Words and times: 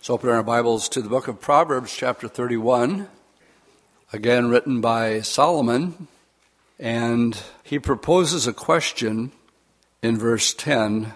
Let's 0.00 0.08
open 0.08 0.30
our 0.30 0.42
Bibles 0.42 0.88
to 0.88 1.02
the 1.02 1.10
book 1.10 1.28
of 1.28 1.42
Proverbs, 1.42 1.94
chapter 1.94 2.26
31, 2.26 3.06
again 4.14 4.48
written 4.48 4.80
by 4.80 5.20
Solomon. 5.20 6.08
And 6.78 7.36
he 7.62 7.78
proposes 7.78 8.46
a 8.46 8.54
question 8.54 9.30
in 10.02 10.16
verse 10.16 10.54
10, 10.54 11.12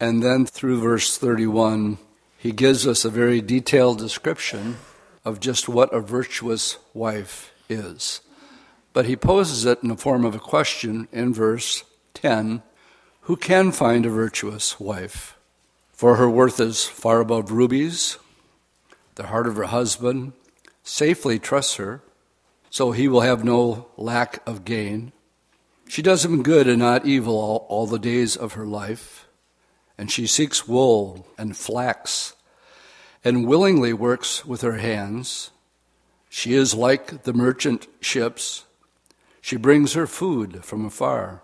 and 0.00 0.22
then 0.22 0.46
through 0.46 0.80
verse 0.80 1.18
31, 1.18 1.98
he 2.38 2.50
gives 2.50 2.86
us 2.86 3.04
a 3.04 3.10
very 3.10 3.42
detailed 3.42 3.98
description 3.98 4.78
of 5.22 5.38
just 5.38 5.68
what 5.68 5.92
a 5.92 6.00
virtuous 6.00 6.78
wife 6.94 7.52
is. 7.68 8.22
But 8.94 9.04
he 9.04 9.16
poses 9.16 9.66
it 9.66 9.80
in 9.82 9.90
the 9.90 9.98
form 9.98 10.24
of 10.24 10.34
a 10.34 10.38
question 10.38 11.08
in 11.12 11.34
verse 11.34 11.84
10 12.14 12.62
Who 13.22 13.36
can 13.36 13.70
find 13.70 14.06
a 14.06 14.10
virtuous 14.10 14.80
wife? 14.80 15.37
For 15.98 16.14
her 16.14 16.30
worth 16.30 16.60
is 16.60 16.84
far 16.84 17.18
above 17.18 17.50
rubies. 17.50 18.18
The 19.16 19.26
heart 19.26 19.48
of 19.48 19.56
her 19.56 19.64
husband 19.64 20.32
safely 20.84 21.40
trusts 21.40 21.74
her, 21.74 22.02
so 22.70 22.92
he 22.92 23.08
will 23.08 23.22
have 23.22 23.42
no 23.42 23.88
lack 23.96 24.40
of 24.46 24.64
gain. 24.64 25.10
She 25.88 26.00
does 26.00 26.24
him 26.24 26.44
good 26.44 26.68
and 26.68 26.78
not 26.78 27.04
evil 27.04 27.34
all, 27.34 27.66
all 27.68 27.88
the 27.88 27.98
days 27.98 28.36
of 28.36 28.52
her 28.52 28.64
life, 28.64 29.26
and 29.98 30.08
she 30.08 30.28
seeks 30.28 30.68
wool 30.68 31.26
and 31.36 31.56
flax, 31.56 32.36
and 33.24 33.48
willingly 33.48 33.92
works 33.92 34.44
with 34.46 34.60
her 34.60 34.76
hands. 34.76 35.50
She 36.28 36.54
is 36.54 36.74
like 36.74 37.24
the 37.24 37.32
merchant 37.32 37.88
ships. 38.00 38.66
She 39.40 39.56
brings 39.56 39.94
her 39.94 40.06
food 40.06 40.64
from 40.64 40.84
afar. 40.84 41.42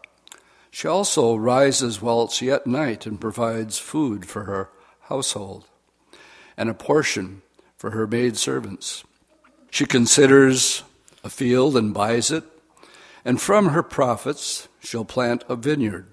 She 0.74 0.88
also 0.88 1.37
rises 1.37 2.02
while 2.02 2.24
it's 2.24 2.42
yet 2.42 2.66
night 2.66 3.06
and 3.06 3.20
provides 3.20 3.78
food 3.78 4.27
for 4.27 4.42
her 4.42 4.70
household 5.02 5.69
and 6.56 6.69
a 6.69 6.74
portion 6.74 7.42
for 7.77 7.91
her 7.92 8.09
maid 8.09 8.37
servants. 8.37 9.05
She 9.70 9.87
considers 9.87 10.83
a 11.22 11.31
field 11.31 11.77
and 11.77 11.94
buys 11.94 12.33
it, 12.33 12.42
and 13.25 13.41
from 13.41 13.69
her 13.69 13.84
profits 13.84 14.66
she'll 14.81 15.05
plant 15.05 15.44
a 15.48 15.55
vineyard. 15.55 16.08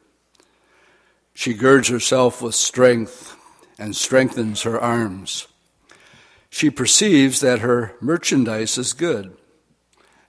She 1.33 1.55
girds 1.55 1.87
herself 1.87 2.39
with 2.39 2.53
strength 2.53 3.35
and 3.79 3.95
strengthens 3.95 4.61
her 4.61 4.79
arms. 4.79 5.47
She 6.51 6.69
perceives 6.69 7.39
that 7.39 7.61
her 7.61 7.95
merchandise 7.99 8.77
is 8.77 8.93
good, 8.93 9.35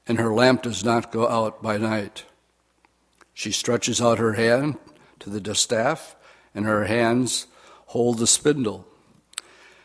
and 0.09 0.19
her 0.19 0.33
lamp 0.33 0.63
does 0.63 0.83
not 0.83 1.13
go 1.13 1.29
out 1.29 1.63
by 1.63 1.77
night. 1.77 2.25
She 3.35 3.51
stretches 3.51 4.01
out 4.01 4.19
her 4.19 4.35
hand 4.35 4.77
to 5.21 5.31
the 5.31 5.41
distaff, 5.41 6.17
and 6.55 6.65
her 6.65 6.85
hands 6.85 7.47
hold 7.87 8.19
the 8.19 8.27
spindle. 8.27 8.87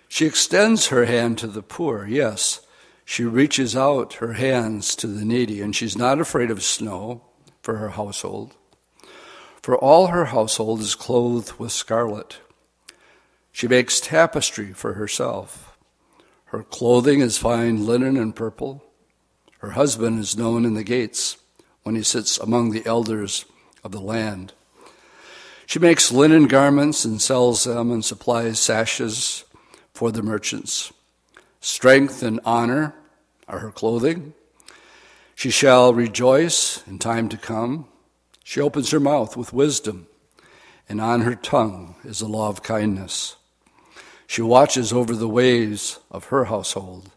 She 0.08 0.26
extends 0.26 0.88
her 0.88 1.06
hand 1.06 1.38
to 1.39 1.48
the 1.48 1.62
poor, 1.62 2.06
yes. 2.06 2.62
She 3.06 3.23
reaches 3.23 3.76
out 3.76 4.14
her 4.14 4.34
hands 4.34 4.95
to 4.98 5.08
the 5.08 5.26
needy, 5.26 5.62
and 5.62 5.76
she's 5.76 5.98
not 5.98 6.20
afraid 6.20 6.52
of 6.52 6.64
snow 6.64 7.23
for 7.62 7.78
her 7.78 7.89
household. 7.89 8.56
For 9.61 9.78
all 9.78 10.08
her 10.08 10.26
household 10.26 10.82
is 10.82 10.95
clothed 10.95 11.54
with 11.59 11.72
scarlet. 11.72 12.39
She 13.52 13.67
makes 13.67 14.00
tapestry 14.00 14.73
for 14.73 14.94
herself. 14.94 15.78
Her 16.45 16.64
clothing 16.64 17.22
is 17.22 17.38
fine 17.38 17.86
linen 17.86 18.17
and 18.17 18.36
purple. 18.36 18.84
Her 19.59 19.72
husband 19.72 20.20
is 20.20 20.38
known 20.38 20.64
in 20.64 20.76
the 20.76 20.84
gates 20.84 21.38
when 21.88 21.96
he 21.96 22.04
sits 22.04 22.38
among 22.38 22.72
the 22.72 22.86
elders 22.86 23.46
of 23.82 23.94
the 23.94 24.02
land. 24.02 24.52
She 25.66 25.80
makes 25.80 26.12
linen 26.12 26.48
garments 26.48 27.06
and 27.06 27.22
sells 27.22 27.64
them 27.64 27.94
and 27.94 28.04
supplies 28.04 28.60
sashes 28.60 29.46
for 29.94 30.12
the 30.12 30.22
merchants. 30.22 30.92
Strength 31.62 32.24
and 32.24 32.42
honor 32.44 32.94
are 33.48 33.60
her 33.60 33.72
clothing. 33.72 34.34
She 35.34 35.50
shall 35.50 35.94
rejoice 35.94 36.86
in 36.86 37.00
time 37.00 37.30
to 37.30 37.38
come. 37.38 37.88
She 38.44 38.60
opens 38.60 38.92
her 38.92 39.00
mouth 39.00 39.38
with 39.38 39.54
wisdom, 39.54 40.08
and 40.90 41.00
on 41.00 41.22
her 41.22 41.36
tongue 41.36 41.95
is 42.04 42.20
the 42.20 42.28
law 42.28 42.50
of 42.50 42.64
kindness. 42.64 43.38
She 44.28 44.42
watches 44.42 44.92
over 44.92 45.16
the 45.16 45.30
ways 45.30 46.00
of 46.11 46.26
her 46.26 46.44
household 46.44 47.11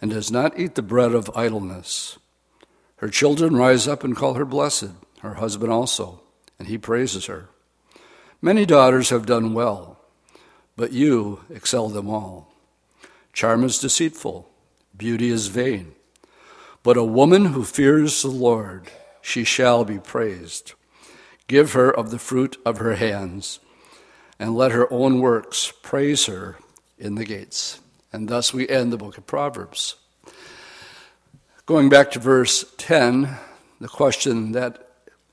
and 0.00 0.10
does 0.10 0.32
not 0.32 0.58
eat 0.58 0.74
the 0.74 0.82
bread 0.82 1.14
of 1.14 1.30
idleness. 1.36 2.18
Her 3.02 3.08
children 3.08 3.56
rise 3.56 3.88
up 3.88 4.04
and 4.04 4.14
call 4.14 4.34
her 4.34 4.44
blessed, 4.44 4.90
her 5.22 5.34
husband 5.34 5.72
also, 5.72 6.20
and 6.56 6.68
he 6.68 6.78
praises 6.78 7.26
her. 7.26 7.48
Many 8.40 8.64
daughters 8.64 9.10
have 9.10 9.26
done 9.26 9.54
well, 9.54 9.98
but 10.76 10.92
you 10.92 11.40
excel 11.50 11.88
them 11.88 12.08
all. 12.08 12.54
Charm 13.32 13.64
is 13.64 13.80
deceitful, 13.80 14.48
beauty 14.96 15.30
is 15.30 15.48
vain, 15.48 15.94
but 16.84 16.96
a 16.96 17.02
woman 17.02 17.46
who 17.46 17.64
fears 17.64 18.22
the 18.22 18.28
Lord, 18.28 18.88
she 19.20 19.42
shall 19.42 19.84
be 19.84 19.98
praised. 19.98 20.74
Give 21.48 21.72
her 21.72 21.90
of 21.90 22.12
the 22.12 22.20
fruit 22.20 22.56
of 22.64 22.78
her 22.78 22.94
hands, 22.94 23.58
and 24.38 24.54
let 24.54 24.70
her 24.70 24.86
own 24.92 25.18
works 25.18 25.72
praise 25.82 26.26
her 26.26 26.56
in 26.98 27.16
the 27.16 27.24
gates. 27.24 27.80
And 28.12 28.28
thus 28.28 28.54
we 28.54 28.68
end 28.68 28.92
the 28.92 28.96
book 28.96 29.18
of 29.18 29.26
Proverbs. 29.26 29.96
Going 31.72 31.88
back 31.88 32.10
to 32.10 32.18
verse 32.18 32.66
10, 32.76 33.34
the 33.80 33.88
question 33.88 34.52
that 34.52 34.90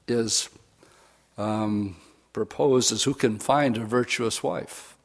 is 0.08 0.48
um, 1.38 1.98
proposed 2.32 2.94
is 2.94 3.04
who 3.04 3.14
can 3.14 3.40
find 3.40 3.76
a 3.76 3.84
virtuous 3.84 4.42
wife? 4.42 4.96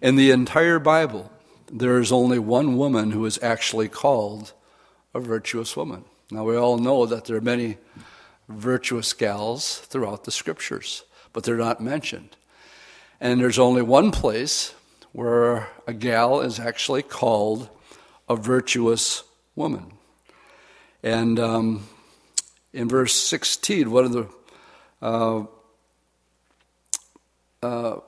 In 0.00 0.16
the 0.16 0.30
entire 0.30 0.78
Bible, 0.78 1.30
there 1.70 1.98
is 1.98 2.10
only 2.10 2.38
one 2.38 2.78
woman 2.78 3.10
who 3.10 3.26
is 3.26 3.38
actually 3.42 3.90
called 3.90 4.54
a 5.12 5.20
virtuous 5.20 5.76
woman. 5.76 6.04
Now, 6.30 6.44
we 6.44 6.56
all 6.56 6.78
know 6.78 7.04
that 7.04 7.26
there 7.26 7.36
are 7.36 7.42
many 7.42 7.76
virtuous 8.48 9.12
gals 9.12 9.76
throughout 9.76 10.24
the 10.24 10.30
scriptures, 10.30 11.04
but 11.34 11.44
they're 11.44 11.58
not 11.58 11.82
mentioned. 11.82 12.34
And 13.20 13.38
there's 13.38 13.58
only 13.58 13.82
one 13.82 14.10
place 14.10 14.72
where 15.12 15.68
a 15.86 15.92
gal 15.92 16.40
is 16.40 16.58
actually 16.58 17.02
called 17.02 17.68
a 18.26 18.36
virtuous 18.36 19.22
woman. 19.54 19.92
And 21.02 21.38
um, 21.38 21.88
in 22.72 22.88
verse 22.88 23.14
16, 23.14 23.90
one 23.90 24.04
of 24.04 24.12
the 24.12 24.28
uh, 25.00 25.44
uh, 27.62 28.00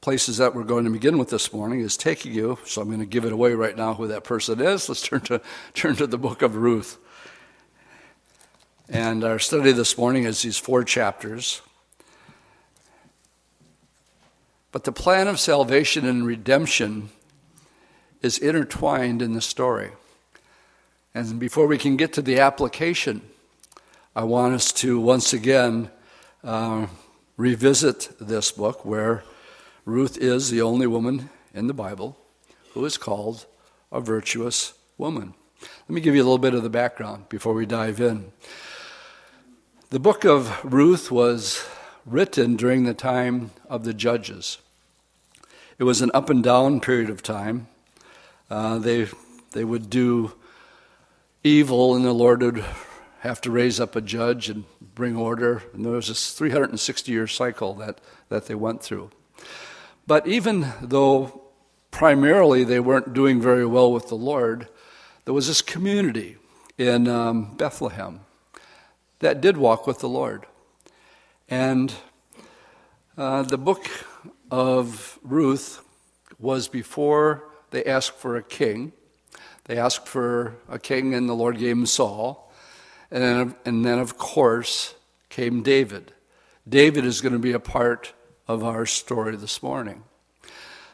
places 0.00 0.38
that 0.38 0.54
we're 0.54 0.64
going 0.64 0.84
to 0.84 0.90
begin 0.90 1.18
with 1.18 1.30
this 1.30 1.52
morning 1.52 1.80
is 1.80 1.96
taking 1.96 2.32
you, 2.32 2.58
so 2.64 2.82
I'm 2.82 2.88
going 2.88 3.00
to 3.00 3.06
give 3.06 3.24
it 3.24 3.32
away 3.32 3.54
right 3.54 3.76
now 3.76 3.94
who 3.94 4.08
that 4.08 4.24
person 4.24 4.60
is. 4.60 4.88
Let's 4.88 5.02
turn 5.02 5.20
to, 5.22 5.40
turn 5.74 5.96
to 5.96 6.06
the 6.06 6.18
book 6.18 6.42
of 6.42 6.56
Ruth. 6.56 6.98
And 8.88 9.24
our 9.24 9.38
study 9.38 9.72
this 9.72 9.98
morning 9.98 10.24
is 10.24 10.42
these 10.42 10.58
four 10.58 10.84
chapters. 10.84 11.60
But 14.70 14.84
the 14.84 14.92
plan 14.92 15.26
of 15.26 15.40
salvation 15.40 16.06
and 16.06 16.26
redemption 16.26 17.08
is 18.22 18.38
intertwined 18.38 19.22
in 19.22 19.32
the 19.32 19.40
story. 19.40 19.90
And 21.16 21.40
before 21.40 21.66
we 21.66 21.78
can 21.78 21.96
get 21.96 22.12
to 22.12 22.20
the 22.20 22.40
application, 22.40 23.22
I 24.14 24.24
want 24.24 24.52
us 24.52 24.70
to 24.72 25.00
once 25.00 25.32
again 25.32 25.90
uh, 26.44 26.88
revisit 27.38 28.10
this 28.20 28.52
book 28.52 28.84
where 28.84 29.24
Ruth 29.86 30.18
is 30.18 30.50
the 30.50 30.60
only 30.60 30.86
woman 30.86 31.30
in 31.54 31.68
the 31.68 31.72
Bible 31.72 32.18
who 32.74 32.84
is 32.84 32.98
called 32.98 33.46
a 33.90 33.98
virtuous 33.98 34.74
woman. 34.98 35.32
Let 35.88 35.94
me 35.94 36.02
give 36.02 36.14
you 36.14 36.20
a 36.20 36.28
little 36.28 36.36
bit 36.36 36.52
of 36.52 36.62
the 36.62 36.68
background 36.68 37.30
before 37.30 37.54
we 37.54 37.64
dive 37.64 37.98
in. 37.98 38.30
The 39.88 39.98
book 39.98 40.26
of 40.26 40.62
Ruth 40.62 41.10
was 41.10 41.66
written 42.04 42.56
during 42.56 42.84
the 42.84 42.92
time 42.92 43.52
of 43.70 43.84
the 43.84 43.94
judges. 43.94 44.58
It 45.78 45.84
was 45.84 46.02
an 46.02 46.10
up 46.12 46.28
and 46.28 46.44
down 46.44 46.82
period 46.82 47.08
of 47.08 47.22
time. 47.22 47.68
Uh, 48.50 48.76
they, 48.76 49.08
they 49.52 49.64
would 49.64 49.88
do 49.88 50.34
evil, 51.46 51.94
and 51.94 52.04
the 52.04 52.12
Lord 52.12 52.42
would 52.42 52.64
have 53.20 53.40
to 53.42 53.50
raise 53.50 53.78
up 53.78 53.96
a 53.96 54.00
judge 54.00 54.50
and 54.50 54.64
bring 54.94 55.16
order. 55.16 55.62
And 55.72 55.84
there 55.84 55.92
was 55.92 56.08
this 56.08 56.32
360 56.32 57.12
year 57.12 57.26
cycle 57.26 57.74
that, 57.74 58.00
that 58.28 58.46
they 58.46 58.54
went 58.54 58.82
through. 58.82 59.10
But 60.06 60.26
even 60.26 60.72
though 60.82 61.42
primarily 61.90 62.64
they 62.64 62.80
weren't 62.80 63.14
doing 63.14 63.40
very 63.40 63.64
well 63.64 63.92
with 63.92 64.08
the 64.08 64.16
Lord, 64.16 64.68
there 65.24 65.34
was 65.34 65.46
this 65.48 65.62
community 65.62 66.36
in 66.78 67.08
um, 67.08 67.56
Bethlehem 67.56 68.20
that 69.20 69.40
did 69.40 69.56
walk 69.56 69.86
with 69.86 70.00
the 70.00 70.08
Lord. 70.08 70.46
And 71.48 71.94
uh, 73.16 73.42
the 73.42 73.58
book 73.58 73.88
of 74.50 75.18
Ruth 75.22 75.82
was 76.38 76.68
before 76.68 77.48
they 77.70 77.84
asked 77.84 78.14
for 78.14 78.36
a 78.36 78.42
king. 78.42 78.92
They 79.66 79.78
asked 79.78 80.06
for 80.06 80.56
a 80.68 80.78
king, 80.78 81.14
and 81.14 81.28
the 81.28 81.34
Lord 81.34 81.58
gave 81.58 81.76
him 81.76 81.86
Saul. 81.86 82.52
And 83.10 83.22
then, 83.22 83.54
and 83.64 83.84
then, 83.84 83.98
of 83.98 84.16
course, 84.16 84.94
came 85.28 85.62
David. 85.62 86.12
David 86.68 87.04
is 87.04 87.20
going 87.20 87.32
to 87.32 87.38
be 87.38 87.52
a 87.52 87.60
part 87.60 88.12
of 88.48 88.64
our 88.64 88.86
story 88.86 89.36
this 89.36 89.62
morning. 89.62 90.04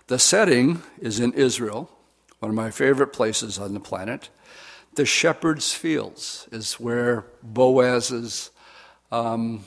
The 0.06 0.18
setting 0.18 0.82
is 0.98 1.20
in 1.20 1.32
Israel, 1.34 1.90
one 2.40 2.50
of 2.50 2.56
my 2.56 2.70
favorite 2.70 3.12
places 3.12 3.58
on 3.58 3.74
the 3.74 3.80
planet. 3.80 4.30
The 4.94 5.06
shepherd's 5.06 5.72
fields 5.72 6.48
is 6.50 6.74
where 6.74 7.26
Boaz's 7.42 8.50
um, 9.10 9.64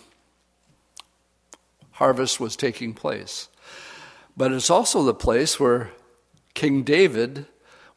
harvest 1.91 2.39
was 2.39 2.55
taking 2.55 2.93
place. 2.93 3.49
But 4.35 4.51
it's 4.51 4.69
also 4.69 5.03
the 5.03 5.13
place 5.13 5.59
where 5.59 5.91
King 6.53 6.83
David 6.83 7.45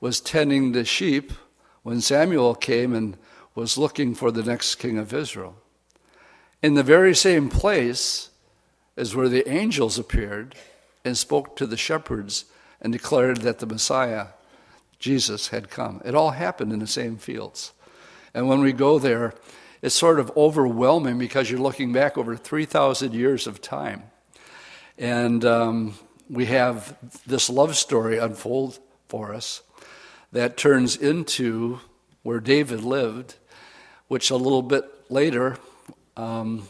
was 0.01 0.21
tending 0.21 0.73
the 0.73 0.85
sheep 0.85 1.33
when 1.83 2.01
Samuel 2.01 2.55
came 2.55 2.95
and 2.95 3.17
was 3.55 3.79
looking 3.79 4.15
for 4.15 4.31
the 4.31 4.43
next 4.43 4.77
king 4.77 4.99
of 4.99 5.13
Israel. 5.13 5.57
In 6.63 6.75
the 6.75 6.83
very 6.83 7.15
same 7.15 7.49
place 7.49 8.31
as 8.97 9.15
where 9.15 9.29
the 9.29 9.49
angels 9.49 9.99
appeared 9.99 10.55
and 11.05 11.17
spoke 11.17 11.57
to 11.57 11.67
the 11.67 11.77
shepherds 11.77 12.45
and 12.81 12.93
declared 12.93 13.39
that 13.39 13.59
the 13.59 13.67
Messiah, 13.67 14.29
Jesus, 14.99 15.49
had 15.49 15.71
come. 15.71 16.01
It 16.05 16.15
all 16.15 16.33
happened 16.33 16.73
in 16.73 16.79
the 16.79 16.87
same 16.87 17.17
fields. 17.17 17.73
And 18.35 18.49
when 18.49 18.61
we 18.61 18.73
go 18.73 18.99
there, 18.99 19.35
it's 19.83 19.95
sort 19.95 20.21
of 20.21 20.37
overwhelming 20.37 21.19
because 21.19 21.51
you're 21.51 21.61
looking 21.61 21.93
back 21.93 22.19
over 22.19 22.37
3,000 22.37 23.15
years 23.15 23.47
of 23.47 23.61
time. 23.61 24.05
And 24.97 25.45
um, 25.45 25.95
we 26.29 26.47
have 26.47 26.97
this 27.27 27.49
love 27.49 27.77
story 27.77 28.19
unfold 28.19 28.79
for 29.09 29.33
us 29.33 29.63
that 30.33 30.57
turns 30.57 30.97
into 30.97 31.81
where 32.23 32.41
David 32.41 32.83
lived, 32.83 33.37
which 34.09 34.31
a 34.31 34.37
little 34.37 34.63
bit 34.63 34.85
later, 35.11 35.57
um, 36.17 36.69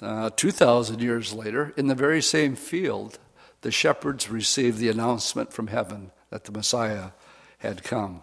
uh, 0.00 0.30
2,000 0.36 1.00
years 1.00 1.32
later, 1.32 1.74
in 1.76 1.88
the 1.88 1.94
very 1.94 2.22
same 2.22 2.54
field, 2.54 3.18
the 3.62 3.70
shepherds 3.70 4.30
received 4.30 4.78
the 4.78 4.88
announcement 4.88 5.52
from 5.52 5.66
heaven 5.66 6.12
that 6.30 6.44
the 6.44 6.52
Messiah 6.52 7.10
had 7.58 7.82
come. 7.82 8.22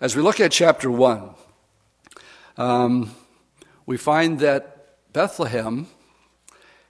As 0.00 0.14
we 0.14 0.22
look 0.22 0.40
at 0.40 0.52
chapter 0.52 0.90
1, 0.90 1.30
um, 2.56 3.10
we 3.84 3.96
find 3.96 4.38
that 4.40 5.12
Bethlehem 5.12 5.88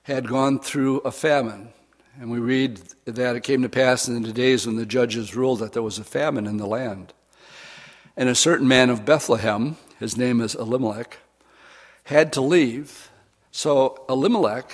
had 0.03 0.29
gone 0.29 0.59
through 0.59 0.99
a 0.99 1.11
famine. 1.11 1.71
And 2.19 2.31
we 2.31 2.39
read 2.39 2.81
that 3.05 3.37
it 3.37 3.43
came 3.43 3.61
to 3.63 3.69
pass 3.69 4.09
in 4.09 4.23
the 4.23 4.33
days 4.33 4.67
when 4.67 4.77
the 4.77 4.87
judges 4.87 5.37
ruled 5.37 5.59
that 5.59 5.75
there 5.75 5.83
was 5.83 5.99
a 5.99 6.05
famine 6.05 6.47
in 6.47 6.57
the 6.57 6.67
land. 6.67 7.13
And 8.17 8.29
a 8.29 8.35
certain 8.35 8.67
man 8.67 8.89
of 8.89 9.05
Bethlehem, 9.05 9.77
his 10.01 10.17
name 10.17 10.41
is 10.41 10.55
Elimelech, 10.55 11.19
had 12.05 12.33
to 12.33 12.41
leave. 12.41 13.11
So 13.51 14.03
Elimelech 14.09 14.73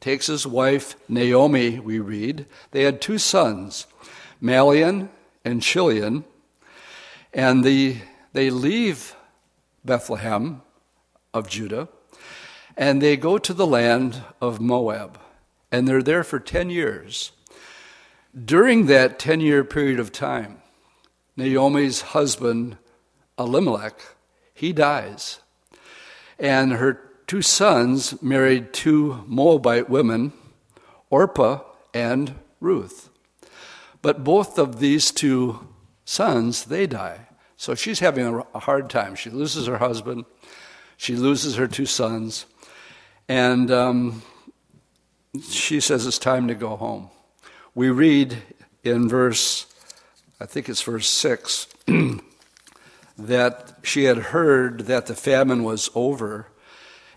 takes 0.00 0.26
his 0.26 0.46
wife 0.46 0.96
Naomi, 1.08 1.78
we 1.78 1.98
read. 1.98 2.44
They 2.72 2.82
had 2.82 3.00
two 3.00 3.16
sons, 3.16 3.86
Mahlon 4.42 5.08
and 5.44 5.62
Chilion, 5.62 6.24
and 7.32 7.64
the, 7.64 7.96
they 8.34 8.50
leave 8.50 9.16
Bethlehem 9.82 10.60
of 11.32 11.48
Judah 11.48 11.88
and 12.76 13.00
they 13.00 13.16
go 13.16 13.38
to 13.38 13.54
the 13.54 13.66
land 13.66 14.22
of 14.40 14.60
Moab. 14.60 15.18
And 15.72 15.88
they're 15.88 16.02
there 16.02 16.22
for 16.22 16.38
10 16.38 16.70
years. 16.70 17.32
During 18.32 18.86
that 18.86 19.18
10 19.18 19.40
year 19.40 19.64
period 19.64 19.98
of 19.98 20.12
time, 20.12 20.62
Naomi's 21.36 22.02
husband, 22.02 22.76
Elimelech, 23.38 24.00
he 24.54 24.72
dies. 24.72 25.40
And 26.38 26.74
her 26.74 27.10
two 27.26 27.42
sons 27.42 28.22
married 28.22 28.72
two 28.72 29.24
Moabite 29.26 29.88
women, 29.88 30.32
Orpah 31.10 31.60
and 31.94 32.34
Ruth. 32.60 33.08
But 34.02 34.24
both 34.24 34.58
of 34.58 34.78
these 34.78 35.10
two 35.10 35.68
sons, 36.04 36.64
they 36.64 36.86
die. 36.86 37.28
So 37.56 37.74
she's 37.74 38.00
having 38.00 38.42
a 38.54 38.58
hard 38.58 38.90
time. 38.90 39.14
She 39.14 39.30
loses 39.30 39.66
her 39.66 39.78
husband, 39.78 40.24
she 40.96 41.16
loses 41.16 41.56
her 41.56 41.68
two 41.68 41.86
sons, 41.86 42.46
and 43.28 43.70
um, 43.70 44.22
she 45.40 45.80
says 45.80 46.06
it's 46.06 46.18
time 46.18 46.48
to 46.48 46.54
go 46.54 46.76
home. 46.76 47.08
We 47.74 47.88
read 47.90 48.36
in 48.84 49.08
verse, 49.08 49.66
I 50.38 50.46
think 50.46 50.68
it's 50.68 50.82
verse 50.82 51.08
6, 51.08 51.68
that 53.18 53.78
she 53.82 54.04
had 54.04 54.18
heard 54.18 54.80
that 54.80 55.06
the 55.06 55.14
famine 55.14 55.64
was 55.64 55.90
over 55.94 56.48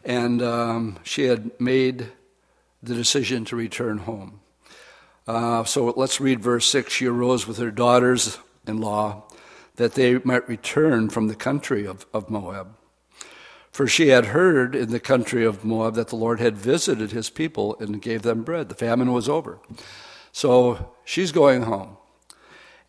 and 0.06 0.42
um, 0.42 1.00
she 1.04 1.24
had 1.24 1.60
made 1.60 2.12
the 2.82 2.94
decision 2.94 3.44
to 3.46 3.56
return 3.56 3.98
home. 3.98 4.40
Uh, 5.28 5.64
so 5.64 5.94
let's 5.98 6.22
read 6.22 6.40
verse 6.40 6.68
6. 6.68 6.94
She 6.94 7.08
arose 7.08 7.48
with 7.48 7.58
her 7.58 7.72
daughters 7.72 8.38
in 8.68 8.80
law 8.80 9.24
that 9.76 9.94
they 9.94 10.20
might 10.20 10.48
return 10.48 11.10
from 11.10 11.28
the 11.28 11.36
country 11.36 11.86
of, 11.86 12.06
of 12.14 12.30
Moab. 12.30 12.75
For 13.76 13.88
she 13.88 14.08
had 14.08 14.28
heard 14.28 14.74
in 14.74 14.92
the 14.92 15.02
country 15.02 15.44
of 15.44 15.66
Moab 15.66 15.96
that 15.96 16.08
the 16.08 16.16
Lord 16.16 16.40
had 16.40 16.56
visited 16.56 17.12
his 17.12 17.30
people 17.30 17.76
and 17.82 18.02
gave 18.02 18.22
them 18.22 18.42
bread. 18.42 18.70
The 18.70 18.74
famine 18.74 19.12
was 19.12 19.28
over. 19.28 19.60
So 20.32 20.94
she's 21.04 21.34
going 21.34 21.64
home. 21.64 21.98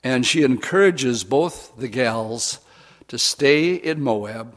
And 0.05 0.25
she 0.25 0.45
encourages 0.45 1.25
both 1.25 1.77
the 1.77 1.89
gals 1.89 2.61
to 3.09 3.19
stay 3.19 3.75
in 3.75 4.01
Moab. 4.01 4.55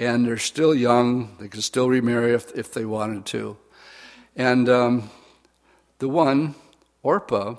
And 0.00 0.24
they're 0.24 0.38
still 0.38 0.74
young. 0.74 1.36
They 1.38 1.48
can 1.48 1.60
still 1.60 1.90
remarry 1.90 2.32
if, 2.32 2.50
if 2.56 2.72
they 2.72 2.86
wanted 2.86 3.26
to. 3.26 3.58
And 4.36 4.70
um, 4.70 5.10
the 5.98 6.08
one, 6.08 6.54
Orpah, 7.02 7.56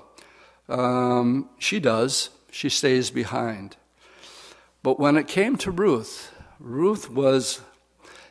um, 0.68 1.48
she 1.60 1.78
does. 1.78 2.30
She 2.50 2.70
stays 2.70 3.12
behind. 3.12 3.76
But 4.82 4.98
when 4.98 5.16
it 5.16 5.28
came 5.28 5.56
to 5.58 5.70
Ruth, 5.70 6.34
Ruth 6.58 7.08
was 7.08 7.60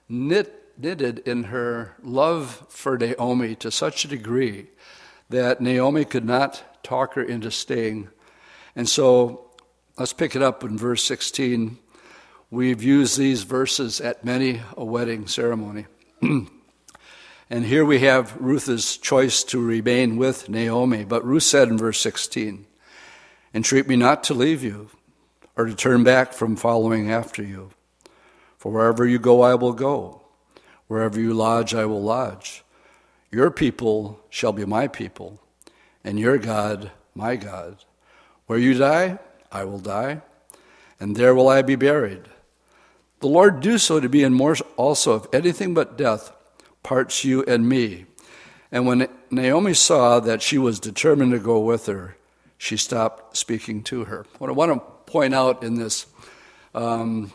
knit, 0.09 0.73
knitted 0.77 1.19
in 1.19 1.45
her 1.45 1.95
love 2.01 2.65
for 2.69 2.97
Naomi 2.97 3.55
to 3.55 3.71
such 3.71 4.03
a 4.03 4.07
degree 4.07 4.67
that 5.29 5.61
Naomi 5.61 6.03
could 6.03 6.25
not 6.25 6.83
talk 6.83 7.13
her 7.13 7.23
into 7.23 7.51
staying. 7.51 8.09
And 8.75 8.89
so 8.89 9.51
let's 9.97 10.13
pick 10.13 10.35
it 10.35 10.41
up 10.41 10.63
in 10.63 10.77
verse 10.77 11.03
16. 11.03 11.77
We've 12.49 12.81
used 12.81 13.17
these 13.17 13.43
verses 13.43 14.01
at 14.01 14.25
many 14.25 14.61
a 14.75 14.83
wedding 14.83 15.27
ceremony. 15.27 15.85
and 16.21 17.65
here 17.65 17.85
we 17.85 17.99
have 17.99 18.35
Ruth's 18.39 18.97
choice 18.97 19.43
to 19.45 19.63
remain 19.63 20.17
with 20.17 20.49
Naomi. 20.49 21.05
But 21.05 21.23
Ruth 21.23 21.43
said 21.43 21.67
in 21.67 21.77
verse 21.77 21.99
16, 21.99 22.65
Entreat 23.53 23.87
me 23.87 23.95
not 23.95 24.23
to 24.25 24.33
leave 24.33 24.63
you 24.63 24.89
or 25.55 25.65
to 25.65 25.75
turn 25.75 26.03
back 26.03 26.33
from 26.33 26.55
following 26.55 27.11
after 27.11 27.43
you. 27.43 27.71
For 28.59 28.71
wherever 28.71 29.07
you 29.07 29.19
go, 29.19 29.41
I 29.41 29.55
will 29.55 29.73
go. 29.73 30.21
Wherever 30.87 31.19
you 31.19 31.33
lodge, 31.33 31.73
I 31.73 31.85
will 31.85 32.03
lodge. 32.03 32.63
Your 33.31 33.51
people 33.51 34.19
shall 34.29 34.51
be 34.51 34.65
my 34.65 34.87
people, 34.87 35.39
and 36.03 36.19
your 36.19 36.37
God, 36.37 36.91
my 37.15 37.37
God. 37.37 37.77
Where 38.47 38.59
you 38.59 38.73
die, 38.73 39.19
I 39.51 39.63
will 39.63 39.79
die, 39.79 40.21
and 40.99 41.15
there 41.15 41.33
will 41.33 41.47
I 41.47 41.61
be 41.61 41.75
buried. 41.75 42.23
The 43.21 43.27
Lord 43.27 43.61
do 43.61 43.77
so 43.77 43.99
to 43.99 44.09
be 44.09 44.23
in 44.23 44.33
more 44.33 44.55
also 44.75 45.15
if 45.15 45.33
anything 45.33 45.73
but 45.73 45.97
death 45.97 46.33
parts 46.83 47.23
you 47.23 47.43
and 47.45 47.67
me. 47.67 48.05
And 48.71 48.85
when 48.85 49.07
Naomi 49.31 49.73
saw 49.73 50.19
that 50.19 50.41
she 50.41 50.57
was 50.57 50.79
determined 50.79 51.31
to 51.31 51.39
go 51.39 51.59
with 51.59 51.85
her, 51.85 52.17
she 52.57 52.77
stopped 52.77 53.37
speaking 53.37 53.83
to 53.83 54.05
her. 54.05 54.25
What 54.37 54.49
I 54.49 54.53
want 54.53 54.73
to 54.73 54.79
point 55.11 55.33
out 55.33 55.63
in 55.63 55.75
this 55.75 56.07
um, 56.73 57.31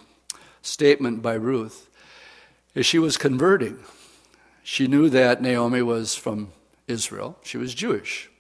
statement 0.65 1.23
by 1.23 1.35
Ruth 1.35 1.89
is 2.75 2.87
she 2.87 2.99
was 2.99 3.17
converting. 3.17 3.79
She 4.63 4.87
knew 4.87 5.09
that 5.11 5.43
Naomi 5.43 5.83
was 5.83 6.15
from 6.15 6.53
Israel, 6.89 7.39
she 7.43 7.57
was 7.57 7.75
Jewish. 7.75 8.31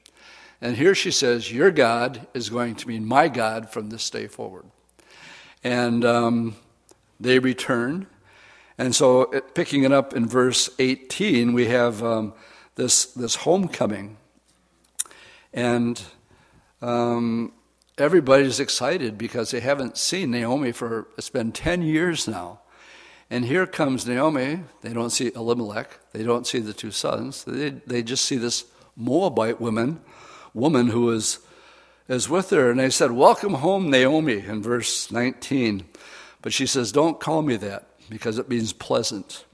And 0.60 0.76
here 0.76 0.94
she 0.94 1.10
says, 1.10 1.52
Your 1.52 1.70
God 1.70 2.26
is 2.32 2.48
going 2.48 2.76
to 2.76 2.86
be 2.86 2.98
my 2.98 3.28
God 3.28 3.68
from 3.68 3.90
this 3.90 4.08
day 4.08 4.26
forward. 4.26 4.64
And 5.62 6.04
um, 6.04 6.56
they 7.20 7.38
return. 7.38 8.06
And 8.78 8.94
so, 8.94 9.22
it, 9.22 9.54
picking 9.54 9.84
it 9.84 9.92
up 9.92 10.14
in 10.14 10.26
verse 10.26 10.70
18, 10.78 11.52
we 11.52 11.66
have 11.66 12.02
um, 12.02 12.32
this, 12.76 13.04
this 13.06 13.34
homecoming. 13.36 14.16
And 15.52 16.02
um, 16.80 17.52
everybody's 17.98 18.60
excited 18.60 19.16
because 19.16 19.50
they 19.50 19.60
haven't 19.60 19.96
seen 19.96 20.30
Naomi 20.30 20.72
for, 20.72 21.08
it's 21.16 21.30
been 21.30 21.52
10 21.52 21.82
years 21.82 22.26
now. 22.26 22.60
And 23.30 23.44
here 23.44 23.66
comes 23.66 24.06
Naomi. 24.06 24.60
They 24.82 24.92
don't 24.92 25.10
see 25.10 25.32
Elimelech. 25.34 25.98
They 26.12 26.22
don't 26.22 26.46
see 26.46 26.58
the 26.58 26.72
two 26.72 26.90
sons. 26.90 27.44
They, 27.44 27.70
they 27.70 28.02
just 28.02 28.24
see 28.24 28.36
this 28.36 28.64
Moabite 28.96 29.60
woman, 29.60 30.00
woman 30.52 30.88
who 30.88 31.10
is, 31.10 31.38
is 32.08 32.28
with 32.28 32.50
her. 32.50 32.70
And 32.70 32.78
they 32.78 32.90
said, 32.90 33.12
Welcome 33.12 33.54
home, 33.54 33.90
Naomi, 33.90 34.38
in 34.38 34.62
verse 34.62 35.10
19. 35.10 35.86
But 36.42 36.52
she 36.52 36.66
says, 36.66 36.92
Don't 36.92 37.18
call 37.18 37.42
me 37.42 37.56
that 37.56 37.88
because 38.10 38.38
it 38.38 38.48
means 38.48 38.72
pleasant. 38.72 39.44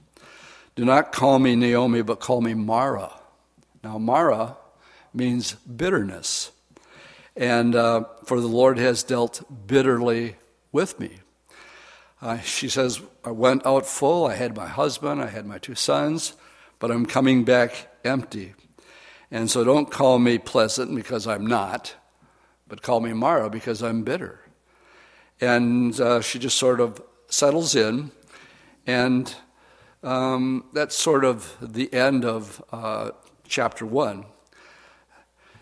Do 0.75 0.85
not 0.85 1.11
call 1.11 1.39
me 1.39 1.55
Naomi, 1.55 2.01
but 2.01 2.19
call 2.19 2.41
me 2.41 2.53
Mara. 2.53 3.11
Now, 3.83 3.97
Mara 3.97 4.57
means 5.13 5.53
bitterness. 5.53 6.51
And 7.35 7.75
uh, 7.75 8.05
for 8.25 8.39
the 8.39 8.47
Lord 8.47 8.77
has 8.77 9.03
dealt 9.03 9.67
bitterly 9.67 10.35
with 10.71 10.99
me. 10.99 11.19
Uh, 12.21 12.37
she 12.39 12.69
says, 12.69 13.01
I 13.23 13.31
went 13.31 13.65
out 13.65 13.85
full. 13.85 14.27
I 14.27 14.35
had 14.35 14.55
my 14.55 14.67
husband, 14.67 15.21
I 15.21 15.27
had 15.27 15.45
my 15.45 15.57
two 15.57 15.75
sons, 15.75 16.33
but 16.77 16.91
I'm 16.91 17.05
coming 17.05 17.43
back 17.43 17.87
empty. 18.03 18.53
And 19.31 19.49
so 19.49 19.63
don't 19.63 19.89
call 19.89 20.19
me 20.19 20.37
pleasant 20.37 20.93
because 20.95 21.25
I'm 21.25 21.47
not, 21.47 21.95
but 22.67 22.81
call 22.81 22.99
me 22.99 23.13
Mara 23.13 23.49
because 23.49 23.81
I'm 23.81 24.03
bitter. 24.03 24.39
And 25.39 25.99
uh, 25.99 26.21
she 26.21 26.37
just 26.37 26.57
sort 26.57 26.79
of 26.79 27.01
settles 27.27 27.75
in, 27.75 28.11
and 28.85 29.33
um, 30.03 30.65
that's 30.73 30.95
sort 30.95 31.23
of 31.23 31.55
the 31.61 31.91
end 31.93 32.25
of 32.25 32.63
uh, 32.71 33.11
chapter 33.47 33.85
one. 33.85 34.25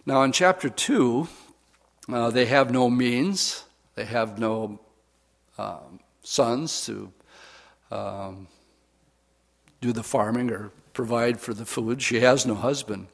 Now, 0.05 0.23
in 0.23 0.31
chapter 0.31 0.69
two, 0.69 1.29
uh, 2.13 2.29
they 2.29 2.45
have 2.45 2.71
no 2.71 2.89
means, 2.89 3.63
they 3.95 4.05
have 4.05 4.39
no 4.39 4.79
um, 5.57 5.99
sons 6.23 6.85
to 6.85 7.11
um, 7.91 8.47
do 9.81 9.91
the 9.91 10.03
farming 10.03 10.51
or 10.51 10.71
provide 10.93 11.39
for 11.39 11.53
the 11.53 11.65
food. 11.65 12.01
She 12.01 12.19
has 12.19 12.45
no 12.45 12.55
husband. 12.55 13.07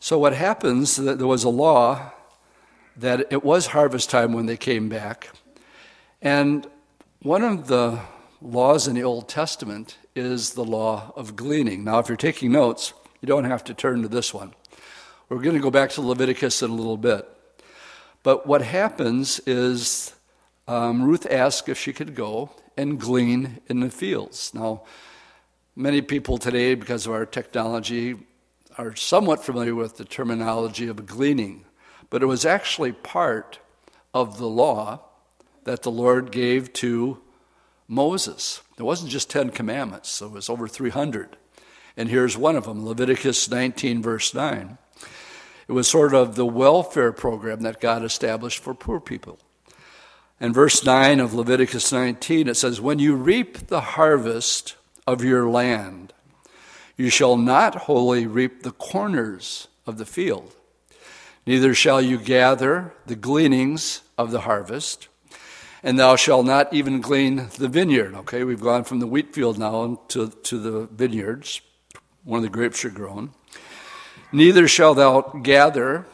So, 0.00 0.18
what 0.18 0.34
happens, 0.34 0.96
there 0.96 1.26
was 1.26 1.44
a 1.44 1.48
law 1.48 2.12
that 2.96 3.32
it 3.32 3.44
was 3.44 3.68
harvest 3.68 4.10
time 4.10 4.32
when 4.32 4.46
they 4.46 4.56
came 4.56 4.88
back. 4.88 5.30
And 6.20 6.66
one 7.20 7.42
of 7.42 7.68
the 7.68 8.00
laws 8.40 8.88
in 8.88 8.94
the 8.94 9.02
Old 9.04 9.28
Testament 9.28 9.98
is 10.14 10.52
the 10.52 10.64
law 10.64 11.12
of 11.16 11.36
gleaning. 11.36 11.84
Now, 11.84 11.98
if 11.98 12.08
you're 12.08 12.16
taking 12.16 12.52
notes, 12.52 12.92
you 13.20 13.26
don't 13.26 13.44
have 13.44 13.64
to 13.64 13.74
turn 13.74 14.02
to 14.02 14.08
this 14.08 14.32
one. 14.34 14.54
We're 15.28 15.42
going 15.42 15.56
to 15.56 15.62
go 15.62 15.70
back 15.70 15.90
to 15.90 16.00
Leviticus 16.00 16.62
in 16.62 16.70
a 16.70 16.74
little 16.74 16.96
bit. 16.96 17.28
But 18.22 18.46
what 18.46 18.62
happens 18.62 19.40
is 19.46 20.14
um, 20.66 21.02
Ruth 21.02 21.26
asked 21.30 21.68
if 21.68 21.78
she 21.78 21.92
could 21.92 22.14
go 22.14 22.50
and 22.76 23.00
glean 23.00 23.60
in 23.68 23.80
the 23.80 23.90
fields. 23.90 24.52
Now, 24.54 24.82
many 25.74 26.02
people 26.02 26.38
today, 26.38 26.74
because 26.74 27.06
of 27.06 27.12
our 27.12 27.26
technology, 27.26 28.16
are 28.76 28.94
somewhat 28.94 29.44
familiar 29.44 29.74
with 29.74 29.96
the 29.96 30.04
terminology 30.04 30.86
of 30.86 31.06
gleaning, 31.06 31.64
but 32.10 32.22
it 32.22 32.26
was 32.26 32.44
actually 32.44 32.92
part 32.92 33.58
of 34.14 34.38
the 34.38 34.48
law 34.48 35.00
that 35.64 35.82
the 35.82 35.90
Lord 35.90 36.30
gave 36.30 36.72
to 36.74 37.20
Moses. 37.88 38.62
It 38.78 38.82
wasn't 38.82 39.10
just 39.10 39.30
10 39.30 39.50
commandments, 39.50 40.22
it 40.22 40.30
was 40.30 40.48
over 40.48 40.68
300. 40.68 41.36
And 41.96 42.08
here's 42.08 42.36
one 42.36 42.54
of 42.54 42.64
them 42.64 42.86
Leviticus 42.86 43.50
19, 43.50 44.02
verse 44.02 44.32
9. 44.32 44.78
It 45.68 45.72
was 45.72 45.86
sort 45.86 46.14
of 46.14 46.34
the 46.34 46.46
welfare 46.46 47.12
program 47.12 47.60
that 47.60 47.80
God 47.80 48.02
established 48.02 48.62
for 48.62 48.72
poor 48.72 49.00
people. 49.00 49.38
In 50.40 50.52
verse 50.52 50.82
9 50.82 51.20
of 51.20 51.34
Leviticus 51.34 51.92
19, 51.92 52.48
it 52.48 52.56
says, 52.56 52.80
When 52.80 52.98
you 52.98 53.14
reap 53.14 53.66
the 53.66 53.82
harvest 53.82 54.76
of 55.06 55.22
your 55.22 55.48
land, 55.48 56.14
you 56.96 57.10
shall 57.10 57.36
not 57.36 57.74
wholly 57.74 58.26
reap 58.26 58.62
the 58.62 58.70
corners 58.72 59.68
of 59.86 59.98
the 59.98 60.06
field, 60.06 60.54
neither 61.46 61.74
shall 61.74 62.00
you 62.00 62.18
gather 62.18 62.94
the 63.06 63.16
gleanings 63.16 64.02
of 64.16 64.30
the 64.30 64.42
harvest, 64.42 65.08
and 65.82 65.98
thou 65.98 66.16
shalt 66.16 66.46
not 66.46 66.72
even 66.72 67.00
glean 67.00 67.48
the 67.58 67.68
vineyard. 67.68 68.14
Okay, 68.14 68.42
we've 68.42 68.60
gone 68.60 68.84
from 68.84 69.00
the 69.00 69.06
wheat 69.06 69.34
field 69.34 69.58
now 69.58 70.00
to, 70.08 70.28
to 70.30 70.58
the 70.58 70.86
vineyards, 70.86 71.60
one 72.24 72.38
of 72.38 72.42
the 72.42 72.48
grapes 72.48 72.84
are 72.84 72.90
grown. 72.90 73.32
Neither 74.30 74.68
shalt 74.68 74.98
thou 74.98 75.22
gather 75.42 76.06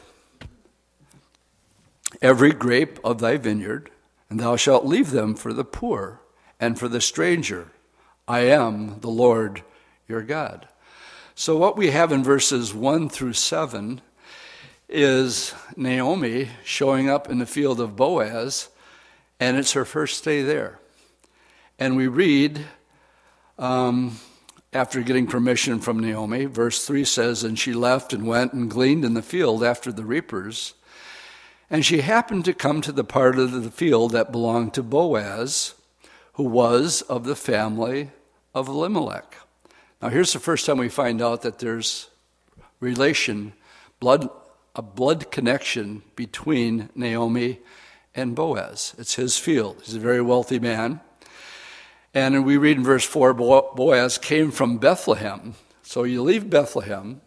every 2.23 2.53
grape 2.53 3.01
of 3.03 3.19
thy 3.19 3.37
vineyard, 3.37 3.91
and 4.31 4.39
thou 4.39 4.55
shalt 4.55 4.87
leave 4.87 5.11
them 5.11 5.35
for 5.35 5.53
the 5.53 5.65
poor 5.65 6.21
and 6.61 6.79
for 6.79 6.87
the 6.87 7.01
stranger. 7.01 7.73
I 8.29 8.41
am 8.41 9.01
the 9.01 9.11
Lord 9.11 9.63
your 10.07 10.23
God. 10.23 10.69
So, 11.35 11.57
what 11.57 11.77
we 11.77 11.91
have 11.91 12.13
in 12.13 12.23
verses 12.23 12.73
1 12.73 13.09
through 13.09 13.33
7 13.33 14.01
is 14.89 15.53
Naomi 15.77 16.51
showing 16.65 17.11
up 17.11 17.29
in 17.29 17.39
the 17.39 17.47
field 17.47 17.81
of 17.81 17.97
Boaz, 17.97 18.69
and 19.41 19.57
it's 19.57 19.73
her 19.73 19.85
first 19.85 20.23
day 20.25 20.43
there. 20.43 20.79
And 21.81 21.97
we 21.97 22.07
read, 22.07 22.65
um, 23.59 24.19
after 24.75 25.03
getting 25.03 25.29
permission 25.29 25.79
from 25.79 26.01
Naomi, 26.01 26.47
verse 26.47 26.85
3 26.85 27.05
says, 27.05 27.45
And 27.45 27.57
she 27.57 27.73
left 27.73 28.13
and 28.13 28.27
went 28.27 28.53
and 28.53 28.69
gleaned 28.69 29.05
in 29.05 29.15
the 29.15 29.23
field 29.23 29.63
after 29.63 29.93
the 29.93 30.05
reapers. 30.05 30.75
And 31.71 31.87
she 31.87 32.01
happened 32.01 32.45
to 32.47 32.53
come 32.53 32.81
to 32.83 32.93
the 32.93 33.05
part 33.05 33.39
of 33.39 33.53
the 33.53 33.71
field 33.71 34.11
that 34.11 34.33
belonged 34.33 34.75
to 34.75 34.83
Boaz, 34.83 35.75
who 36.35 36.43
was 36.43 37.03
of 37.03 37.25
the 37.25 37.37
family 37.37 38.11
of 38.53 38.67
Elimelech. 38.67 39.37
Now, 40.03 40.09
here's 40.09 40.33
the 40.33 40.41
first 40.41 40.67
time 40.67 40.79
we 40.79 40.89
find 40.89 41.23
out 41.23 41.43
that 41.43 41.61
there's 41.61 42.11
relation, 42.81 43.53
blood, 44.01 44.29
a 44.75 44.83
blood 44.83 45.31
connection 45.31 46.03
between 46.17 46.91
Naomi 46.97 47.61
and 48.15 48.35
Boaz. 48.35 48.95
It's 48.99 49.15
his 49.15 49.39
field. 49.39 49.83
He's 49.85 49.95
a 49.95 50.01
very 50.01 50.21
wealthy 50.21 50.59
man. 50.59 51.01
And 52.17 52.45
we 52.45 52.57
read 52.57 52.77
in 52.77 52.85
verse 52.85 53.05
4 53.05 53.35
Boaz 53.35 54.19
came 54.19 54.53
from 54.53 54.79
Bethlehem. 54.79 55.57
So 55.83 56.05
you 56.05 56.23
leave 56.23 56.49
Bethlehem 56.49 57.21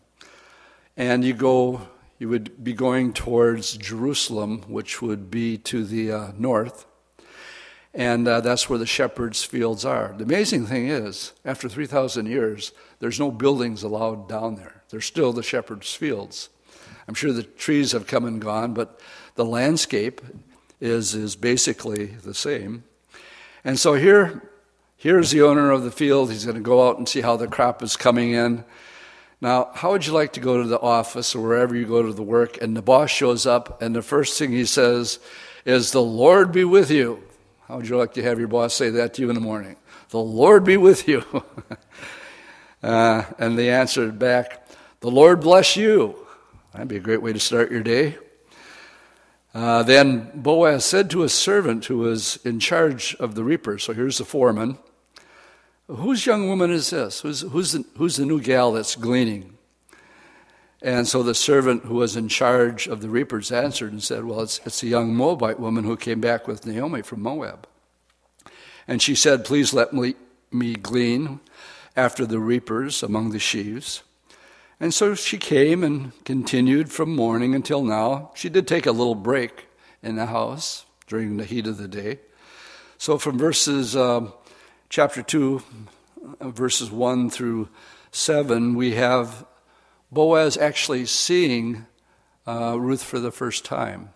and 0.96 1.26
you 1.26 1.34
go, 1.34 1.90
you 2.18 2.30
would 2.30 2.64
be 2.64 2.72
going 2.72 3.12
towards 3.12 3.76
Jerusalem, 3.76 4.62
which 4.70 5.02
would 5.02 5.30
be 5.30 5.58
to 5.58 5.84
the 5.84 6.14
uh, 6.14 6.32
north. 6.38 6.86
And 7.94 8.30
uh, 8.30 8.40
that's 8.40 8.70
where 8.70 8.80
the 8.80 8.86
shepherds' 8.86 9.44
fields 9.44 9.84
are. 9.84 10.16
The 10.18 10.24
amazing 10.24 10.68
thing 10.68 10.88
is, 10.88 11.34
after 11.44 11.68
3,000 11.68 12.26
years, 12.26 12.72
there's 13.00 13.20
no 13.20 13.30
buildings 13.30 13.84
allowed 13.84 14.30
down 14.30 14.56
there. 14.56 14.84
There's 14.90 15.06
still 15.06 15.34
the 15.34 15.44
shepherds' 15.44 15.94
fields. 15.94 16.48
I'm 17.10 17.14
sure 17.14 17.34
the 17.34 17.44
trees 17.44 17.92
have 17.92 18.08
come 18.08 18.24
and 18.24 18.42
gone, 18.42 18.74
but 18.74 19.02
the 19.36 19.46
landscape 19.46 20.22
is, 20.80 21.14
is 21.14 21.36
basically 21.36 22.06
the 22.06 22.34
same. 22.34 22.86
And 23.66 23.78
so 23.78 23.96
here, 23.96 24.44
here's 24.98 25.32
the 25.32 25.42
owner 25.44 25.72
of 25.72 25.84
the 25.84 25.92
field. 25.92 26.32
He's 26.32 26.46
going 26.46 26.58
to 26.58 26.62
go 26.62 26.88
out 26.88 26.98
and 26.98 27.08
see 27.08 27.22
how 27.22 27.38
the 27.38 27.48
crop 27.48 27.82
is 27.82 27.96
coming 27.96 28.32
in. 28.32 28.66
Now, 29.40 29.70
how 29.74 29.92
would 29.92 30.06
you 30.06 30.14
like 30.14 30.34
to 30.34 30.40
go 30.40 30.62
to 30.62 30.68
the 30.68 30.80
office 30.80 31.36
or 31.36 31.42
wherever 31.42 31.76
you 31.76 31.86
go 31.86 32.02
to 32.02 32.12
the 32.12 32.24
work, 32.24 32.60
and 32.62 32.76
the 32.76 32.82
boss 32.82 33.12
shows 33.12 33.46
up, 33.46 33.82
and 33.82 33.96
the 33.96 34.02
first 34.02 34.38
thing 34.38 34.52
he 34.52 34.66
says 34.66 35.20
is, 35.64 35.92
The 35.92 36.02
Lord 36.02 36.52
be 36.52 36.64
with 36.64 36.90
you. 36.90 37.24
How 37.68 37.78
would 37.78 37.88
you 37.88 37.98
like 37.98 38.14
to 38.14 38.24
have 38.24 38.40
your 38.40 38.48
boss 38.48 38.74
say 38.74 38.90
that 38.90 39.14
to 39.16 39.22
you 39.22 39.30
in 39.30 39.36
the 39.36 39.42
morning? 39.42 39.76
The 40.10 40.20
Lord 40.20 40.64
be 40.64 40.78
with 40.78 41.08
you. 41.08 41.24
uh, 42.84 43.24
and 43.38 43.58
they 43.58 43.70
answered 43.70 44.18
back, 44.18 44.68
The 45.02 45.12
Lord 45.12 45.42
bless 45.42 45.78
you. 45.78 46.16
That'd 46.74 46.88
be 46.88 46.98
a 46.98 47.02
great 47.02 47.22
way 47.22 47.34
to 47.34 47.40
start 47.40 47.72
your 47.72 47.84
day. 47.84 48.18
Uh, 49.54 49.84
then 49.84 50.32
Boaz 50.34 50.86
said 50.86 51.10
to 51.12 51.22
his 51.22 51.34
servant 51.34 51.86
who 51.86 51.98
was 51.98 52.38
in 52.46 52.60
charge 52.60 53.16
of 53.16 53.36
the 53.36 53.44
reapers, 53.44 53.84
so 53.84 53.94
here's 53.94 54.18
the 54.20 54.26
foreman, 54.26 54.78
Whose 55.88 56.26
young 56.26 56.50
woman 56.50 56.70
is 56.70 56.90
this? 56.90 57.22
Who's, 57.22 57.42
who's, 57.42 57.72
the, 57.72 57.86
who's 57.98 58.18
the 58.18 58.26
new 58.26 58.42
gal 58.42 58.74
that's 58.74 58.96
gleaning? 58.96 59.58
And 60.82 61.08
so 61.08 61.24
the 61.24 61.34
servant 61.34 61.86
who 61.86 61.96
was 61.96 62.16
in 62.16 62.28
charge 62.28 62.88
of 62.88 63.02
the 63.02 63.10
reapers 63.10 63.52
answered 63.52 63.92
and 63.92 64.04
said, 64.04 64.26
Well, 64.26 64.42
it's, 64.42 64.60
it's 64.66 64.84
a 64.84 64.88
young 64.88 65.16
Moabite 65.16 65.60
woman 65.60 65.86
who 65.86 65.98
came 65.98 66.22
back 66.22 66.48
with 66.48 66.66
Naomi 66.66 67.02
from 67.02 67.22
Moab. 67.22 67.68
And 68.88 69.02
she 69.02 69.16
said, 69.16 69.46
Please 69.46 69.74
let 69.74 69.94
me, 69.94 70.16
me 70.52 70.76
glean 70.76 71.40
after 71.96 72.26
the 72.26 72.40
reapers 72.40 73.02
among 73.02 73.32
the 73.32 73.40
sheaves. 73.40 74.04
And 74.80 74.94
so 74.94 75.16
she 75.16 75.38
came 75.38 75.84
and 75.84 76.12
continued 76.26 76.92
from 76.92 77.16
morning 77.16 77.56
until 77.56 77.84
now. 77.84 78.32
She 78.36 78.50
did 78.50 78.68
take 78.68 78.86
a 78.86 78.92
little 78.92 79.16
break 79.16 79.68
in 80.04 80.18
the 80.18 80.28
house 80.28 80.86
during 81.08 81.38
the 81.38 81.46
heat 81.46 81.66
of 81.66 81.78
the 81.78 81.88
day. 81.88 82.20
So 83.00 83.18
from 83.18 83.40
verses, 83.40 83.96
uh, 83.96 84.28
chapter 84.90 85.22
2, 85.22 85.62
verses 86.42 86.90
1 86.90 87.30
through 87.30 87.70
7, 88.12 88.76
we 88.76 88.94
have 88.96 89.46
Boaz 90.12 90.58
actually 90.58 91.06
seeing 91.06 91.86
uh, 92.48 92.80
Ruth 92.80 93.04
for 93.04 93.20
the 93.20 93.32
first 93.32 93.66
time. 93.66 94.10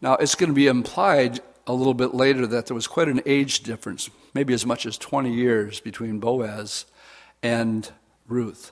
Now, 0.00 0.14
it's 0.14 0.34
going 0.34 0.50
to 0.50 0.54
be 0.54 0.68
implied 0.68 1.40
a 1.66 1.72
little 1.72 1.94
bit 1.94 2.14
later 2.14 2.46
that 2.46 2.66
there 2.66 2.74
was 2.74 2.86
quite 2.86 3.08
an 3.08 3.20
age 3.26 3.60
difference, 3.60 4.08
maybe 4.34 4.54
as 4.54 4.64
much 4.64 4.86
as 4.86 4.96
20 4.96 5.32
years 5.32 5.80
between 5.80 6.20
Boaz 6.20 6.84
and 7.42 7.90
Ruth. 8.28 8.70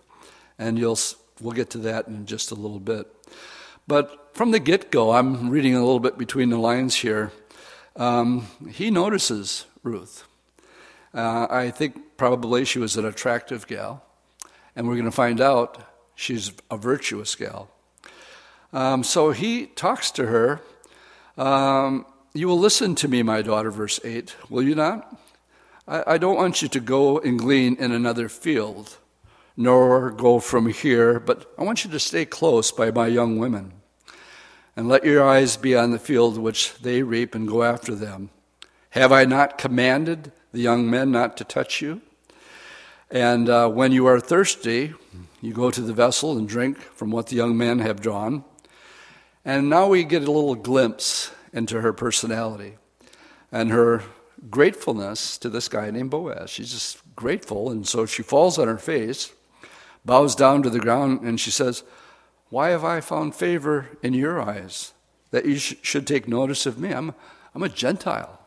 And 0.58 0.78
you'll, 0.78 0.98
we'll 1.40 1.52
get 1.52 1.70
to 1.70 1.78
that 1.78 2.06
in 2.06 2.26
just 2.26 2.52
a 2.52 2.54
little 2.54 2.78
bit. 2.78 3.08
But 3.88 4.30
from 4.34 4.52
the 4.52 4.60
get 4.60 4.92
go, 4.92 5.10
I'm 5.10 5.50
reading 5.50 5.74
a 5.74 5.80
little 5.80 6.00
bit 6.00 6.16
between 6.16 6.50
the 6.50 6.58
lines 6.58 6.94
here. 6.94 7.32
Um, 7.96 8.46
he 8.70 8.90
notices 8.90 9.66
Ruth. 9.82 10.24
Uh, 11.14 11.46
I 11.48 11.70
think 11.70 12.16
probably 12.16 12.64
she 12.64 12.78
was 12.78 12.96
an 12.96 13.04
attractive 13.04 13.66
gal, 13.66 14.04
and 14.74 14.88
we're 14.88 14.94
going 14.94 15.04
to 15.04 15.12
find 15.12 15.40
out 15.40 15.80
She's 16.14 16.52
a 16.70 16.76
virtuous 16.76 17.34
gal. 17.34 17.70
Um, 18.72 19.04
so 19.04 19.32
he 19.32 19.66
talks 19.66 20.10
to 20.12 20.26
her. 20.26 20.60
Um, 21.36 22.06
you 22.32 22.48
will 22.48 22.58
listen 22.58 22.94
to 22.96 23.08
me, 23.08 23.22
my 23.22 23.42
daughter, 23.42 23.70
verse 23.70 24.00
8, 24.04 24.34
will 24.48 24.62
you 24.62 24.74
not? 24.74 25.16
I, 25.86 26.14
I 26.14 26.18
don't 26.18 26.36
want 26.36 26.62
you 26.62 26.68
to 26.68 26.80
go 26.80 27.18
and 27.18 27.38
glean 27.38 27.76
in 27.76 27.92
another 27.92 28.28
field, 28.28 28.96
nor 29.56 30.10
go 30.10 30.40
from 30.40 30.68
here, 30.68 31.20
but 31.20 31.52
I 31.58 31.62
want 31.62 31.84
you 31.84 31.90
to 31.90 32.00
stay 32.00 32.24
close 32.24 32.72
by 32.72 32.90
my 32.90 33.06
young 33.06 33.38
women. 33.38 33.72
And 34.76 34.88
let 34.88 35.04
your 35.04 35.24
eyes 35.24 35.56
be 35.56 35.76
on 35.76 35.92
the 35.92 36.00
field 36.00 36.36
which 36.36 36.74
they 36.78 37.04
reap 37.04 37.34
and 37.36 37.46
go 37.46 37.62
after 37.62 37.94
them. 37.94 38.30
Have 38.90 39.12
I 39.12 39.24
not 39.24 39.58
commanded 39.58 40.32
the 40.54 40.60
young 40.60 40.88
men 40.88 41.10
not 41.10 41.36
to 41.36 41.44
touch 41.44 41.82
you? 41.82 42.00
And 43.10 43.48
uh, 43.48 43.68
when 43.68 43.92
you 43.92 44.06
are 44.06 44.18
thirsty, 44.18 44.94
you 45.40 45.52
go 45.52 45.70
to 45.70 45.80
the 45.80 45.92
vessel 45.92 46.38
and 46.38 46.48
drink 46.48 46.78
from 46.78 47.10
what 47.10 47.26
the 47.26 47.36
young 47.36 47.56
men 47.56 47.80
have 47.80 48.00
drawn. 48.00 48.44
And 49.44 49.68
now 49.68 49.88
we 49.88 50.04
get 50.04 50.22
a 50.22 50.30
little 50.30 50.54
glimpse 50.54 51.30
into 51.52 51.82
her 51.82 51.92
personality 51.92 52.76
and 53.52 53.70
her 53.70 54.02
gratefulness 54.50 55.38
to 55.38 55.48
this 55.48 55.68
guy 55.68 55.90
named 55.90 56.10
Boaz. 56.10 56.50
She's 56.50 56.72
just 56.72 56.98
grateful, 57.14 57.70
and 57.70 57.86
so 57.86 58.06
she 58.06 58.22
falls 58.22 58.58
on 58.58 58.68
her 58.68 58.78
face, 58.78 59.32
bows 60.04 60.34
down 60.34 60.62
to 60.62 60.70
the 60.70 60.80
ground, 60.80 61.20
and 61.22 61.38
she 61.38 61.50
says, 61.50 61.82
Why 62.50 62.70
have 62.70 62.84
I 62.84 63.00
found 63.00 63.34
favor 63.34 63.88
in 64.02 64.12
your 64.12 64.40
eyes 64.40 64.92
that 65.30 65.46
you 65.46 65.56
sh- 65.56 65.76
should 65.82 66.06
take 66.06 66.26
notice 66.26 66.66
of 66.66 66.78
me? 66.78 66.92
I'm, 66.92 67.14
I'm 67.54 67.62
a 67.62 67.68
Gentile, 67.68 68.40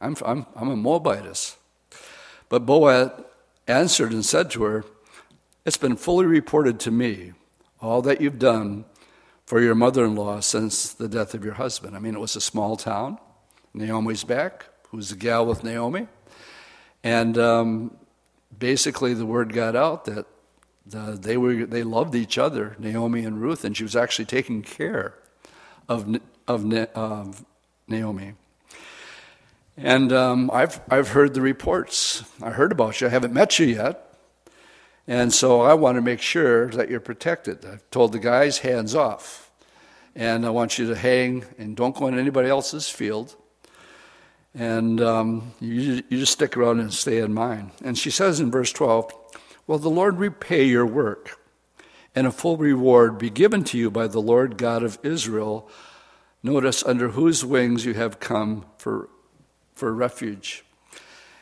I'm, 0.00 0.16
I'm, 0.24 0.46
I'm 0.54 0.70
a 0.70 0.76
Moabitess. 0.76 1.56
But 2.48 2.66
Boaz 2.66 3.10
answered 3.66 4.12
and 4.12 4.24
said 4.24 4.50
to 4.52 4.62
her, 4.64 4.84
It's 5.64 5.76
been 5.76 5.96
fully 5.96 6.26
reported 6.26 6.80
to 6.80 6.90
me, 6.90 7.32
all 7.80 8.02
that 8.02 8.20
you've 8.20 8.38
done 8.38 8.84
for 9.44 9.60
your 9.60 9.74
mother 9.74 10.04
in 10.04 10.14
law 10.14 10.40
since 10.40 10.92
the 10.92 11.08
death 11.08 11.34
of 11.34 11.44
your 11.44 11.54
husband. 11.54 11.96
I 11.96 12.00
mean, 12.00 12.14
it 12.14 12.20
was 12.20 12.36
a 12.36 12.40
small 12.40 12.76
town. 12.76 13.18
Naomi's 13.74 14.24
back 14.24 14.66
who's 14.90 15.10
the 15.10 15.16
gal 15.16 15.46
with 15.46 15.64
Naomi. 15.64 16.08
And 17.04 17.38
um, 17.38 17.96
basically, 18.58 19.14
the 19.14 19.26
word 19.26 19.52
got 19.52 19.76
out 19.76 20.04
that 20.06 20.26
the, 20.86 21.18
they, 21.20 21.36
were, 21.36 21.66
they 21.66 21.82
loved 21.82 22.14
each 22.14 22.38
other, 22.38 22.74
Naomi 22.78 23.24
and 23.24 23.40
Ruth, 23.40 23.64
and 23.64 23.76
she 23.76 23.82
was 23.82 23.94
actually 23.94 24.24
taking 24.24 24.62
care 24.62 25.14
of, 25.88 26.18
of, 26.46 26.72
of 26.94 27.46
Naomi. 27.86 28.34
And 29.78 30.12
um, 30.12 30.50
I've, 30.52 30.80
I've 30.90 31.08
heard 31.08 31.34
the 31.34 31.40
reports. 31.40 32.24
I 32.42 32.50
heard 32.50 32.72
about 32.72 33.00
you. 33.00 33.06
I 33.06 33.10
haven't 33.10 33.32
met 33.32 33.58
you 33.58 33.66
yet. 33.66 34.12
And 35.06 35.32
so 35.32 35.62
I 35.62 35.74
want 35.74 35.96
to 35.96 36.02
make 36.02 36.20
sure 36.20 36.68
that 36.70 36.90
you're 36.90 37.00
protected. 37.00 37.64
I've 37.64 37.88
told 37.90 38.12
the 38.12 38.18
guys, 38.18 38.58
hands 38.58 38.94
off. 38.94 39.50
And 40.14 40.44
I 40.44 40.50
want 40.50 40.78
you 40.78 40.88
to 40.88 40.96
hang 40.96 41.44
and 41.58 41.76
don't 41.76 41.96
go 41.96 42.08
in 42.08 42.18
anybody 42.18 42.48
else's 42.48 42.90
field 42.90 43.36
and 44.54 45.00
um, 45.00 45.52
you, 45.60 46.02
you 46.08 46.18
just 46.18 46.32
stick 46.32 46.56
around 46.56 46.80
and 46.80 46.92
stay 46.92 47.18
in 47.18 47.32
mine. 47.32 47.70
And 47.84 47.96
she 47.96 48.10
says 48.10 48.40
in 48.40 48.50
verse 48.50 48.72
12, 48.72 49.12
Well, 49.66 49.78
the 49.78 49.88
Lord 49.88 50.18
repay 50.18 50.64
your 50.64 50.86
work, 50.86 51.40
and 52.14 52.26
a 52.26 52.32
full 52.32 52.56
reward 52.56 53.18
be 53.18 53.30
given 53.30 53.64
to 53.64 53.78
you 53.78 53.90
by 53.90 54.08
the 54.08 54.20
Lord 54.20 54.58
God 54.58 54.82
of 54.82 54.98
Israel. 55.02 55.70
Notice 56.42 56.82
under 56.84 57.10
whose 57.10 57.44
wings 57.44 57.84
you 57.84 57.94
have 57.94 58.20
come 58.20 58.64
for, 58.78 59.08
for 59.78 59.92
refuge. 59.92 60.64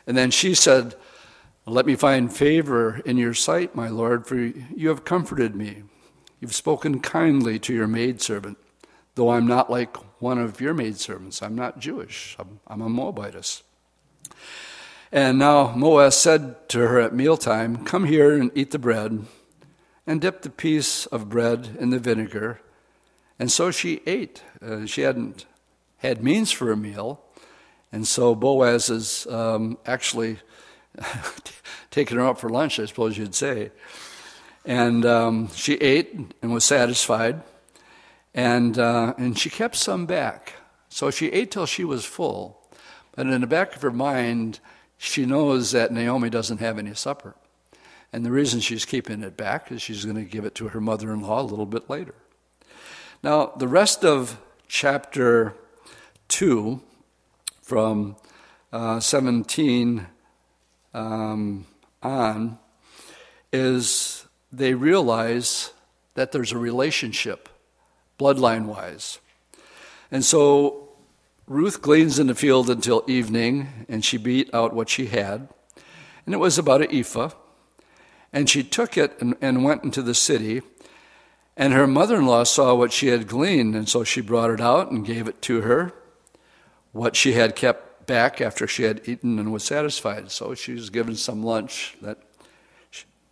And 0.05 0.17
then 0.17 0.31
she 0.31 0.53
said, 0.53 0.95
Let 1.65 1.85
me 1.85 1.95
find 1.95 2.33
favor 2.33 3.01
in 3.05 3.17
your 3.17 3.33
sight, 3.33 3.75
my 3.75 3.89
Lord, 3.89 4.27
for 4.27 4.35
you 4.37 4.89
have 4.89 5.03
comforted 5.03 5.55
me. 5.55 5.83
You've 6.39 6.55
spoken 6.55 6.99
kindly 6.99 7.57
to 7.59 7.73
your 7.73 7.87
maidservant, 7.87 8.57
though 9.15 9.29
I'm 9.29 9.47
not 9.47 9.71
like 9.71 9.97
one 10.21 10.37
of 10.37 10.61
your 10.61 10.73
maidservants. 10.73 11.41
I'm 11.41 11.55
not 11.55 11.79
Jewish, 11.79 12.35
I'm, 12.39 12.59
I'm 12.67 12.81
a 12.81 12.89
Moabitess. 12.89 13.63
And 15.11 15.39
now 15.39 15.73
Boaz 15.75 16.17
said 16.17 16.67
to 16.69 16.79
her 16.79 16.99
at 16.99 17.15
mealtime, 17.15 17.85
Come 17.85 18.05
here 18.05 18.37
and 18.39 18.51
eat 18.53 18.71
the 18.71 18.79
bread, 18.79 19.25
and 20.05 20.21
dip 20.21 20.41
the 20.41 20.49
piece 20.49 21.05
of 21.07 21.29
bread 21.29 21.77
in 21.79 21.89
the 21.89 21.99
vinegar. 21.99 22.59
And 23.39 23.51
so 23.51 23.71
she 23.71 24.01
ate. 24.05 24.43
Uh, 24.61 24.85
she 24.85 25.01
hadn't 25.01 25.45
had 25.97 26.23
means 26.23 26.51
for 26.51 26.71
a 26.71 26.77
meal, 26.77 27.21
and 27.91 28.07
so 28.07 28.35
Boaz 28.35 28.89
is 28.89 29.27
um, 29.27 29.77
actually 29.85 30.39
taking 31.91 32.17
her 32.17 32.23
out 32.23 32.39
for 32.39 32.49
lunch, 32.49 32.79
I 32.79 32.85
suppose 32.85 33.17
you'd 33.17 33.35
say. 33.35 33.71
And 34.65 35.05
um, 35.05 35.49
she 35.53 35.75
ate 35.75 36.13
and 36.41 36.53
was 36.53 36.65
satisfied. 36.65 37.41
And, 38.33 38.77
uh, 38.77 39.13
and 39.17 39.37
she 39.37 39.49
kept 39.49 39.75
some 39.75 40.05
back. 40.05 40.53
So 40.89 41.09
she 41.09 41.27
ate 41.27 41.51
till 41.51 41.65
she 41.65 41.83
was 41.83 42.05
full. 42.05 42.61
But 43.15 43.27
in 43.27 43.41
the 43.41 43.47
back 43.47 43.75
of 43.75 43.81
her 43.81 43.91
mind, 43.91 44.59
she 44.97 45.25
knows 45.25 45.71
that 45.71 45.91
Naomi 45.91 46.29
doesn't 46.29 46.59
have 46.59 46.77
any 46.77 46.93
supper. 46.93 47.35
And 48.11 48.25
the 48.25 48.31
reason 48.31 48.59
she's 48.59 48.85
keeping 48.85 49.23
it 49.23 49.37
back 49.37 49.71
is 49.71 49.81
she's 49.81 50.05
going 50.05 50.17
to 50.17 50.23
give 50.23 50.45
it 50.45 50.55
to 50.55 50.69
her 50.69 50.81
mother 50.81 51.11
in 51.13 51.21
law 51.21 51.41
a 51.41 51.43
little 51.43 51.65
bit 51.65 51.89
later. 51.89 52.15
Now, 53.23 53.53
the 53.57 53.67
rest 53.67 54.05
of 54.05 54.39
chapter 54.67 55.55
2, 56.27 56.81
from 57.67 58.15
uh, 58.71 58.97
17 58.97 60.07
um, 60.93 61.65
on, 62.01 62.57
is 63.51 64.25
they 64.53 64.73
realize 64.73 65.73
that 66.13 66.31
there's 66.31 66.53
a 66.53 66.57
relationship 66.57 67.49
bloodline 68.17 68.67
wise. 68.67 69.19
And 70.09 70.23
so 70.23 70.93
Ruth 71.45 71.81
gleans 71.81 72.19
in 72.19 72.27
the 72.27 72.35
field 72.35 72.69
until 72.69 73.03
evening, 73.05 73.67
and 73.89 74.03
she 74.03 74.15
beat 74.15 74.53
out 74.53 74.73
what 74.73 74.87
she 74.87 75.07
had. 75.07 75.49
And 76.25 76.33
it 76.33 76.37
was 76.37 76.57
about 76.57 76.81
an 76.81 76.95
ephah. 76.95 77.31
And 78.31 78.49
she 78.49 78.63
took 78.63 78.97
it 78.97 79.21
and, 79.21 79.35
and 79.41 79.65
went 79.65 79.83
into 79.83 80.01
the 80.01 80.15
city. 80.15 80.61
And 81.57 81.73
her 81.73 81.85
mother 81.85 82.15
in 82.15 82.27
law 82.27 82.45
saw 82.45 82.75
what 82.75 82.93
she 82.93 83.07
had 83.07 83.27
gleaned, 83.27 83.75
and 83.75 83.89
so 83.89 84.05
she 84.05 84.21
brought 84.21 84.51
it 84.51 84.61
out 84.61 84.89
and 84.89 85.05
gave 85.05 85.27
it 85.27 85.41
to 85.43 85.61
her, 85.61 85.91
what 86.97 87.15
she 87.15 87.33
had 87.33 87.55
kept 87.55 88.07
back 88.07 88.41
after 88.41 88.65
she 88.65 88.83
had 88.83 89.07
eaten 89.07 89.37
and 89.37 89.53
was 89.53 89.63
satisfied. 89.63 90.31
So 90.31 90.55
she 90.55 90.73
was 90.73 90.89
given 90.89 91.15
some 91.15 91.43
lunch 91.43 91.95
that, 92.01 92.17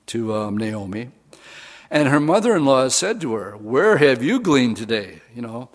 to 0.08 0.36
um, 0.36 0.56
Naomi. 0.56 1.10
And 1.90 2.10
her 2.10 2.20
mother 2.20 2.56
in 2.56 2.66
law 2.66 2.88
said 2.90 3.20
to 3.22 3.34
her, 3.34 3.58
Where 3.58 3.98
have 3.98 4.22
you 4.22 4.40
gleaned 4.40 4.78
today? 4.78 5.22
You 5.34 5.42
know, 5.42 5.70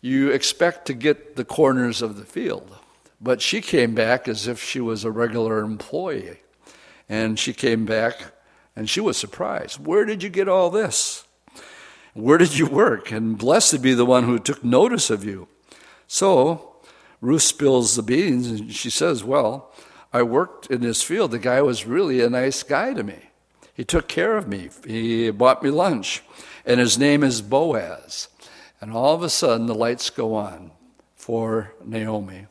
you 0.00 0.30
expect 0.30 0.86
to 0.86 0.94
get 0.94 1.36
the 1.36 1.44
corners 1.44 2.00
of 2.00 2.16
the 2.16 2.24
field. 2.24 2.76
But 3.20 3.42
she 3.42 3.60
came 3.60 3.94
back 3.94 4.26
as 4.26 4.46
if 4.46 4.62
she 4.62 4.80
was 4.80 5.04
a 5.04 5.10
regular 5.10 5.58
employee. 5.60 6.40
And 7.08 7.38
she 7.38 7.52
came 7.52 7.84
back 7.84 8.32
and 8.74 8.88
she 8.88 9.00
was 9.00 9.16
surprised. 9.16 9.84
Where 9.84 10.04
did 10.04 10.22
you 10.22 10.30
get 10.30 10.48
all 10.48 10.70
this? 10.70 11.26
Where 12.14 12.38
did 12.38 12.56
you 12.56 12.66
work? 12.66 13.10
And 13.10 13.36
blessed 13.36 13.82
be 13.82 13.92
the 13.92 14.06
one 14.06 14.24
who 14.24 14.38
took 14.38 14.64
notice 14.64 15.10
of 15.10 15.24
you. 15.24 15.48
So 16.06 16.67
Ruth 17.20 17.42
spills 17.42 17.96
the 17.96 18.02
beans 18.02 18.46
and 18.48 18.72
she 18.72 18.90
says, 18.90 19.24
Well, 19.24 19.72
I 20.12 20.22
worked 20.22 20.66
in 20.66 20.80
this 20.80 21.02
field. 21.02 21.30
The 21.30 21.38
guy 21.38 21.60
was 21.62 21.86
really 21.86 22.20
a 22.20 22.30
nice 22.30 22.62
guy 22.62 22.94
to 22.94 23.02
me. 23.02 23.18
He 23.74 23.84
took 23.84 24.08
care 24.08 24.36
of 24.36 24.48
me. 24.48 24.70
He 24.86 25.30
bought 25.30 25.62
me 25.62 25.70
lunch. 25.70 26.22
And 26.64 26.80
his 26.80 26.98
name 26.98 27.22
is 27.22 27.42
Boaz. 27.42 28.28
And 28.80 28.92
all 28.92 29.14
of 29.14 29.22
a 29.22 29.30
sudden, 29.30 29.66
the 29.66 29.74
lights 29.74 30.10
go 30.10 30.34
on 30.34 30.70
for 31.16 31.72
Naomi. 31.84 32.46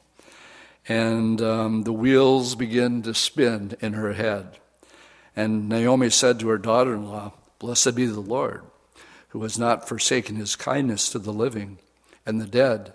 And 0.88 1.42
um, 1.42 1.84
the 1.84 1.94
wheels 1.94 2.56
begin 2.56 3.02
to 3.04 3.14
spin 3.14 3.76
in 3.82 3.94
her 3.94 4.14
head. 4.14 4.58
And 5.36 5.70
Naomi 5.70 6.10
said 6.10 6.40
to 6.40 6.48
her 6.50 6.58
daughter 6.58 6.96
in 6.96 7.08
law, 7.08 7.34
Blessed 7.60 7.96
be 7.96 8.06
the 8.06 8.20
Lord, 8.20 8.64
who 9.30 9.44
has 9.44 9.58
not 9.60 9.88
forsaken 9.88 10.36
his 10.36 10.56
kindness 10.56 11.10
to 11.10 11.20
the 11.20 11.34
living 11.34 11.78
and 12.26 12.40
the 12.40 12.48
dead. 12.48 12.94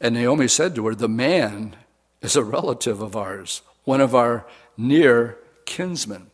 And 0.00 0.14
Naomi 0.14 0.48
said 0.48 0.74
to 0.74 0.86
her, 0.86 0.94
The 0.94 1.08
man 1.08 1.76
is 2.20 2.36
a 2.36 2.44
relative 2.44 3.00
of 3.00 3.16
ours, 3.16 3.62
one 3.84 4.00
of 4.00 4.14
our 4.14 4.46
near 4.76 5.38
kinsmen. 5.64 6.30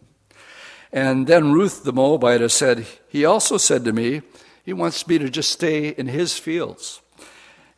And 0.93 1.27
then 1.27 1.53
Ruth 1.53 1.83
the 1.83 1.93
Moabitess 1.93 2.55
said, 2.55 2.87
He 3.09 3.25
also 3.25 3.57
said 3.57 3.85
to 3.85 3.93
me, 3.93 4.23
He 4.65 4.73
wants 4.73 5.07
me 5.09 5.19
to 5.19 5.29
just 5.29 5.51
stay 5.51 5.89
in 5.89 6.07
his 6.07 6.39
fields. 6.39 7.01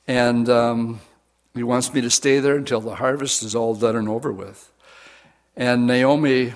And 0.07 0.49
um, 0.49 1.01
he 1.55 1.63
wants 1.63 1.93
me 1.93 2.01
to 2.03 2.11
stay 2.11 2.39
there 2.39 2.57
until 2.57 2.81
the 2.81 2.97
harvest 2.97 3.43
is 3.43 3.55
all 3.55 3.75
done 3.75 3.97
and 3.97 4.09
over 4.09 4.31
with. 4.31 4.71
And 5.57 5.87
Naomi 5.87 6.53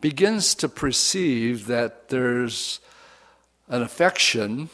begins 0.00 0.54
to 0.56 0.68
perceive 0.68 1.66
that 1.66 2.08
there's 2.08 2.80
an 3.68 3.82
affection 3.82 4.70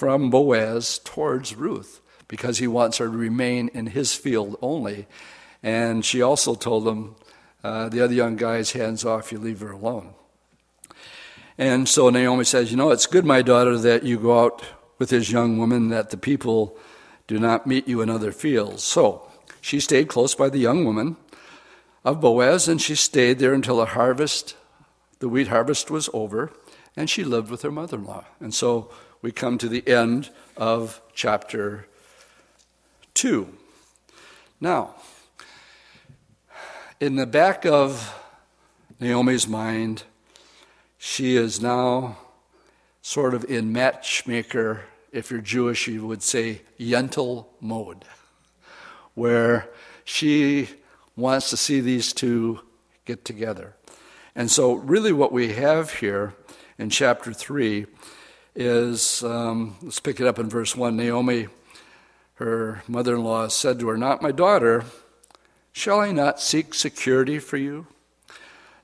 from 0.00 0.30
Boaz 0.30 0.98
towards 1.04 1.54
Ruth 1.54 2.00
because 2.26 2.56
he 2.56 2.66
wants 2.66 2.96
her 2.96 3.04
to 3.04 3.10
remain 3.10 3.68
in 3.74 3.88
his 3.88 4.14
field 4.14 4.56
only. 4.62 5.06
And 5.62 6.02
she 6.06 6.22
also 6.22 6.54
told 6.54 6.88
him, 6.88 7.16
uh, 7.62 7.90
the 7.90 8.00
other 8.00 8.14
young 8.14 8.36
guy's 8.36 8.72
hands 8.72 9.04
off, 9.04 9.30
you 9.30 9.38
leave 9.38 9.60
her 9.60 9.72
alone. 9.72 10.14
And 11.58 11.86
so 11.86 12.08
Naomi 12.08 12.44
says, 12.44 12.70
You 12.70 12.78
know, 12.78 12.92
it's 12.92 13.04
good, 13.04 13.26
my 13.26 13.42
daughter, 13.42 13.76
that 13.76 14.02
you 14.02 14.18
go 14.18 14.42
out 14.42 14.64
with 14.98 15.10
this 15.10 15.30
young 15.30 15.58
woman, 15.58 15.90
that 15.90 16.08
the 16.08 16.16
people 16.16 16.78
do 17.26 17.38
not 17.38 17.66
meet 17.66 17.86
you 17.86 18.00
in 18.00 18.08
other 18.08 18.32
fields. 18.32 18.82
So 18.82 19.30
she 19.60 19.80
stayed 19.80 20.08
close 20.08 20.34
by 20.34 20.48
the 20.48 20.56
young 20.56 20.86
woman 20.86 21.18
of 22.06 22.22
Boaz, 22.22 22.68
and 22.68 22.80
she 22.80 22.94
stayed 22.94 23.38
there 23.38 23.52
until 23.52 23.76
the 23.76 23.84
harvest, 23.84 24.56
the 25.18 25.28
wheat 25.28 25.48
harvest 25.48 25.90
was 25.90 26.08
over, 26.14 26.50
and 26.96 27.10
she 27.10 27.22
lived 27.22 27.50
with 27.50 27.60
her 27.60 27.70
mother 27.70 27.98
in 27.98 28.04
law. 28.06 28.24
And 28.40 28.54
so 28.54 28.90
we 29.22 29.32
come 29.32 29.58
to 29.58 29.68
the 29.68 29.86
end 29.86 30.30
of 30.56 31.00
chapter 31.14 31.86
2. 33.14 33.48
Now, 34.60 34.94
in 37.00 37.16
the 37.16 37.26
back 37.26 37.64
of 37.66 38.14
Naomi's 38.98 39.46
mind, 39.46 40.04
she 40.98 41.36
is 41.36 41.60
now 41.60 42.18
sort 43.02 43.34
of 43.34 43.44
in 43.44 43.72
matchmaker, 43.72 44.82
if 45.12 45.30
you're 45.30 45.40
Jewish, 45.40 45.86
you 45.86 46.06
would 46.06 46.22
say 46.22 46.62
yentl 46.78 47.46
mode, 47.60 48.04
where 49.14 49.68
she 50.04 50.68
wants 51.16 51.50
to 51.50 51.56
see 51.56 51.80
these 51.80 52.12
two 52.12 52.60
get 53.04 53.24
together. 53.24 53.74
And 54.34 54.50
so, 54.50 54.74
really, 54.74 55.12
what 55.12 55.32
we 55.32 55.54
have 55.54 55.94
here 55.94 56.34
in 56.78 56.90
chapter 56.90 57.32
3 57.32 57.86
is 58.54 59.22
um, 59.22 59.76
let's 59.82 60.00
pick 60.00 60.20
it 60.20 60.26
up 60.26 60.38
in 60.38 60.48
verse 60.48 60.74
1. 60.76 60.96
Naomi, 60.96 61.48
her 62.34 62.82
mother 62.88 63.14
in 63.14 63.24
law, 63.24 63.48
said 63.48 63.78
to 63.78 63.88
her, 63.88 63.96
Not 63.96 64.22
my 64.22 64.32
daughter, 64.32 64.84
shall 65.72 66.00
I 66.00 66.12
not 66.12 66.40
seek 66.40 66.74
security 66.74 67.38
for 67.38 67.56
you, 67.56 67.86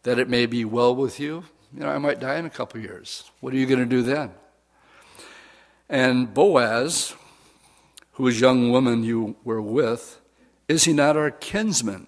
that 0.02 0.18
it 0.18 0.28
may 0.28 0.46
be 0.46 0.64
well 0.64 0.94
with 0.94 1.18
you? 1.18 1.44
You 1.72 1.80
know, 1.80 1.88
I 1.88 1.98
might 1.98 2.20
die 2.20 2.36
in 2.36 2.46
a 2.46 2.50
couple 2.50 2.80
years. 2.80 3.30
What 3.40 3.52
are 3.52 3.56
you 3.56 3.66
going 3.66 3.80
to 3.80 3.86
do 3.86 4.02
then? 4.02 4.30
And 5.88 6.32
Boaz, 6.32 7.14
whose 8.12 8.40
young 8.40 8.70
woman 8.70 9.04
you 9.04 9.36
were 9.44 9.62
with, 9.62 10.20
is 10.68 10.84
he 10.84 10.92
not 10.92 11.16
our 11.16 11.30
kinsman? 11.30 12.06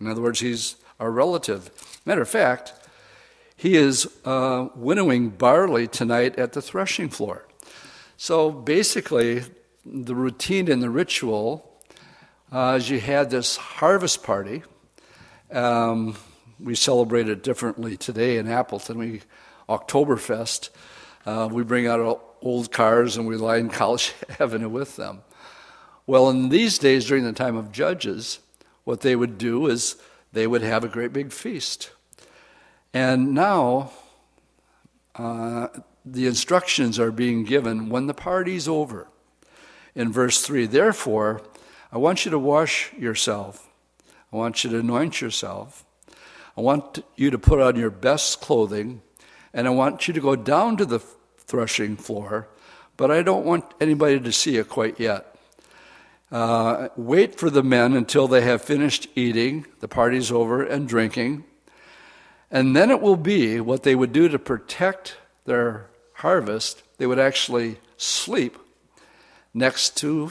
In 0.00 0.08
other 0.08 0.20
words, 0.20 0.40
he's 0.40 0.76
our 1.00 1.10
relative. 1.10 1.70
Matter 2.04 2.22
of 2.22 2.28
fact, 2.28 2.72
he 3.56 3.76
is 3.76 4.06
uh, 4.24 4.68
winnowing 4.74 5.30
barley 5.30 5.86
tonight 5.88 6.38
at 6.38 6.52
the 6.52 6.62
threshing 6.62 7.08
floor. 7.08 7.46
So 8.16 8.50
basically, 8.50 9.44
the 9.84 10.14
routine 10.14 10.70
and 10.70 10.82
the 10.82 10.90
ritual 10.90 11.72
uh, 12.52 12.76
is 12.78 12.90
you 12.90 13.00
had 13.00 13.30
this 13.30 13.56
harvest 13.56 14.22
party. 14.22 14.62
Um, 15.50 16.16
we 16.58 16.74
celebrate 16.74 17.28
it 17.28 17.42
differently 17.42 17.96
today 17.96 18.38
in 18.38 18.48
Appleton. 18.48 18.98
We 18.98 19.22
Oktoberfest. 19.68 20.70
Uh, 21.24 21.48
we 21.50 21.64
bring 21.64 21.86
out 21.86 22.22
old 22.40 22.70
cars 22.70 23.16
and 23.16 23.26
we 23.26 23.36
line 23.36 23.68
College 23.68 24.14
Avenue 24.40 24.68
with 24.68 24.96
them. 24.96 25.22
Well, 26.06 26.30
in 26.30 26.50
these 26.50 26.78
days, 26.78 27.06
during 27.06 27.24
the 27.24 27.32
time 27.32 27.56
of 27.56 27.72
Judges, 27.72 28.38
what 28.84 29.00
they 29.00 29.16
would 29.16 29.38
do 29.38 29.66
is 29.66 29.96
they 30.32 30.46
would 30.46 30.62
have 30.62 30.84
a 30.84 30.88
great 30.88 31.12
big 31.12 31.32
feast. 31.32 31.90
And 32.96 33.34
now, 33.34 33.90
uh, 35.16 35.68
the 36.06 36.26
instructions 36.26 36.98
are 36.98 37.10
being 37.10 37.44
given 37.44 37.90
when 37.90 38.06
the 38.06 38.14
party's 38.14 38.66
over. 38.66 39.06
In 39.94 40.10
verse 40.10 40.40
3, 40.40 40.64
therefore, 40.64 41.42
I 41.92 41.98
want 41.98 42.24
you 42.24 42.30
to 42.30 42.38
wash 42.38 42.94
yourself. 42.94 43.68
I 44.32 44.36
want 44.36 44.64
you 44.64 44.70
to 44.70 44.78
anoint 44.78 45.20
yourself. 45.20 45.84
I 46.56 46.62
want 46.62 47.00
you 47.16 47.30
to 47.30 47.38
put 47.38 47.60
on 47.60 47.76
your 47.76 47.90
best 47.90 48.40
clothing, 48.40 49.02
and 49.52 49.66
I 49.66 49.70
want 49.72 50.08
you 50.08 50.14
to 50.14 50.20
go 50.20 50.34
down 50.34 50.78
to 50.78 50.86
the 50.86 51.00
threshing 51.00 51.98
floor, 51.98 52.48
but 52.96 53.10
I 53.10 53.20
don't 53.20 53.44
want 53.44 53.74
anybody 53.78 54.18
to 54.20 54.32
see 54.32 54.56
it 54.56 54.70
quite 54.70 54.98
yet. 54.98 55.36
Uh, 56.32 56.88
wait 56.96 57.38
for 57.38 57.50
the 57.50 57.62
men 57.62 57.92
until 57.92 58.26
they 58.26 58.40
have 58.40 58.62
finished 58.62 59.06
eating, 59.14 59.66
the 59.80 59.86
party's 59.86 60.32
over, 60.32 60.62
and 60.62 60.88
drinking. 60.88 61.44
And 62.50 62.76
then 62.76 62.90
it 62.90 63.00
will 63.00 63.16
be 63.16 63.60
what 63.60 63.82
they 63.82 63.94
would 63.94 64.12
do 64.12 64.28
to 64.28 64.38
protect 64.38 65.16
their 65.44 65.86
harvest. 66.14 66.82
They 66.98 67.06
would 67.06 67.18
actually 67.18 67.78
sleep 67.96 68.56
next 69.52 69.96
to 69.98 70.30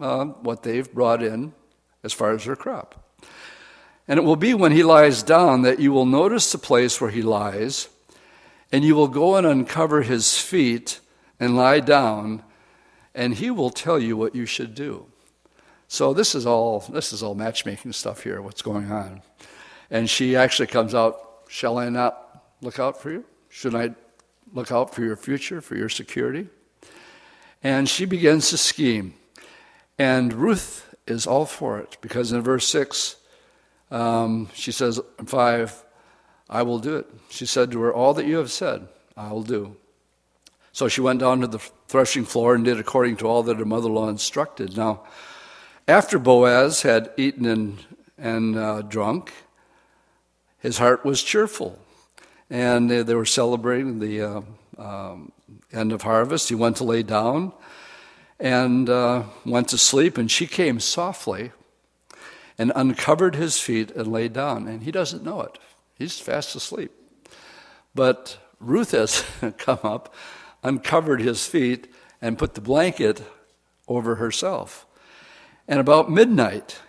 uh, 0.00 0.24
what 0.24 0.62
they've 0.62 0.92
brought 0.92 1.22
in 1.22 1.52
as 2.02 2.12
far 2.12 2.32
as 2.32 2.44
their 2.44 2.56
crop. 2.56 2.98
And 4.08 4.18
it 4.18 4.24
will 4.24 4.36
be 4.36 4.54
when 4.54 4.72
he 4.72 4.82
lies 4.82 5.22
down 5.22 5.62
that 5.62 5.78
you 5.78 5.92
will 5.92 6.06
notice 6.06 6.50
the 6.50 6.58
place 6.58 7.00
where 7.00 7.10
he 7.10 7.22
lies, 7.22 7.88
and 8.72 8.84
you 8.84 8.96
will 8.96 9.08
go 9.08 9.36
and 9.36 9.46
uncover 9.46 10.02
his 10.02 10.36
feet 10.38 11.00
and 11.38 11.56
lie 11.56 11.80
down, 11.80 12.42
and 13.14 13.34
he 13.34 13.50
will 13.50 13.70
tell 13.70 14.00
you 14.00 14.16
what 14.16 14.34
you 14.34 14.46
should 14.46 14.74
do. 14.74 15.06
So 15.86 16.12
this 16.14 16.34
is 16.34 16.46
all 16.46 16.80
this 16.80 17.12
is 17.12 17.22
all 17.22 17.34
matchmaking 17.34 17.92
stuff 17.92 18.22
here, 18.22 18.40
what's 18.40 18.62
going 18.62 18.90
on. 18.90 19.22
And 19.90 20.08
she 20.08 20.36
actually 20.36 20.68
comes 20.68 20.94
out, 20.94 21.31
shall 21.52 21.76
I 21.76 21.90
not 21.90 22.42
look 22.62 22.78
out 22.78 23.02
for 23.02 23.12
you? 23.12 23.26
Should 23.50 23.74
I 23.74 23.90
look 24.54 24.72
out 24.72 24.94
for 24.94 25.02
your 25.02 25.16
future, 25.16 25.60
for 25.60 25.76
your 25.76 25.90
security? 25.90 26.48
And 27.62 27.86
she 27.86 28.06
begins 28.06 28.48
to 28.50 28.56
scheme. 28.56 29.12
And 29.98 30.32
Ruth 30.32 30.94
is 31.06 31.26
all 31.26 31.44
for 31.44 31.78
it 31.78 31.98
because 32.00 32.32
in 32.32 32.40
verse 32.40 32.66
6, 32.68 33.16
um, 33.90 34.48
she 34.54 34.72
says, 34.72 34.98
5, 35.26 35.84
I 36.48 36.62
will 36.62 36.78
do 36.78 36.96
it. 36.96 37.06
She 37.28 37.44
said 37.44 37.70
to 37.72 37.82
her, 37.82 37.92
All 37.92 38.14
that 38.14 38.24
you 38.24 38.38
have 38.38 38.50
said, 38.50 38.88
I 39.14 39.30
will 39.30 39.42
do. 39.42 39.76
So 40.72 40.88
she 40.88 41.02
went 41.02 41.20
down 41.20 41.42
to 41.42 41.46
the 41.46 41.58
threshing 41.86 42.24
floor 42.24 42.54
and 42.54 42.64
did 42.64 42.80
according 42.80 43.18
to 43.18 43.26
all 43.26 43.42
that 43.42 43.58
her 43.58 43.66
mother 43.66 43.88
in 43.88 43.94
law 43.94 44.08
instructed. 44.08 44.74
Now, 44.74 45.02
after 45.86 46.18
Boaz 46.18 46.80
had 46.80 47.10
eaten 47.18 47.44
and, 47.44 47.78
and 48.16 48.56
uh, 48.56 48.80
drunk, 48.80 49.34
his 50.62 50.78
heart 50.78 51.04
was 51.04 51.22
cheerful. 51.22 51.78
And 52.48 52.90
they, 52.90 53.02
they 53.02 53.14
were 53.14 53.26
celebrating 53.26 53.98
the 53.98 54.22
uh, 54.22 54.40
um, 54.78 55.32
end 55.72 55.92
of 55.92 56.02
harvest. 56.02 56.48
He 56.48 56.54
went 56.54 56.76
to 56.76 56.84
lay 56.84 57.02
down 57.02 57.52
and 58.38 58.88
uh, 58.88 59.24
went 59.44 59.68
to 59.68 59.78
sleep, 59.78 60.18
and 60.18 60.30
she 60.30 60.46
came 60.46 60.80
softly 60.80 61.52
and 62.58 62.72
uncovered 62.74 63.34
his 63.34 63.58
feet 63.58 63.90
and 63.92 64.10
lay 64.10 64.28
down. 64.28 64.68
And 64.68 64.82
he 64.82 64.90
doesn't 64.90 65.24
know 65.24 65.42
it, 65.42 65.58
he's 65.96 66.18
fast 66.18 66.54
asleep. 66.54 66.92
But 67.94 68.38
Ruth 68.60 68.92
has 68.92 69.24
come 69.58 69.80
up, 69.82 70.14
uncovered 70.62 71.20
his 71.20 71.46
feet, 71.46 71.92
and 72.20 72.38
put 72.38 72.54
the 72.54 72.60
blanket 72.60 73.22
over 73.88 74.16
herself. 74.16 74.86
And 75.66 75.80
about 75.80 76.10
midnight, 76.10 76.80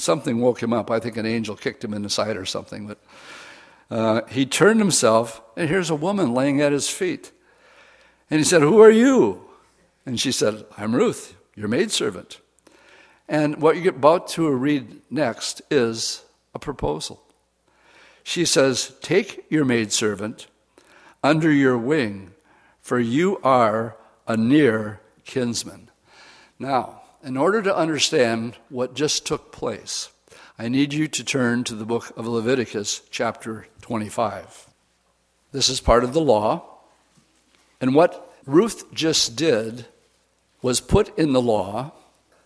something 0.00 0.40
woke 0.40 0.62
him 0.62 0.72
up. 0.72 0.90
I 0.90 1.00
think 1.00 1.16
an 1.16 1.26
angel 1.26 1.56
kicked 1.56 1.84
him 1.84 1.94
in 1.94 2.02
the 2.02 2.10
side 2.10 2.36
or 2.36 2.46
something. 2.46 2.86
But 2.86 2.98
uh, 3.90 4.22
he 4.28 4.46
turned 4.46 4.80
himself, 4.80 5.40
and 5.56 5.68
here's 5.68 5.90
a 5.90 5.94
woman 5.94 6.34
laying 6.34 6.60
at 6.60 6.72
his 6.72 6.88
feet. 6.88 7.32
And 8.30 8.38
he 8.38 8.44
said, 8.44 8.62
Who 8.62 8.80
are 8.80 8.90
you? 8.90 9.42
And 10.04 10.18
she 10.20 10.32
said, 10.32 10.64
I'm 10.76 10.94
Ruth, 10.94 11.36
your 11.54 11.68
maidservant. 11.68 12.40
And 13.28 13.60
what 13.60 13.76
you're 13.76 13.94
about 13.94 14.28
to 14.28 14.48
read 14.50 15.00
next 15.10 15.62
is 15.70 16.24
a 16.54 16.58
proposal. 16.58 17.22
She 18.22 18.44
says, 18.44 18.94
Take 19.02 19.46
your 19.48 19.64
maidservant 19.64 20.46
under 21.22 21.50
your 21.50 21.78
wing, 21.78 22.32
for 22.80 22.98
you 22.98 23.38
are 23.42 23.96
a 24.26 24.36
near 24.36 25.00
kinsman. 25.24 25.90
Now, 26.58 27.02
in 27.26 27.36
order 27.36 27.60
to 27.60 27.76
understand 27.76 28.56
what 28.68 28.94
just 28.94 29.26
took 29.26 29.50
place, 29.50 30.10
I 30.60 30.68
need 30.68 30.94
you 30.94 31.08
to 31.08 31.24
turn 31.24 31.64
to 31.64 31.74
the 31.74 31.84
book 31.84 32.16
of 32.16 32.24
Leviticus, 32.28 33.02
chapter 33.10 33.66
25. 33.82 34.68
This 35.50 35.68
is 35.68 35.80
part 35.80 36.04
of 36.04 36.12
the 36.12 36.20
law. 36.20 36.62
And 37.80 37.96
what 37.96 38.32
Ruth 38.46 38.94
just 38.94 39.34
did 39.34 39.86
was 40.62 40.80
put 40.80 41.18
in 41.18 41.32
the 41.32 41.42
law 41.42 41.90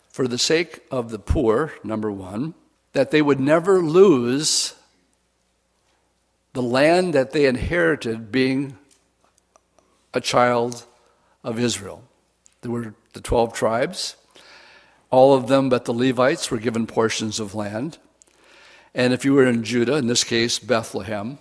for 0.09 0.27
the 0.27 0.39
sake 0.39 0.81
of 0.91 1.11
the 1.11 1.19
poor, 1.19 1.75
number 1.85 2.11
one, 2.11 2.55
that 2.95 3.11
they 3.11 3.21
would 3.21 3.39
never 3.39 3.83
lose 3.83 4.75
the 6.55 6.63
land 6.63 7.13
that 7.13 7.33
they 7.33 7.45
inherited 7.45 8.33
being 8.33 8.79
a 10.15 10.23
child 10.23 10.87
of 11.45 11.59
Israel. 11.59 12.03
There 12.63 12.71
were 12.71 12.95
the 13.13 13.21
12 13.21 13.53
tribes. 13.53 14.17
All 15.11 15.35
of 15.35 15.49
them 15.49 15.69
but 15.69 15.85
the 15.85 15.95
Levites 15.95 16.51
were 16.51 16.59
given 16.59 16.87
portions 16.87 17.41
of 17.41 17.55
land. 17.55 17.99
And 18.95 19.13
if 19.13 19.25
you 19.25 19.35
were 19.35 19.47
in 19.47 19.65
Judah, 19.65 19.97
in 19.97 20.07
this 20.07 20.25
case 20.25 20.59
Bethlehem, 20.59 21.39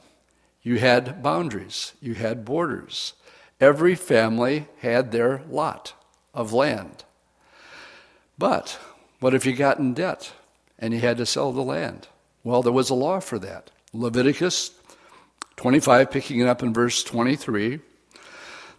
you 0.61 0.79
had 0.79 1.23
boundaries, 1.23 1.93
you 2.01 2.15
had 2.15 2.45
borders. 2.45 3.13
Every 3.59 3.95
family 3.95 4.67
had 4.79 5.11
their 5.11 5.43
lot 5.49 5.93
of 6.33 6.53
land. 6.53 7.03
But 8.37 8.79
what 9.19 9.33
if 9.33 9.45
you 9.45 9.53
got 9.53 9.79
in 9.79 9.93
debt 9.93 10.31
and 10.77 10.93
you 10.93 10.99
had 10.99 11.17
to 11.17 11.25
sell 11.25 11.51
the 11.51 11.61
land? 11.61 12.07
Well, 12.43 12.61
there 12.61 12.73
was 12.73 12.89
a 12.89 12.95
law 12.95 13.19
for 13.19 13.37
that. 13.39 13.69
Leviticus 13.93 14.71
25, 15.57 16.09
picking 16.09 16.39
it 16.39 16.47
up 16.47 16.63
in 16.63 16.73
verse 16.73 17.03
23. 17.03 17.79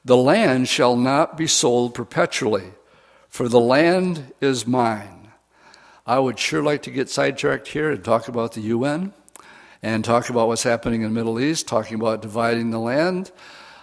The 0.05 0.17
land 0.17 0.67
shall 0.67 0.97
not 0.97 1.37
be 1.37 1.47
sold 1.47 1.95
perpetually, 1.95 2.73
for 3.31 3.49
the 3.49 3.61
land 3.61 4.35
is 4.41 4.67
mine. 4.67 5.29
I 6.05 6.19
would 6.19 6.39
sure 6.39 6.63
like 6.63 6.83
to 6.83 6.91
get 6.91 7.09
sidetracked 7.09 7.69
here 7.69 7.93
and 7.93 8.05
talk 8.05 8.27
about 8.27 8.53
the 8.53 8.61
UN 8.63 9.13
and 9.83 10.05
talk 10.05 10.29
about 10.29 10.49
what's 10.49 10.65
happening 10.65 11.03
in 11.03 11.15
the 11.15 11.15
Middle 11.15 11.39
East, 11.39 11.69
talking 11.69 11.95
about 11.95 12.21
dividing 12.21 12.71
the 12.71 12.81
land, 12.81 13.31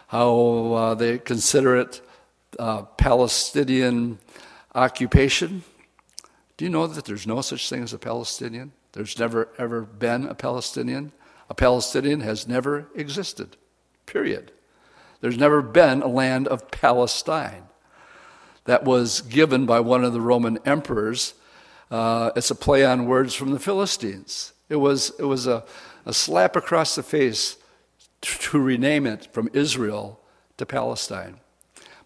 how 0.07 0.73
uh, 0.73 0.95
they 0.95 1.17
consider 1.17 1.77
it 1.77 2.01
uh, 2.60 2.83
Palestinian 2.83 4.19
occupation. 4.75 5.63
Do 6.57 6.65
you 6.65 6.69
know 6.69 6.86
that 6.86 7.05
there's 7.05 7.25
no 7.25 7.39
such 7.41 7.69
thing 7.69 7.83
as 7.83 7.93
a 7.93 7.97
Palestinian? 7.97 8.73
There's 8.91 9.17
never 9.17 9.49
ever 9.57 9.81
been 9.81 10.25
a 10.25 10.36
Palestinian. 10.36 11.13
A 11.49 11.55
Palestinian 11.55 12.19
has 12.19 12.47
never 12.47 12.89
existed, 12.95 13.55
period. 14.05 14.51
There's 15.21 15.38
never 15.38 15.62
been 15.62 16.01
a 16.01 16.07
land 16.07 16.47
of 16.47 16.69
Palestine 16.69 17.66
that 18.67 18.84
was 18.84 19.21
given 19.21 19.65
by 19.65 19.80
one 19.80 20.03
of 20.03 20.13
the 20.13 20.21
Roman 20.21 20.60
emperors. 20.65 21.34
Uh, 21.89 22.32
it's 22.36 22.51
a 22.51 22.56
play 22.56 22.86
on 22.86 23.08
words 23.08 23.34
from 23.34 23.51
the 23.51 23.60
Philistines. 23.60 24.53
It 24.69 24.75
was, 24.75 25.12
it 25.17 25.23
was 25.23 25.47
a, 25.47 25.63
a 26.06 26.13
slap 26.13 26.56
across 26.56 26.95
the 26.95 27.03
face 27.03 27.58
to, 28.21 28.39
to 28.39 28.60
rename 28.60 29.08
it 29.08 29.34
from 29.34 29.49
Israel 29.53 30.19
to 30.58 30.65
Palestine. 30.65 31.39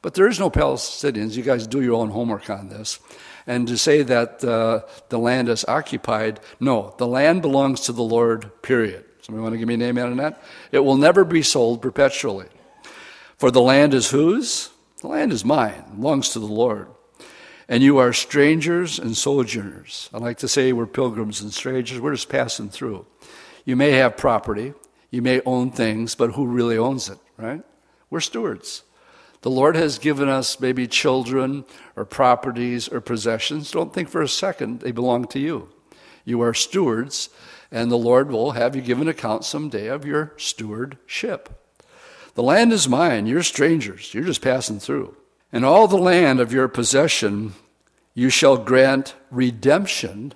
But 0.02 0.14
there 0.14 0.28
is 0.28 0.40
no 0.40 0.50
Palestinians. 0.50 1.36
You 1.36 1.44
guys 1.44 1.68
do 1.68 1.82
your 1.82 1.96
own 1.96 2.10
homework 2.10 2.50
on 2.50 2.70
this. 2.70 3.00
And 3.48 3.68
to 3.68 3.78
say 3.78 4.04
that 4.04 4.44
uh, 4.44 4.82
the 5.10 5.18
land 5.18 5.50
is 5.50 5.66
occupied, 5.68 6.40
no, 6.60 6.94
the 6.98 7.08
land 7.08 7.42
belongs 7.42 7.82
to 7.82 7.92
the 7.92 8.04
Lord, 8.04 8.52
period. 8.62 9.06
Somebody 9.22 9.42
want 9.42 9.54
to 9.54 9.58
give 9.58 9.68
me 9.68 9.76
an 9.76 9.82
amen 9.82 10.12
on 10.12 10.18
that? 10.18 10.44
It 10.72 10.80
will 10.80 10.96
never 10.96 11.24
be 11.24 11.42
sold 11.42 11.82
perpetually. 11.82 12.48
For 13.38 13.50
the 13.50 13.62
land 13.62 13.96
is 13.96 14.12
whose? 14.12 14.70
The 15.02 15.08
land 15.08 15.34
is 15.34 15.44
mine, 15.44 15.84
belongs 15.96 16.30
to 16.30 16.40
the 16.40 16.46
Lord. 16.46 16.88
And 17.68 17.82
you 17.82 17.98
are 17.98 18.14
strangers 18.14 19.00
and 19.00 19.18
sojourners. 19.18 20.10
I 20.14 20.20
like 20.20 20.38
to 20.40 20.48
say 20.48 20.74
we're 20.74 20.86
pilgrims 20.86 21.42
and 21.42 21.52
strangers. 21.52 22.00
We're 22.00 22.14
just 22.14 22.30
passing 22.30 22.70
through. 22.70 23.06
You 23.66 23.76
may 23.76 23.92
have 23.92 24.18
property, 24.18 24.74
you 25.10 25.22
may 25.22 25.42
own 25.46 25.72
things, 25.72 26.16
but 26.16 26.34
who 26.34 26.46
really 26.46 26.78
owns 26.78 27.10
it, 27.10 27.18
right? 27.38 27.64
We're 28.10 28.20
stewards. 28.20 28.84
The 29.42 29.50
Lord 29.50 29.76
has 29.76 29.98
given 29.98 30.30
us 30.30 30.60
maybe 30.60 30.88
children 30.88 31.66
or 31.96 32.06
properties 32.06 32.88
or 32.88 33.02
possessions. 33.02 33.72
Don't 33.72 33.94
think 33.94 34.10
for 34.10 34.22
a 34.22 34.28
second 34.28 34.82
they 34.82 34.92
belong 34.92 35.26
to 35.30 35.40
you. 35.40 35.70
You 36.26 36.42
are 36.42 36.54
stewards, 36.54 37.30
and 37.72 37.90
the 37.92 37.98
Lord 37.98 38.30
will 38.30 38.52
have 38.52 38.76
you 38.76 38.84
give 38.84 39.02
an 39.02 39.08
account 39.08 39.46
someday 39.46 39.88
of 39.88 40.06
your 40.06 40.34
stewardship. 40.38 41.61
The 42.36 42.44
land 42.44 42.72
is 42.72 42.88
mine, 42.88 43.28
you're 43.28 43.44
strangers, 43.44 44.14
you're 44.14 44.24
just 44.24 44.42
passing 44.42 44.80
through. 44.80 45.16
And 45.52 45.66
all 45.66 45.88
the 45.88 45.98
land 45.98 46.40
of 46.40 46.54
your 46.54 46.68
possession 46.68 47.54
you 48.14 48.30
shall 48.30 48.58
grant 48.58 49.16
redemption 49.30 50.34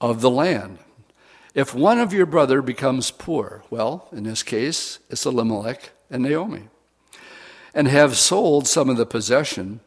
of 0.00 0.20
the 0.20 0.30
land. 0.30 0.78
If 1.54 1.74
one 1.74 1.98
of 1.98 2.12
your 2.12 2.26
brother 2.26 2.62
becomes 2.62 3.10
poor, 3.10 3.62
well, 3.70 4.08
in 4.12 4.24
this 4.24 4.42
case, 4.42 4.98
it's 5.10 5.26
Elimelech 5.26 5.90
and 6.10 6.22
Naomi, 6.22 6.68
and 7.74 7.88
have 7.88 8.16
sold 8.16 8.66
some 8.66 8.88
of 8.88 8.96
the 8.96 9.06
possession, 9.06 9.80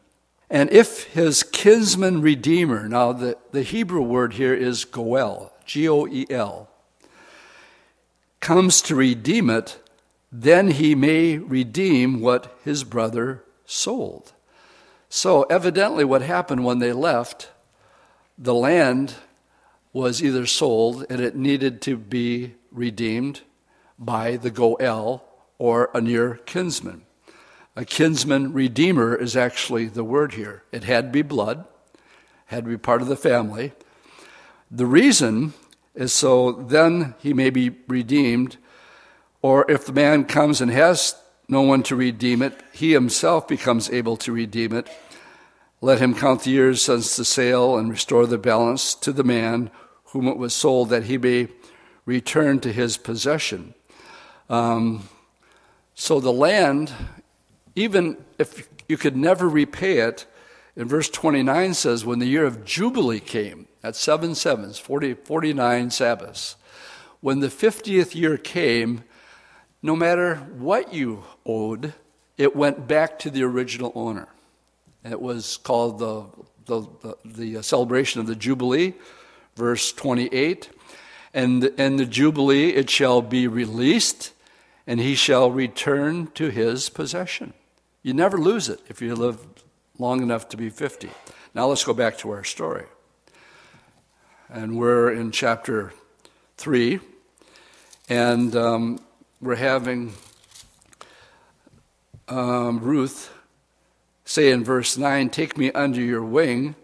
and 0.50 0.70
if 0.70 1.04
his 1.14 1.42
kinsman 1.42 2.20
redeemer, 2.20 2.88
now 2.88 3.12
the, 3.12 3.36
the 3.52 3.62
Hebrew 3.62 4.02
word 4.02 4.34
here 4.34 4.54
is 4.54 4.84
goel, 4.84 5.52
G 5.64 5.88
O 5.88 6.06
E 6.06 6.26
L, 6.30 6.68
comes 8.40 8.82
to 8.82 8.94
redeem 8.94 9.48
it, 9.48 9.78
then 10.36 10.72
he 10.72 10.96
may 10.96 11.38
redeem 11.38 12.20
what 12.20 12.58
his 12.64 12.82
brother 12.82 13.44
sold. 13.64 14.32
So, 15.08 15.44
evidently, 15.44 16.04
what 16.04 16.22
happened 16.22 16.64
when 16.64 16.80
they 16.80 16.92
left, 16.92 17.50
the 18.36 18.52
land 18.52 19.14
was 19.92 20.20
either 20.20 20.44
sold 20.44 21.06
and 21.08 21.20
it 21.20 21.36
needed 21.36 21.80
to 21.82 21.96
be 21.96 22.56
redeemed 22.72 23.42
by 23.96 24.36
the 24.36 24.50
Goel 24.50 25.22
or 25.56 25.88
a 25.94 26.00
near 26.00 26.40
kinsman. 26.46 27.02
A 27.76 27.84
kinsman 27.84 28.52
redeemer 28.52 29.14
is 29.14 29.36
actually 29.36 29.86
the 29.86 30.02
word 30.02 30.34
here. 30.34 30.64
It 30.72 30.82
had 30.82 31.04
to 31.06 31.10
be 31.12 31.22
blood, 31.22 31.64
had 32.46 32.64
to 32.64 32.70
be 32.70 32.76
part 32.76 33.02
of 33.02 33.06
the 33.06 33.16
family. 33.16 33.70
The 34.68 34.86
reason 34.86 35.52
is 35.94 36.12
so 36.12 36.50
then 36.50 37.14
he 37.20 37.32
may 37.32 37.50
be 37.50 37.76
redeemed 37.86 38.56
or 39.44 39.70
if 39.70 39.84
the 39.84 39.92
man 39.92 40.24
comes 40.24 40.62
and 40.62 40.70
has 40.70 41.14
no 41.48 41.60
one 41.60 41.82
to 41.82 41.94
redeem 41.94 42.40
it, 42.40 42.58
he 42.72 42.92
himself 42.92 43.46
becomes 43.46 43.90
able 43.90 44.16
to 44.16 44.32
redeem 44.32 44.72
it. 44.72 44.88
Let 45.82 46.00
him 46.00 46.14
count 46.14 46.44
the 46.44 46.50
years 46.50 46.80
since 46.80 47.14
the 47.14 47.26
sale 47.26 47.76
and 47.76 47.90
restore 47.90 48.26
the 48.26 48.38
balance 48.38 48.94
to 48.94 49.12
the 49.12 49.22
man 49.22 49.70
whom 50.04 50.28
it 50.28 50.38
was 50.38 50.54
sold, 50.54 50.88
that 50.88 51.04
he 51.04 51.18
may 51.18 51.48
return 52.06 52.58
to 52.60 52.72
his 52.72 52.96
possession. 52.96 53.74
Um, 54.48 55.10
so 55.94 56.20
the 56.20 56.32
land, 56.32 56.94
even 57.76 58.16
if 58.38 58.66
you 58.88 58.96
could 58.96 59.14
never 59.14 59.46
repay 59.46 59.98
it, 59.98 60.24
in 60.74 60.88
verse 60.88 61.10
29 61.10 61.74
says, 61.74 62.02
when 62.02 62.18
the 62.18 62.24
year 62.24 62.46
of 62.46 62.64
Jubilee 62.64 63.20
came, 63.20 63.68
at 63.82 63.94
seven 63.94 64.34
sevens, 64.34 64.78
40, 64.78 65.12
49 65.12 65.90
Sabbaths, 65.90 66.56
when 67.20 67.40
the 67.40 67.48
50th 67.48 68.14
year 68.14 68.38
came, 68.38 69.04
no 69.84 69.94
matter 69.94 70.36
what 70.36 70.94
you 70.94 71.22
owed, 71.44 71.92
it 72.38 72.56
went 72.56 72.88
back 72.88 73.18
to 73.18 73.30
the 73.30 73.42
original 73.42 73.92
owner. 73.94 74.28
It 75.04 75.20
was 75.20 75.58
called 75.58 75.98
the, 75.98 76.24
the, 76.64 76.88
the, 77.22 77.52
the 77.52 77.62
celebration 77.62 78.18
of 78.18 78.26
the 78.26 78.34
Jubilee, 78.34 78.94
verse 79.56 79.92
28. 79.92 80.70
And 81.34 81.62
in 81.64 81.96
the 81.96 82.06
Jubilee 82.06 82.70
it 82.70 82.88
shall 82.88 83.20
be 83.20 83.46
released, 83.46 84.32
and 84.86 85.00
he 85.00 85.14
shall 85.14 85.50
return 85.50 86.28
to 86.28 86.48
his 86.48 86.88
possession. 86.88 87.52
You 88.02 88.14
never 88.14 88.38
lose 88.38 88.70
it 88.70 88.80
if 88.88 89.02
you 89.02 89.14
live 89.14 89.38
long 89.98 90.22
enough 90.22 90.48
to 90.48 90.56
be 90.56 90.70
50. 90.70 91.10
Now 91.52 91.66
let's 91.66 91.84
go 91.84 91.92
back 91.92 92.16
to 92.18 92.30
our 92.30 92.42
story. 92.42 92.86
And 94.48 94.78
we're 94.78 95.12
in 95.12 95.30
chapter 95.30 95.92
3. 96.56 97.00
And 98.08 98.56
um, 98.56 99.03
we're 99.44 99.56
having 99.56 100.14
um, 102.28 102.80
Ruth 102.80 103.30
say 104.24 104.50
in 104.50 104.64
verse 104.64 104.96
9, 104.96 105.28
Take 105.28 105.58
me 105.58 105.70
under 105.72 106.00
your 106.00 106.24
wing, 106.24 106.76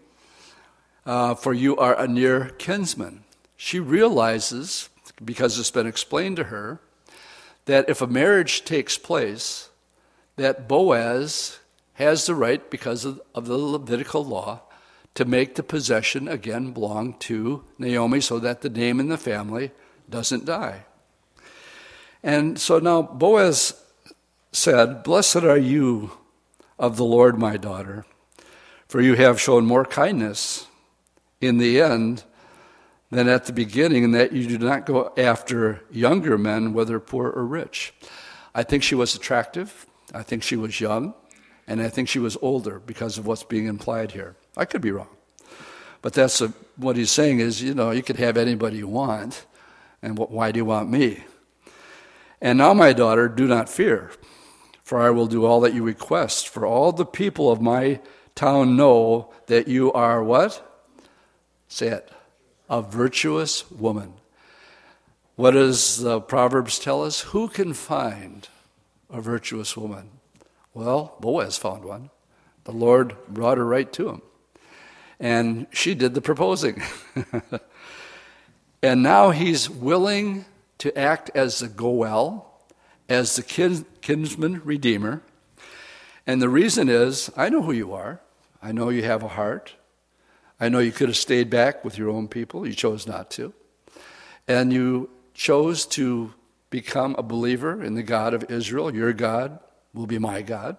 uh, 1.03 1.33
for 1.33 1.53
you 1.53 1.75
are 1.77 1.99
a 1.99 2.07
near 2.07 2.49
kinsman. 2.59 3.23
She 3.57 3.79
realizes, 3.79 4.89
because 5.23 5.57
it's 5.57 5.71
been 5.71 5.87
explained 5.87 6.37
to 6.37 6.45
her, 6.45 6.79
that 7.65 7.89
if 7.89 7.99
a 7.99 8.07
marriage 8.07 8.63
takes 8.63 8.95
place, 8.95 9.69
that 10.35 10.67
Boaz 10.67 11.57
has 11.93 12.27
the 12.27 12.35
right, 12.35 12.69
because 12.69 13.05
of, 13.05 13.19
of 13.33 13.47
the 13.47 13.57
Levitical 13.57 14.23
law, 14.23 14.61
to 15.15 15.25
make 15.25 15.55
the 15.55 15.63
possession 15.63 16.27
again 16.27 16.73
belong 16.73 17.15
to 17.15 17.63
Naomi 17.79 18.21
so 18.21 18.37
that 18.37 18.61
the 18.61 18.69
name 18.69 18.99
in 18.99 19.09
the 19.09 19.17
family 19.17 19.71
doesn't 20.07 20.45
die. 20.45 20.85
And 22.23 22.59
so 22.59 22.79
now 22.79 23.01
Boaz 23.01 23.81
said, 24.51 25.03
Blessed 25.03 25.37
are 25.37 25.57
you 25.57 26.11
of 26.77 26.97
the 26.97 27.05
Lord, 27.05 27.37
my 27.37 27.57
daughter, 27.57 28.05
for 28.87 29.01
you 29.01 29.15
have 29.15 29.39
shown 29.39 29.65
more 29.65 29.85
kindness 29.85 30.67
in 31.39 31.57
the 31.57 31.81
end 31.81 32.23
than 33.09 33.27
at 33.27 33.45
the 33.45 33.53
beginning, 33.53 34.05
and 34.05 34.15
that 34.15 34.31
you 34.31 34.47
do 34.47 34.57
not 34.57 34.85
go 34.85 35.11
after 35.17 35.81
younger 35.91 36.37
men, 36.37 36.73
whether 36.73 36.99
poor 36.99 37.29
or 37.29 37.45
rich. 37.45 37.93
I 38.55 38.63
think 38.63 38.83
she 38.83 38.95
was 38.95 39.15
attractive. 39.15 39.85
I 40.13 40.23
think 40.23 40.43
she 40.43 40.55
was 40.55 40.79
young. 40.79 41.13
And 41.67 41.81
I 41.81 41.89
think 41.89 42.07
she 42.07 42.19
was 42.19 42.37
older 42.41 42.79
because 42.79 43.17
of 43.17 43.27
what's 43.27 43.43
being 43.43 43.65
implied 43.65 44.11
here. 44.11 44.35
I 44.57 44.65
could 44.65 44.81
be 44.81 44.91
wrong. 44.91 45.09
But 46.01 46.13
that's 46.13 46.41
a, 46.41 46.53
what 46.77 46.95
he's 46.95 47.11
saying 47.11 47.39
is, 47.39 47.61
you 47.61 47.73
know, 47.73 47.91
you 47.91 48.01
could 48.01 48.17
have 48.17 48.37
anybody 48.37 48.77
you 48.77 48.87
want, 48.87 49.45
and 50.01 50.17
what, 50.17 50.31
why 50.31 50.51
do 50.51 50.57
you 50.57 50.65
want 50.65 50.89
me? 50.89 51.23
And 52.41 52.57
now, 52.57 52.73
my 52.73 52.91
daughter, 52.91 53.29
do 53.29 53.47
not 53.47 53.69
fear, 53.69 54.11
for 54.83 54.99
I 54.99 55.11
will 55.11 55.27
do 55.27 55.45
all 55.45 55.61
that 55.61 55.75
you 55.75 55.83
request. 55.83 56.49
For 56.49 56.65
all 56.65 56.91
the 56.91 57.05
people 57.05 57.51
of 57.51 57.61
my 57.61 57.99
town 58.33 58.75
know 58.75 59.31
that 59.45 59.67
you 59.67 59.93
are 59.93 60.23
what? 60.23 60.67
Say 61.67 61.87
it. 61.87 62.11
A 62.69 62.81
virtuous 62.81 63.69
woman. 63.69 64.13
What 65.35 65.51
does 65.51 66.01
the 66.01 66.19
Proverbs 66.19 66.79
tell 66.79 67.03
us? 67.03 67.21
Who 67.21 67.47
can 67.47 67.73
find 67.73 68.47
a 69.09 69.21
virtuous 69.21 69.77
woman? 69.77 70.09
Well, 70.73 71.15
Boaz 71.19 71.57
found 71.57 71.85
one. 71.85 72.09
The 72.63 72.71
Lord 72.71 73.15
brought 73.27 73.57
her 73.57 73.65
right 73.65 73.91
to 73.93 74.09
him. 74.09 74.21
And 75.19 75.67
she 75.71 75.93
did 75.93 76.13
the 76.13 76.21
proposing. 76.21 76.81
and 78.83 79.03
now 79.03 79.29
he's 79.29 79.69
willing 79.69 80.45
to 80.81 80.97
act 80.97 81.29
as 81.35 81.59
the 81.59 81.67
Goel, 81.67 82.59
as 83.07 83.35
the 83.35 83.43
kin, 83.43 83.85
kinsman 84.01 84.63
redeemer. 84.63 85.21
And 86.25 86.41
the 86.41 86.49
reason 86.49 86.89
is 86.89 87.29
I 87.37 87.49
know 87.49 87.61
who 87.61 87.71
you 87.71 87.93
are. 87.93 88.19
I 88.63 88.71
know 88.71 88.89
you 88.89 89.03
have 89.03 89.21
a 89.21 89.27
heart. 89.27 89.75
I 90.59 90.69
know 90.69 90.79
you 90.79 90.91
could 90.91 91.07
have 91.07 91.17
stayed 91.17 91.51
back 91.51 91.85
with 91.85 91.99
your 91.99 92.09
own 92.09 92.27
people. 92.27 92.65
You 92.65 92.73
chose 92.73 93.05
not 93.05 93.29
to. 93.31 93.53
And 94.47 94.73
you 94.73 95.11
chose 95.35 95.85
to 95.87 96.33
become 96.71 97.13
a 97.15 97.21
believer 97.21 97.83
in 97.83 97.93
the 97.93 98.01
God 98.01 98.33
of 98.33 98.49
Israel. 98.49 98.91
Your 98.91 99.13
God 99.13 99.59
will 99.93 100.07
be 100.07 100.17
my 100.17 100.41
God. 100.41 100.77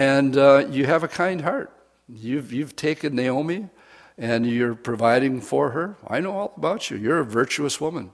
And 0.00 0.36
uh, 0.36 0.66
you 0.68 0.86
have 0.86 1.04
a 1.04 1.08
kind 1.08 1.42
heart. 1.42 1.72
You've, 2.08 2.52
you've 2.52 2.74
taken 2.74 3.14
Naomi 3.14 3.68
and 4.18 4.44
you're 4.44 4.74
providing 4.74 5.40
for 5.40 5.70
her. 5.70 5.96
I 6.08 6.18
know 6.18 6.32
all 6.32 6.54
about 6.56 6.90
you. 6.90 6.96
You're 6.96 7.20
a 7.20 7.24
virtuous 7.24 7.80
woman. 7.80 8.10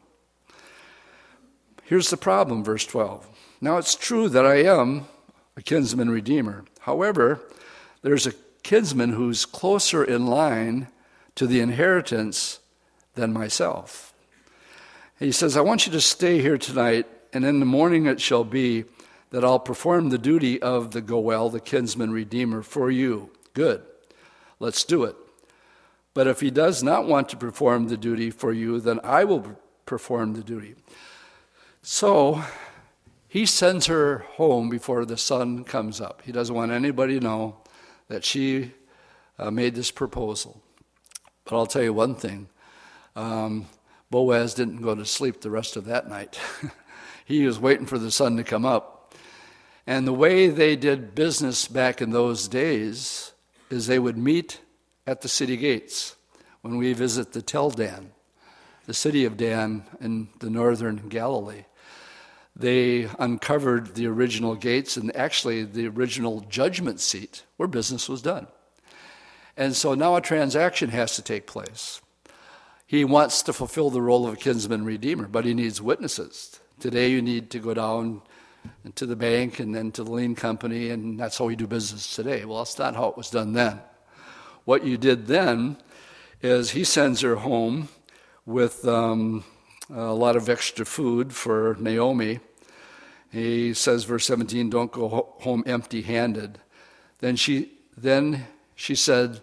Here's 1.93 2.09
the 2.09 2.17
problem, 2.17 2.65
verse 2.65 2.87
12. 2.87 3.29
Now 3.61 3.77
it's 3.77 3.95
true 3.95 4.31
that 4.31 4.47
I 4.47 4.63
am 4.63 5.09
a 5.59 5.61
kinsman 5.61 6.09
redeemer. 6.09 6.65
However, 6.81 7.43
there's 8.01 8.27
a 8.27 8.33
kinsman 8.63 9.11
who's 9.11 9.45
closer 9.45 10.03
in 10.03 10.27
line 10.27 10.89
to 11.35 11.47
the 11.47 11.61
inheritance 11.61 12.61
than 13.15 13.35
myself. 13.35 14.15
He 15.19 15.33
says, 15.33 15.55
I 15.55 15.61
want 15.61 15.85
you 15.85 15.93
to 15.93 16.01
stay 16.01 16.41
here 16.41 16.57
tonight, 16.57 17.07
and 17.31 17.45
in 17.45 17.61
the 17.61 17.67
morning 17.67 18.07
it 18.07 18.23
shall 18.23 18.45
be 18.45 18.87
that 19.29 19.45
I'll 19.45 19.61
perform 19.61 20.09
the 20.09 20.17
duty 20.17 20.63
of 20.63 20.93
the 20.93 21.03
Goel, 21.03 21.51
the 21.51 21.61
kinsman 21.61 22.11
redeemer, 22.11 22.63
for 22.63 22.91
you. 22.91 23.29
Good. 23.53 23.83
Let's 24.61 24.85
do 24.85 25.05
it. 25.05 25.17
But 26.15 26.27
if 26.27 26.41
he 26.41 26.51
does 26.51 26.83
not 26.83 27.07
want 27.07 27.29
to 27.29 27.37
perform 27.37 27.89
the 27.89 27.99
duty 27.99 28.31
for 28.31 28.51
you, 28.51 28.81
then 28.81 28.99
I 29.05 29.25
will 29.25 29.59
perform 29.85 30.33
the 30.33 30.43
duty. 30.43 30.77
So 31.83 32.43
he 33.27 33.45
sends 33.45 33.87
her 33.87 34.19
home 34.37 34.69
before 34.69 35.05
the 35.05 35.17
sun 35.17 35.65
comes 35.65 36.01
up. 36.01 36.23
He 36.25 36.31
doesn't 36.31 36.55
want 36.55 36.71
anybody 36.71 37.19
to 37.19 37.25
know 37.25 37.57
that 38.09 38.25
she 38.25 38.73
uh, 39.39 39.51
made 39.51 39.75
this 39.75 39.91
proposal. 39.91 40.63
But 41.45 41.57
I'll 41.57 41.67
tell 41.67 41.83
you 41.83 41.93
one 41.93 42.15
thing 42.15 42.49
um, 43.17 43.67
Boaz 44.11 44.55
didn't 44.55 44.83
go 44.83 44.95
to 44.95 45.05
sleep 45.05 45.41
the 45.41 45.51
rest 45.51 45.77
of 45.77 45.87
that 45.87 46.09
night. 46.09 46.39
he 47.25 47.47
was 47.47 47.59
waiting 47.59 47.87
for 47.87 47.99
the 47.99 48.11
sun 48.13 48.37
to 48.37 48.45
come 48.45 48.65
up. 48.65 49.15
And 49.87 50.07
the 50.07 50.13
way 50.13 50.49
they 50.49 50.77
did 50.77 51.15
business 51.15 51.67
back 51.67 52.01
in 52.01 52.11
those 52.11 52.47
days 52.47 53.33
is 53.71 53.87
they 53.87 53.99
would 53.99 54.17
meet 54.17 54.61
at 55.07 55.23
the 55.23 55.29
city 55.29 55.57
gates 55.57 56.15
when 56.61 56.77
we 56.77 56.93
visit 56.93 57.33
the 57.33 57.43
Tel 57.43 57.71
Dan, 57.71 58.13
the 58.87 58.95
city 58.95 59.25
of 59.25 59.37
Dan 59.37 59.85
in 60.01 60.29
the 60.39 60.51
northern 60.51 61.09
Galilee. 61.09 61.65
They 62.55 63.09
uncovered 63.19 63.95
the 63.95 64.07
original 64.07 64.55
gates 64.55 64.97
and 64.97 65.15
actually 65.17 65.65
the 65.65 65.89
original 65.89 66.41
judgment 66.41 67.01
seat 67.01 67.45
where 67.57 67.69
business 67.69 68.09
was 68.09 68.23
done. 68.23 68.47
And 69.57 69.75
so 69.75 69.95
now 69.95 70.17
a 70.17 70.21
transaction 70.21 70.91
has 70.91 71.17
to 71.17 71.23
take 71.23 71.47
place. 71.47 72.01
He 72.87 73.05
wants 73.05 73.43
to 73.45 73.53
fulfill 73.53 73.91
the 73.91 74.03
role 74.03 74.27
of 74.27 74.35
a 74.35 74.37
kinsman 74.37 74.85
redeemer, 74.85 75.27
but 75.27 75.45
he 75.45 75.55
needs 75.55 75.81
witnesses. 75.81 76.61
Today 76.79 77.11
you 77.11 77.23
need 77.23 77.51
to 77.51 77.59
go 77.59 77.73
down 77.75 78.23
to 78.95 79.07
the 79.07 79.17
bank 79.17 79.59
and 79.59 79.75
then 79.75 79.91
to 79.93 80.05
the 80.05 80.11
lien 80.11 80.35
company, 80.35 80.91
and 80.91 81.19
that's 81.19 81.39
how 81.39 81.47
we 81.47 81.57
do 81.57 81.67
business 81.67 82.15
today. 82.15 82.45
Well, 82.45 82.59
that's 82.59 82.79
not 82.79 82.95
how 82.95 83.09
it 83.09 83.17
was 83.17 83.31
done 83.31 83.55
then. 83.55 83.81
What 84.65 84.85
you 84.85 84.99
did 84.99 85.27
then 85.27 85.79
is 86.43 86.71
he 86.71 86.85
sends 86.85 87.21
her 87.23 87.37
home 87.37 87.89
with 88.45 88.87
um, 88.87 89.45
a 89.95 90.13
lot 90.13 90.37
of 90.37 90.49
extra 90.49 90.85
food 90.85 91.35
for 91.35 91.77
Naomi. 91.79 92.41
He 93.31 93.75
says, 93.75 94.05
verse 94.05 94.25
17, 94.27 94.71
don't 94.71 94.93
go 94.93 95.37
home 95.41 95.63
empty 95.67 96.03
handed. 96.03 96.59
Then 97.19 97.37
she, 97.37 97.73
then 97.97 98.47
she 98.75 98.95
said, 98.95 99.41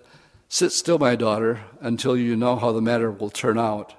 Sit 0.48 0.72
still, 0.72 0.98
my 0.98 1.16
daughter, 1.16 1.62
until 1.80 2.18
you 2.18 2.36
know 2.36 2.56
how 2.56 2.72
the 2.72 2.82
matter 2.82 3.12
will 3.12 3.30
turn 3.30 3.60
out. 3.60 3.94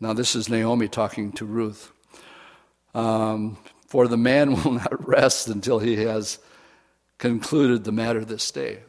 Now, 0.00 0.12
this 0.12 0.34
is 0.34 0.48
Naomi 0.48 0.88
talking 0.88 1.30
to 1.32 1.44
Ruth. 1.44 1.92
Um, 2.94 3.58
for 3.86 4.08
the 4.08 4.16
man 4.16 4.54
will 4.64 4.72
not 4.72 5.08
rest 5.08 5.46
until 5.48 5.78
he 5.78 5.96
has 6.04 6.38
concluded 7.18 7.84
the 7.84 7.92
matter 7.92 8.24
this 8.24 8.50
day. 8.50 8.80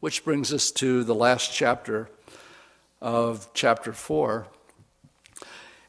Which 0.00 0.24
brings 0.24 0.52
us 0.52 0.72
to 0.72 1.04
the 1.04 1.14
last 1.14 1.52
chapter 1.52 2.10
of 3.00 3.48
chapter 3.54 3.92
4. 3.92 4.48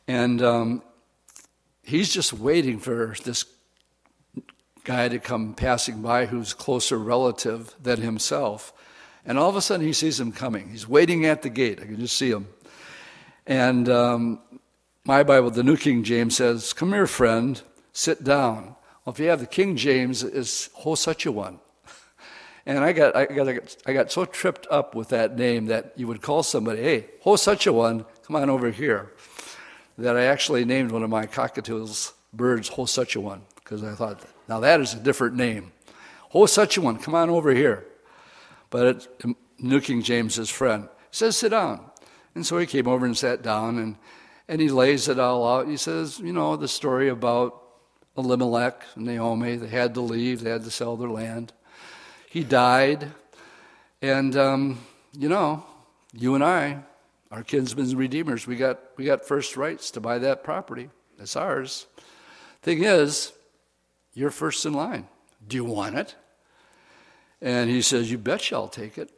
And 0.07 0.41
um, 0.41 0.83
he's 1.83 2.13
just 2.13 2.33
waiting 2.33 2.79
for 2.79 3.15
this 3.23 3.45
guy 4.83 5.07
to 5.07 5.19
come 5.19 5.53
passing 5.53 6.01
by 6.01 6.25
who's 6.25 6.53
closer 6.53 6.97
relative 6.97 7.73
than 7.81 8.01
himself. 8.01 8.73
And 9.25 9.37
all 9.37 9.49
of 9.49 9.55
a 9.55 9.61
sudden 9.61 9.85
he 9.85 9.93
sees 9.93 10.19
him 10.19 10.31
coming. 10.31 10.69
He's 10.69 10.87
waiting 10.87 11.25
at 11.25 11.41
the 11.41 11.49
gate. 11.49 11.79
I 11.81 11.85
can 11.85 11.99
just 11.99 12.17
see 12.17 12.29
him. 12.29 12.47
And 13.47 13.87
um, 13.89 14.39
my 15.05 15.23
Bible, 15.23 15.51
the 15.51 15.63
New 15.63 15.77
King 15.77 16.03
James 16.03 16.35
says, 16.37 16.73
Come 16.73 16.91
here, 16.91 17.07
friend, 17.07 17.61
sit 17.93 18.23
down. 18.23 18.75
Well, 19.05 19.13
if 19.13 19.19
you 19.19 19.29
have 19.29 19.39
the 19.39 19.45
King 19.45 19.75
James, 19.75 20.23
it's 20.23 20.69
Ho 20.73 20.95
such 20.95 21.25
a 21.25 21.31
one. 21.31 21.59
And 22.65 22.79
I 22.79 22.93
got, 22.93 23.15
I 23.15 23.25
got, 23.25 23.75
I 23.85 23.93
got 23.93 24.11
so 24.11 24.23
tripped 24.23 24.67
up 24.71 24.95
with 24.95 25.09
that 25.09 25.37
name 25.37 25.65
that 25.65 25.93
you 25.97 26.07
would 26.07 26.21
call 26.21 26.43
somebody, 26.43 26.81
hey, 26.81 27.05
ho 27.21 27.35
such 27.35 27.67
a 27.67 27.73
one, 27.73 28.05
come 28.25 28.37
on 28.37 28.49
over 28.49 28.71
here, 28.71 29.11
that 29.97 30.17
I 30.17 30.25
actually 30.25 30.65
named 30.65 30.91
one 30.91 31.03
of 31.03 31.09
my 31.09 31.25
cockatoos 31.25 32.13
birds 32.33 32.67
ho 32.69 32.85
such 32.85 33.15
a 33.15 33.21
one, 33.21 33.41
because 33.55 33.83
I 33.83 33.93
thought, 33.93 34.21
now 34.47 34.59
that 34.59 34.81
is 34.81 34.93
a 34.93 34.99
different 34.99 35.35
name. 35.35 35.71
Ho 36.29 36.45
such 36.45 36.77
a 36.77 36.81
one, 36.81 36.97
come 36.97 37.15
on 37.15 37.29
over 37.29 37.53
here. 37.53 37.85
But 38.69 38.87
it, 38.87 39.07
New 39.59 39.79
King 39.81 40.01
James, 40.01 40.35
his 40.35 40.49
friend, 40.49 40.89
says, 41.11 41.37
sit 41.37 41.49
down. 41.49 41.85
And 42.33 42.45
so 42.45 42.57
he 42.57 42.65
came 42.65 42.87
over 42.87 43.05
and 43.05 43.15
sat 43.15 43.43
down, 43.43 43.77
and, 43.77 43.95
and 44.47 44.59
he 44.59 44.69
lays 44.69 45.07
it 45.07 45.19
all 45.19 45.47
out. 45.47 45.67
He 45.67 45.77
says, 45.77 46.19
you 46.19 46.33
know, 46.33 46.55
the 46.55 46.67
story 46.67 47.09
about 47.09 47.61
Elimelech 48.17 48.83
and 48.95 49.05
Naomi, 49.05 49.55
they 49.57 49.67
had 49.67 49.93
to 49.93 50.01
leave, 50.01 50.41
they 50.41 50.49
had 50.49 50.63
to 50.63 50.71
sell 50.71 50.97
their 50.97 51.09
land. 51.09 51.53
He 52.29 52.43
died. 52.43 53.11
And, 54.01 54.35
um, 54.35 54.79
you 55.17 55.29
know, 55.29 55.63
you 56.11 56.33
and 56.35 56.43
I, 56.43 56.79
our 57.33 57.41
kinsmen 57.41 57.97
redeemers, 57.97 58.45
we 58.45 58.55
got, 58.55 58.79
we 58.95 59.05
got 59.05 59.25
first 59.25 59.57
rights 59.57 59.89
to 59.91 59.99
buy 59.99 60.19
that 60.19 60.43
property. 60.43 60.91
That's 61.17 61.35
ours. 61.35 61.87
Thing 62.61 62.83
is, 62.83 63.33
you're 64.13 64.29
first 64.29 64.65
in 64.67 64.73
line. 64.73 65.07
Do 65.47 65.57
you 65.57 65.65
want 65.65 65.95
it? 65.95 66.15
And 67.41 67.71
he 67.71 67.81
says, 67.81 68.11
You 68.11 68.19
betcha 68.19 68.55
I'll 68.55 68.67
take 68.67 68.99
it. 68.99 69.09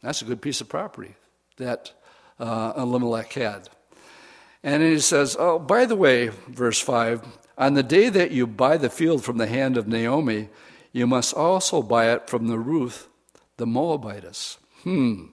That's 0.00 0.22
a 0.22 0.24
good 0.24 0.40
piece 0.40 0.60
of 0.60 0.68
property 0.68 1.16
that 1.56 1.92
uh, 2.38 2.72
Elimelech 2.76 3.32
had. 3.32 3.68
And 4.62 4.82
he 4.82 5.00
says, 5.00 5.36
Oh, 5.38 5.58
by 5.58 5.86
the 5.86 5.96
way, 5.96 6.28
verse 6.28 6.80
5 6.80 7.26
on 7.58 7.74
the 7.74 7.82
day 7.82 8.08
that 8.08 8.30
you 8.30 8.46
buy 8.46 8.76
the 8.76 8.88
field 8.88 9.24
from 9.24 9.38
the 9.38 9.48
hand 9.48 9.76
of 9.76 9.88
Naomi, 9.88 10.50
you 10.92 11.06
must 11.06 11.34
also 11.34 11.82
buy 11.82 12.10
it 12.12 12.30
from 12.30 12.46
the 12.46 12.58
Ruth, 12.58 13.08
the 13.56 13.66
Moabitess. 13.66 14.56
Hmm. 14.82 15.26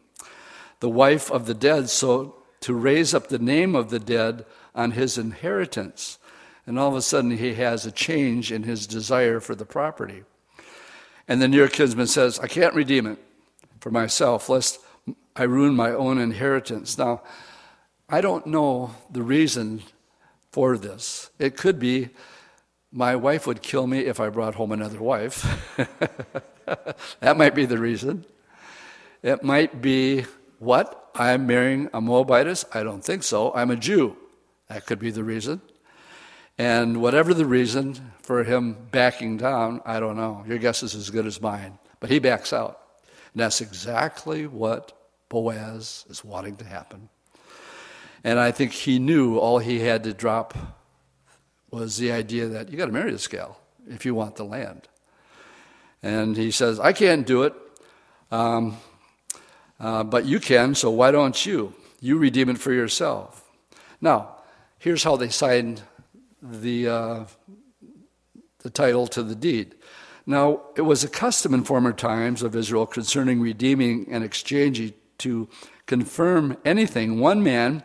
The 0.80 0.90
wife 0.90 1.32
of 1.32 1.46
the 1.46 1.54
dead, 1.54 1.90
so 1.90 2.36
to 2.62 2.74
raise 2.74 3.14
up 3.14 3.28
the 3.28 3.40
name 3.40 3.76
of 3.76 3.90
the 3.90 4.00
dead 4.00 4.46
on 4.76 4.92
his 4.92 5.18
inheritance. 5.18 6.20
And 6.66 6.78
all 6.78 6.90
of 6.90 6.96
a 6.96 7.02
sudden, 7.02 7.32
he 7.32 7.54
has 7.56 7.86
a 7.86 7.92
change 7.92 8.52
in 8.52 8.64
his 8.64 8.86
desire 8.86 9.40
for 9.40 9.56
the 9.56 9.66
property. 9.66 10.24
And 11.28 11.42
the 11.42 11.48
near 11.48 11.68
kinsman 11.68 12.08
says, 12.08 12.40
I 12.40 12.48
can't 12.48 12.74
redeem 12.74 13.08
it 13.08 13.18
for 13.80 13.92
myself, 13.92 14.50
lest 14.50 14.80
I 15.36 15.44
ruin 15.44 15.76
my 15.76 15.92
own 15.92 16.18
inheritance. 16.18 16.98
Now, 16.98 17.22
I 18.10 18.22
don't 18.22 18.48
know 18.48 18.96
the 19.12 19.24
reason 19.24 19.84
for 20.52 20.78
this. 20.78 21.30
It 21.40 21.58
could 21.58 21.80
be 21.80 22.10
my 22.92 23.16
wife 23.16 23.46
would 23.46 23.62
kill 23.62 23.86
me 23.86 24.00
if 24.00 24.20
I 24.20 24.30
brought 24.30 24.56
home 24.56 24.72
another 24.72 25.02
wife. 25.02 25.46
that 27.20 27.38
might 27.38 27.54
be 27.54 27.66
the 27.66 27.78
reason. 27.78 28.26
It 29.22 29.44
might 29.44 29.82
be 29.82 30.26
what? 30.60 31.12
I'm 31.16 31.48
marrying 31.48 31.90
a 31.94 32.02
Moabitess? 32.02 32.66
I 32.74 32.84
don't 32.84 33.04
think 33.04 33.24
so. 33.24 33.54
I'm 33.54 33.72
a 33.72 33.76
Jew. 33.76 34.16
That 34.70 34.86
could 34.86 35.00
be 35.00 35.12
the 35.12 35.24
reason. 35.24 35.62
And 36.58 37.02
whatever 37.02 37.34
the 37.34 37.46
reason 37.46 38.14
for 38.22 38.44
him 38.44 38.76
backing 38.92 39.38
down, 39.38 39.82
I 39.86 40.00
don't 40.00 40.18
know. 40.18 40.44
Your 40.48 40.58
guess 40.58 40.84
is 40.84 40.96
as 40.96 41.10
good 41.10 41.26
as 41.26 41.40
mine. 41.40 41.78
But 42.00 42.10
he 42.10 42.20
backs 42.20 42.52
out. 42.52 42.80
And 43.34 43.42
that's 43.42 43.62
exactly 43.62 44.48
what 44.48 44.94
Boaz 45.30 46.06
is 46.10 46.24
wanting 46.24 46.56
to 46.58 46.66
happen. 46.66 47.10
And 48.24 48.40
I 48.40 48.52
think 48.52 48.72
he 48.72 49.00
knew 49.00 49.38
all 49.38 49.60
he 49.60 49.80
had 49.80 50.04
to 50.06 50.14
drop 50.14 50.58
was 51.70 51.98
the 51.98 52.12
idea 52.12 52.48
that 52.48 52.70
you 52.70 52.78
got 52.78 52.88
to 52.88 52.92
marry 52.92 53.12
this 53.12 53.28
gal 53.28 53.60
if 53.88 54.06
you 54.06 54.16
want 54.16 54.36
the 54.36 54.44
land. 54.44 54.88
And 56.02 56.36
he 56.36 56.52
says, 56.52 56.80
I 56.80 56.94
can't 56.94 57.26
do 57.26 57.44
it, 57.44 57.54
um, 58.32 58.78
uh, 59.80 60.04
but 60.04 60.26
you 60.26 60.40
can, 60.40 60.76
so 60.76 60.90
why 60.90 61.12
don't 61.12 61.46
you? 61.46 61.74
You 62.00 62.18
redeem 62.18 62.50
it 62.50 62.58
for 62.58 62.74
yourself. 62.74 63.50
Now, 64.02 64.36
here's 64.80 65.04
how 65.04 65.16
they 65.16 65.30
signed 65.30 65.82
the, 66.42 66.88
uh, 66.88 67.26
the 68.60 68.70
title 68.70 69.08
to 69.08 69.24
the 69.24 69.36
deed. 69.36 69.76
Now, 70.26 70.62
it 70.76 70.82
was 70.82 71.04
a 71.04 71.10
custom 71.10 71.54
in 71.54 71.64
former 71.64 71.94
times 71.94 72.44
of 72.44 72.56
Israel 72.56 72.86
concerning 72.86 73.40
redeeming 73.40 74.08
and 74.12 74.24
exchanging 74.24 74.94
to 75.20 75.48
confirm 75.86 76.58
anything. 76.66 77.20
One 77.20 77.42
man 77.42 77.84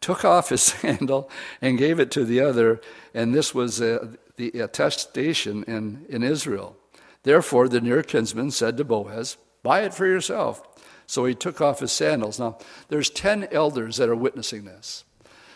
took 0.00 0.24
off 0.24 0.50
his 0.50 0.62
sandal 0.62 1.30
and 1.60 1.78
gave 1.78 1.98
it 1.98 2.10
to 2.12 2.24
the 2.24 2.40
other, 2.40 2.80
and 3.14 3.34
this 3.34 3.54
was 3.54 3.80
uh, 3.80 4.12
the 4.36 4.60
attestation 4.60 5.64
in, 5.64 6.04
in 6.08 6.22
Israel. 6.22 6.76
Therefore, 7.22 7.68
the 7.68 7.80
near 7.80 8.02
kinsman 8.02 8.50
said 8.50 8.76
to 8.76 8.84
Boaz, 8.84 9.36
Buy 9.62 9.82
it 9.82 9.92
for 9.92 10.06
yourself. 10.06 10.62
So 11.08 11.24
he 11.24 11.34
took 11.34 11.60
off 11.60 11.80
his 11.80 11.90
sandals. 11.90 12.38
Now, 12.38 12.58
there's 12.88 13.10
10 13.10 13.48
elders 13.50 13.96
that 13.96 14.08
are 14.08 14.14
witnessing 14.14 14.66
this. 14.66 15.04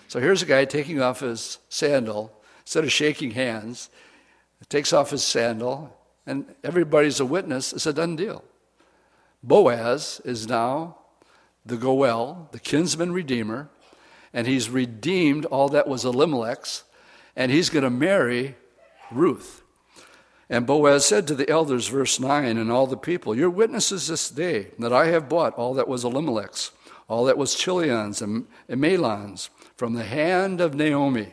So 0.08 0.18
here's 0.18 0.42
a 0.42 0.46
guy 0.46 0.64
taking 0.64 1.00
off 1.00 1.20
his 1.20 1.58
sandal. 1.68 2.32
Instead 2.62 2.84
of 2.84 2.90
shaking 2.90 3.32
hands, 3.32 3.90
takes 4.68 4.92
off 4.92 5.10
his 5.10 5.22
sandal, 5.22 5.96
and 6.26 6.46
everybody's 6.64 7.20
a 7.20 7.26
witness. 7.26 7.72
It's 7.72 7.86
a 7.86 7.92
done 7.92 8.16
deal. 8.16 8.42
Boaz 9.42 10.20
is 10.24 10.48
now 10.48 10.96
the 11.66 11.76
Goel, 11.76 12.48
the 12.52 12.60
kinsman 12.60 13.12
redeemer, 13.12 13.68
and 14.32 14.46
he's 14.46 14.70
redeemed 14.70 15.44
all 15.46 15.68
that 15.68 15.86
was 15.86 16.04
Elimelech's, 16.04 16.84
and 17.36 17.52
he's 17.52 17.68
going 17.68 17.84
to 17.84 17.90
marry 17.90 18.56
Ruth. 19.10 19.61
And 20.52 20.66
Boaz 20.66 21.06
said 21.06 21.26
to 21.28 21.34
the 21.34 21.48
elders, 21.48 21.88
verse 21.88 22.20
9, 22.20 22.58
and 22.58 22.70
all 22.70 22.86
the 22.86 22.94
people, 22.94 23.34
You're 23.34 23.48
witnesses 23.48 24.06
this 24.06 24.28
day 24.28 24.66
that 24.78 24.92
I 24.92 25.06
have 25.06 25.26
bought 25.26 25.54
all 25.54 25.72
that 25.72 25.88
was 25.88 26.04
Elimelech's, 26.04 26.72
all 27.08 27.24
that 27.24 27.38
was 27.38 27.54
Chilion's 27.54 28.20
and, 28.20 28.46
Mahlon's, 28.68 29.48
from 29.76 29.94
the 29.94 30.04
hand 30.04 30.60
of 30.60 30.74
Naomi. 30.74 31.32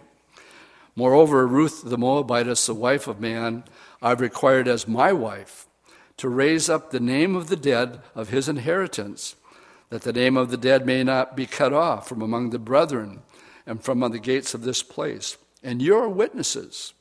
Moreover, 0.96 1.46
Ruth 1.46 1.82
the 1.84 1.98
Moabitess, 1.98 2.66
the 2.66 2.74
wife 2.74 3.08
of 3.08 3.20
man, 3.20 3.66
I've 4.02 4.22
required 4.22 4.70
as 4.70 4.88
my 4.88 5.12
wife 5.12 5.68
to 6.16 6.30
raise 6.30 6.70
up 6.70 6.92
the 6.92 7.02
name 7.02 7.36
of 7.36 7.50
the 7.50 7.58
dead 7.58 8.00
of 8.16 8.30
his 8.30 8.48
inheritance, 8.48 9.36
that 9.90 10.04
the 10.04 10.14
name 10.14 10.38
of 10.38 10.50
the 10.50 10.56
dead 10.56 10.86
may 10.86 11.04
not 11.04 11.36
be 11.36 11.46
cut 11.46 11.74
off 11.74 12.08
from 12.08 12.22
among 12.22 12.52
the 12.52 12.58
brethren 12.58 13.22
and 13.66 13.84
from 13.84 14.00
the 14.00 14.18
gates 14.18 14.54
of 14.54 14.62
this 14.62 14.82
place. 14.82 15.36
And 15.62 15.82
you're 15.82 16.08
witnesses. 16.08 16.94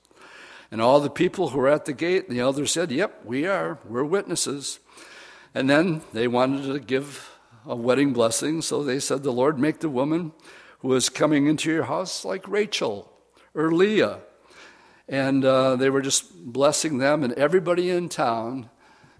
And 0.70 0.82
all 0.82 1.00
the 1.00 1.10
people 1.10 1.48
who 1.48 1.58
were 1.58 1.68
at 1.68 1.86
the 1.86 1.92
gate, 1.92 2.28
the 2.28 2.40
elders 2.40 2.72
said, 2.72 2.90
Yep, 2.90 3.24
we 3.24 3.46
are. 3.46 3.78
We're 3.86 4.04
witnesses. 4.04 4.80
And 5.54 5.68
then 5.68 6.02
they 6.12 6.28
wanted 6.28 6.64
to 6.72 6.78
give 6.78 7.38
a 7.66 7.74
wedding 7.74 8.12
blessing, 8.12 8.62
so 8.62 8.82
they 8.82 9.00
said, 9.00 9.22
The 9.22 9.32
Lord 9.32 9.58
make 9.58 9.80
the 9.80 9.88
woman 9.88 10.32
who 10.80 10.94
is 10.94 11.08
coming 11.08 11.46
into 11.46 11.70
your 11.70 11.84
house 11.84 12.24
like 12.24 12.46
Rachel 12.46 13.12
or 13.54 13.72
Leah. 13.72 14.20
And 15.08 15.44
uh, 15.44 15.76
they 15.76 15.88
were 15.88 16.02
just 16.02 16.34
blessing 16.34 16.98
them, 16.98 17.24
and 17.24 17.32
everybody 17.32 17.90
in 17.90 18.08
town 18.08 18.68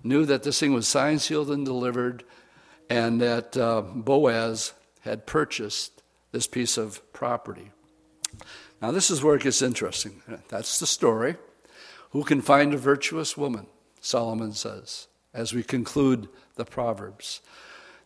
knew 0.03 0.27
that 0.27 0.43
this 0.43 0.61
thing 0.61 0.75
was 0.75 0.87
signed, 0.87 1.23
sealed, 1.23 1.51
and 1.51 1.65
delivered, 1.65 2.25
and 2.91 3.21
that 3.21 3.57
uh, 3.57 3.81
Boaz 3.81 4.75
had 5.01 5.27
purchased 5.27 6.03
this 6.31 6.47
piece 6.47 6.77
of 6.77 7.01
property. 7.13 7.71
Now, 8.81 8.91
this 8.91 9.11
is 9.11 9.23
where 9.23 9.35
it 9.35 9.43
gets 9.43 9.63
interesting. 9.63 10.23
That's 10.49 10.79
the 10.79 10.87
story. 10.87 11.37
Who 12.11 12.25
can 12.25 12.41
find 12.41 12.73
a 12.73 12.79
virtuous 12.79 13.37
woman? 13.37 13.67
Solomon 14.01 14.53
says, 14.53 15.09
as 15.35 15.53
we 15.53 15.63
conclude 15.63 16.29
the 16.55 16.65
Proverbs. 16.65 17.41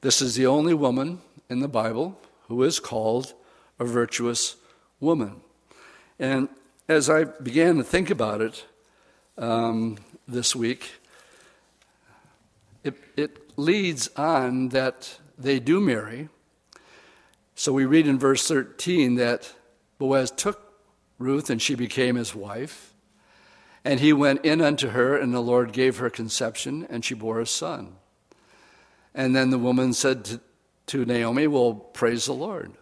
This 0.00 0.22
is 0.22 0.34
the 0.34 0.46
only 0.46 0.74
woman 0.74 1.20
in 1.48 1.60
the 1.60 1.68
Bible 1.68 2.18
who 2.48 2.62
is 2.62 2.80
called 2.80 3.34
a 3.78 3.84
virtuous 3.84 4.56
woman. 5.00 5.40
And 6.18 6.48
as 6.88 7.08
I 7.08 7.24
began 7.24 7.76
to 7.76 7.84
think 7.84 8.10
about 8.10 8.40
it 8.40 8.64
um, 9.38 9.98
this 10.26 10.56
week, 10.56 10.90
it, 12.84 12.94
it 13.16 13.56
leads 13.56 14.08
on 14.16 14.70
that 14.70 15.18
they 15.38 15.60
do 15.60 15.80
marry. 15.80 16.28
So 17.54 17.72
we 17.72 17.84
read 17.84 18.06
in 18.06 18.18
verse 18.18 18.46
13 18.48 19.16
that 19.16 19.54
Boaz 20.02 20.32
took 20.32 20.60
Ruth, 21.20 21.48
and 21.48 21.62
she 21.62 21.76
became 21.76 22.16
his 22.16 22.34
wife. 22.34 22.92
And 23.84 24.00
he 24.00 24.12
went 24.12 24.44
in 24.44 24.60
unto 24.60 24.88
her, 24.88 25.16
and 25.16 25.32
the 25.32 25.38
Lord 25.38 25.72
gave 25.72 25.98
her 25.98 26.10
conception, 26.10 26.84
and 26.90 27.04
she 27.04 27.14
bore 27.14 27.38
a 27.38 27.46
son. 27.46 27.94
And 29.14 29.36
then 29.36 29.50
the 29.50 29.60
woman 29.60 29.92
said 29.92 30.40
to, 30.86 31.04
Naomi, 31.04 31.46
Well, 31.46 31.74
praise 31.74 32.24
the 32.24 32.32
Lord, 32.32 32.72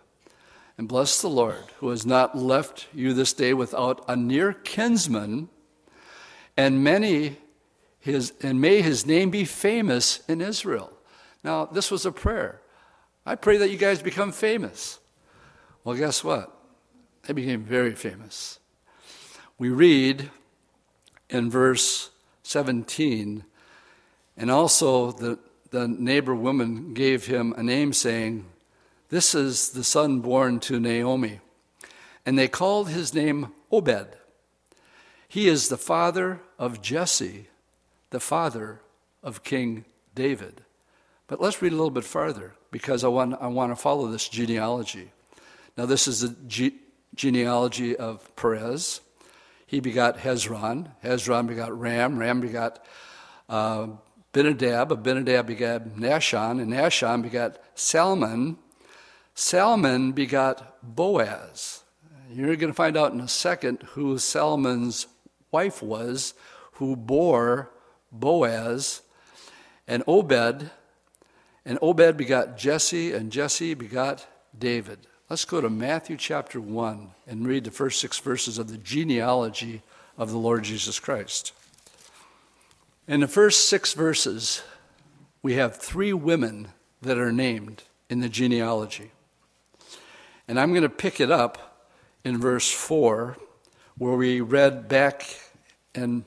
and 0.79 0.89
bless 0.89 1.21
the 1.21 1.29
Lord, 1.29 1.63
who 1.81 1.91
has 1.91 2.07
not 2.07 2.39
left 2.39 2.89
you 2.95 3.13
this 3.13 3.35
day 3.35 3.53
without 3.53 4.03
a 4.09 4.17
near 4.17 4.55
kinsman, 4.55 5.51
and 6.57 6.83
many 6.83 7.37
his, 7.99 8.33
and 8.41 8.63
may 8.63 8.81
his 8.81 9.05
name 9.05 9.29
be 9.29 9.45
famous 9.45 10.23
in 10.27 10.41
Israel. 10.41 10.91
Now, 11.45 11.67
this 11.67 11.91
was 11.91 12.07
a 12.07 12.13
prayer. 12.13 12.63
I 13.27 13.35
pray 13.35 13.59
that 13.59 13.69
you 13.69 13.77
guys 13.77 14.01
become 14.01 14.33
famous. 14.33 14.99
Well, 15.85 15.97
guess 15.97 16.25
what? 16.25 16.57
They 17.25 17.33
became 17.33 17.65
very 17.65 17.95
famous. 17.95 18.59
We 19.59 19.69
read 19.69 20.31
in 21.29 21.51
verse 21.51 22.11
17, 22.43 23.45
and 24.37 24.51
also 24.51 25.13
the, 25.13 25.39
the 25.71 25.87
neighbor 25.87 26.35
woman 26.35 26.95
gave 26.95 27.27
him 27.27 27.55
a 27.57 27.63
name, 27.63 27.93
saying, 27.93 28.47
This 29.11 29.35
is 29.35 29.71
the 29.71 29.85
son 29.85 30.21
born 30.21 30.61
to 30.61 30.81
Naomi. 30.81 31.41
And 32.25 32.39
they 32.39 32.49
called 32.49 32.89
his 32.89 33.15
name 33.15 33.53
Obed. 33.71 34.17
He 35.29 35.49
is 35.49 35.69
the 35.69 35.77
father 35.77 36.41
of 36.59 36.83
Jesse, 36.83 37.47
the 38.11 38.21
father 38.21 38.81
of 39.23 39.45
King 39.45 39.85
David. 40.15 40.63
But 41.29 41.41
let's 41.41 41.63
read 41.63 41.73
a 41.73 41.77
little 41.77 41.91
bit 41.91 42.05
farther 42.05 42.55
because 42.73 43.05
I 43.05 43.09
want, 43.09 43.37
I 43.41 43.47
want 43.47 43.71
to 43.71 43.77
follow 43.77 44.09
this 44.09 44.29
genealogy. 44.29 45.13
Now, 45.77 45.87
this 45.87 46.09
is 46.09 46.23
the 46.23 46.35
genealogy 47.15 47.97
of 47.97 48.35
Perez. 48.37 49.01
He 49.67 49.81
begot 49.81 50.19
Hezron. 50.19 50.91
Hezron 51.05 51.47
begot 51.47 51.79
Ram. 51.79 52.19
Ram 52.19 52.41
begot 52.41 52.85
uh, 53.49 53.87
Abinadab. 54.33 54.93
Abinadab 54.93 55.47
begat 55.47 55.97
Nahshon. 55.97 56.61
And 56.61 56.73
Nahshon 56.73 57.23
begot 57.23 57.59
Salmon. 57.75 58.59
Salmon 59.35 60.13
begot 60.13 60.77
Boaz. 60.83 61.83
You're 62.33 62.57
going 62.57 62.73
to 62.73 62.77
find 62.77 62.97
out 62.97 63.13
in 63.13 63.21
a 63.21 63.29
second 63.29 63.83
who 63.91 64.19
Salmon's 64.19 65.07
wife 65.51 65.83
was, 65.83 66.35
who 66.75 66.97
bore 66.97 67.71
Boaz. 68.13 69.03
And 69.87 70.03
Obed. 70.07 70.71
And 71.65 71.79
Obed 71.83 72.17
begot 72.17 72.57
Jesse, 72.57 73.13
and 73.13 73.31
Jesse 73.31 73.75
begot 73.75 74.27
David. 74.57 75.07
Let's 75.31 75.45
go 75.45 75.61
to 75.61 75.71
Matthew 75.71 76.17
chapter 76.17 76.61
1 76.61 77.13
and 77.29 77.47
read 77.47 77.63
the 77.63 77.71
first 77.71 78.01
six 78.01 78.19
verses 78.19 78.59
of 78.59 78.69
the 78.69 78.77
genealogy 78.77 79.83
of 80.19 80.33
the 80.33 80.37
Lord 80.37 80.65
Jesus 80.65 80.99
Christ. 80.99 81.53
In 83.07 83.21
the 83.21 83.29
first 83.29 83.69
six 83.69 83.93
verses, 83.93 84.65
we 85.41 85.55
have 85.55 85.77
three 85.77 86.13
women 86.13 86.71
that 87.01 87.17
are 87.17 87.31
named 87.31 87.85
in 88.09 88.19
the 88.19 88.29
genealogy. 88.29 89.13
And 90.49 90.59
I'm 90.59 90.71
going 90.71 90.83
to 90.83 90.89
pick 90.89 91.21
it 91.21 91.31
up 91.31 91.87
in 92.25 92.37
verse 92.37 92.69
4, 92.69 93.37
where 93.99 94.17
we 94.17 94.41
read 94.41 94.89
back 94.89 95.25
in, 95.95 96.25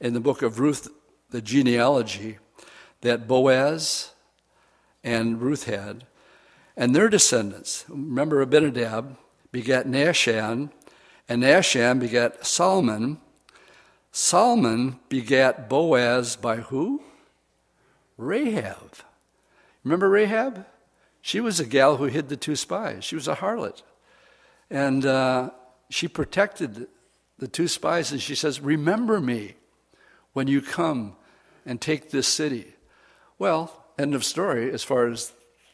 in 0.00 0.12
the 0.12 0.18
book 0.18 0.42
of 0.42 0.58
Ruth, 0.58 0.88
the 1.30 1.40
genealogy, 1.40 2.38
that 3.02 3.28
Boaz 3.28 4.10
and 5.04 5.40
Ruth 5.40 5.66
had 5.66 6.04
and 6.76 6.94
their 6.94 7.08
descendants. 7.08 7.84
Remember, 7.88 8.40
Abinadab 8.40 9.16
begat 9.50 9.86
Nahshon, 9.86 10.70
and 11.28 11.42
Nahshon 11.42 12.00
begat 12.00 12.44
Solomon. 12.46 13.18
Solomon 14.10 14.98
begat 15.08 15.68
Boaz 15.68 16.36
by 16.36 16.56
who? 16.56 17.02
Rahab. 18.16 18.94
Remember 19.84 20.08
Rahab? 20.08 20.66
She 21.20 21.40
was 21.40 21.60
a 21.60 21.66
gal 21.66 21.96
who 21.96 22.04
hid 22.04 22.28
the 22.28 22.36
two 22.36 22.56
spies. 22.56 23.04
She 23.04 23.14
was 23.14 23.28
a 23.28 23.36
harlot. 23.36 23.82
And 24.70 25.04
uh, 25.06 25.50
she 25.88 26.08
protected 26.08 26.88
the 27.38 27.48
two 27.48 27.68
spies, 27.68 28.12
and 28.12 28.20
she 28.20 28.34
says, 28.34 28.60
Remember 28.60 29.20
me 29.20 29.54
when 30.32 30.48
you 30.48 30.62
come 30.62 31.16
and 31.66 31.80
take 31.80 32.10
this 32.10 32.26
city. 32.26 32.74
Well, 33.38 33.84
end 33.98 34.14
of 34.14 34.24
story 34.24 34.72
as 34.72 34.82
far 34.82 35.06
as 35.06 35.32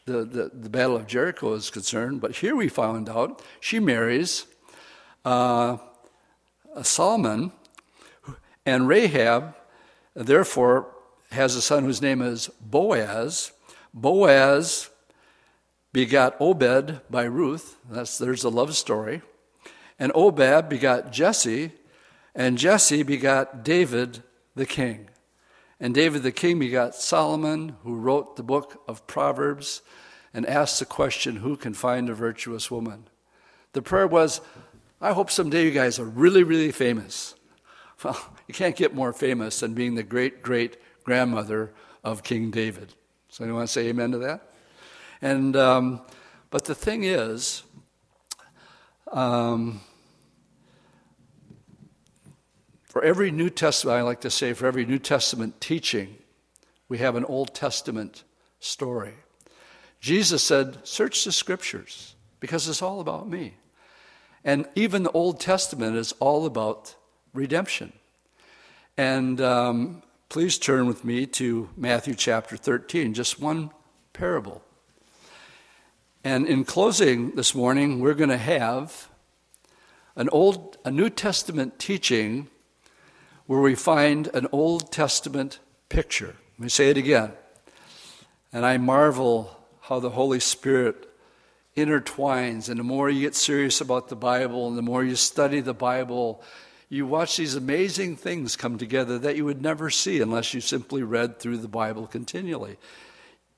the, 0.09 0.25
the, 0.25 0.51
the, 0.53 0.69
Battle 0.69 0.95
of 0.95 1.05
Jericho 1.05 1.53
is 1.53 1.69
concerned. 1.69 2.19
But 2.19 2.37
here 2.37 2.55
we 2.55 2.67
found 2.67 3.07
out 3.07 3.41
she 3.59 3.79
marries 3.79 4.47
uh, 5.23 5.77
Solomon, 6.81 7.51
and 8.65 8.87
Rahab, 8.87 9.55
therefore, 10.15 10.87
has 11.31 11.55
a 11.55 11.61
son 11.61 11.83
whose 11.83 12.01
name 12.01 12.21
is 12.21 12.49
Boaz. 12.59 13.51
Boaz 13.93 14.89
begot 15.93 16.35
Obed 16.39 17.01
by 17.09 17.23
Ruth. 17.23 17.77
That's, 17.89 18.17
there's 18.17 18.43
a 18.43 18.49
love 18.49 18.75
story. 18.75 19.21
And 19.99 20.11
Obed 20.15 20.69
begot 20.69 21.11
Jesse, 21.11 21.71
and 22.33 22.57
Jesse 22.57 23.03
begot 23.03 23.63
David 23.63 24.23
the 24.55 24.65
king. 24.65 25.09
And 25.79 25.93
David 25.93 26.23
the 26.23 26.31
king 26.31 26.59
begot 26.59 26.95
Solomon, 26.95 27.75
who 27.83 27.95
wrote 27.95 28.35
the 28.35 28.43
book 28.43 28.81
of 28.87 29.07
Proverbs 29.07 29.81
and 30.33 30.45
asked 30.45 30.79
the 30.79 30.85
question, 30.85 31.37
Who 31.37 31.55
can 31.55 31.73
find 31.73 32.09
a 32.09 32.13
virtuous 32.13 32.69
woman? 32.69 33.07
The 33.73 33.81
prayer 33.81 34.07
was, 34.07 34.41
I 34.99 35.13
hope 35.13 35.31
someday 35.31 35.63
you 35.63 35.71
guys 35.71 35.99
are 35.99 36.05
really, 36.05 36.43
really 36.43 36.71
famous. 36.71 37.35
Well, 38.01 38.17
you 38.47 38.53
can't 38.53 38.77
get 38.77 38.95
more 38.95 39.11
famous 39.11 39.59
than 39.59 39.73
being 39.73 39.95
the 39.95 40.03
great 40.03 40.41
great 40.41 40.77
grandmother 41.03 41.73
of 42.01 42.23
King 42.23 42.49
David. 42.49 42.93
So, 43.27 43.43
anyone 43.43 43.57
want 43.57 43.67
to 43.67 43.73
say 43.73 43.87
amen 43.89 44.11
to 44.13 44.19
that? 44.19 44.53
And, 45.21 45.53
um, 45.57 46.01
but 46.49 46.63
the 46.63 46.75
thing 46.75 47.03
is, 47.03 47.63
um, 49.11 49.81
for 52.99 53.05
every 53.05 53.31
New 53.31 53.49
Testament, 53.49 53.97
I 53.97 54.01
like 54.01 54.19
to 54.21 54.29
say, 54.29 54.51
for 54.51 54.67
every 54.67 54.85
New 54.85 54.99
Testament 54.99 55.61
teaching, 55.61 56.17
we 56.89 56.97
have 56.97 57.15
an 57.15 57.23
Old 57.23 57.55
Testament 57.55 58.25
story. 58.59 59.13
Jesus 60.01 60.43
said, 60.43 60.85
Search 60.85 61.23
the 61.23 61.31
scriptures 61.31 62.15
because 62.41 62.67
it's 62.67 62.81
all 62.81 62.99
about 62.99 63.29
me. 63.29 63.53
And 64.43 64.67
even 64.75 65.03
the 65.03 65.11
Old 65.11 65.39
Testament 65.39 65.95
is 65.95 66.11
all 66.19 66.45
about 66.45 66.93
redemption. 67.33 67.93
And 68.97 69.39
um, 69.39 70.03
please 70.27 70.57
turn 70.57 70.85
with 70.85 71.05
me 71.05 71.25
to 71.25 71.69
Matthew 71.77 72.15
chapter 72.15 72.57
13, 72.57 73.13
just 73.13 73.39
one 73.39 73.69
parable. 74.11 74.61
And 76.25 76.45
in 76.45 76.65
closing 76.65 77.33
this 77.37 77.55
morning, 77.55 78.01
we're 78.01 78.13
going 78.13 78.29
to 78.29 78.35
have 78.35 79.07
an 80.17 80.27
old, 80.33 80.75
a 80.83 80.91
New 80.91 81.09
Testament 81.09 81.79
teaching 81.79 82.49
where 83.49 83.61
we 83.61 83.73
find 83.73 84.27
an 84.35 84.45
Old 84.51 84.91
Testament 84.91 85.57
picture. 85.89 86.35
Let 86.59 86.59
me 86.59 86.69
say 86.69 86.91
it 86.91 86.97
again. 86.97 87.31
And 88.53 88.63
I 88.63 88.77
marvel 88.77 89.57
how 89.79 89.99
the 89.99 90.11
Holy 90.11 90.39
Spirit 90.39 91.09
intertwines. 91.75 92.69
And 92.69 92.79
the 92.79 92.83
more 92.83 93.09
you 93.09 93.21
get 93.21 93.33
serious 93.33 93.81
about 93.81 94.07
the 94.09 94.15
Bible 94.15 94.67
and 94.67 94.77
the 94.77 94.83
more 94.83 95.03
you 95.03 95.15
study 95.15 95.61
the 95.61 95.73
Bible, 95.73 96.43
you 96.89 97.07
watch 97.07 97.37
these 97.37 97.55
amazing 97.55 98.17
things 98.17 98.55
come 98.55 98.77
together 98.77 99.17
that 99.17 99.35
you 99.35 99.45
would 99.45 99.63
never 99.63 99.89
see 99.89 100.21
unless 100.21 100.53
you 100.53 100.61
simply 100.61 101.01
read 101.01 101.39
through 101.39 101.57
the 101.57 101.67
Bible 101.67 102.05
continually 102.05 102.77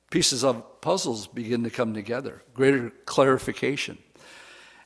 pieces 0.09 0.43
of 0.43 0.81
puzzles 0.81 1.25
begin 1.25 1.63
to 1.63 1.69
come 1.69 1.93
together, 1.93 2.43
greater 2.53 2.91
clarification. 3.05 3.97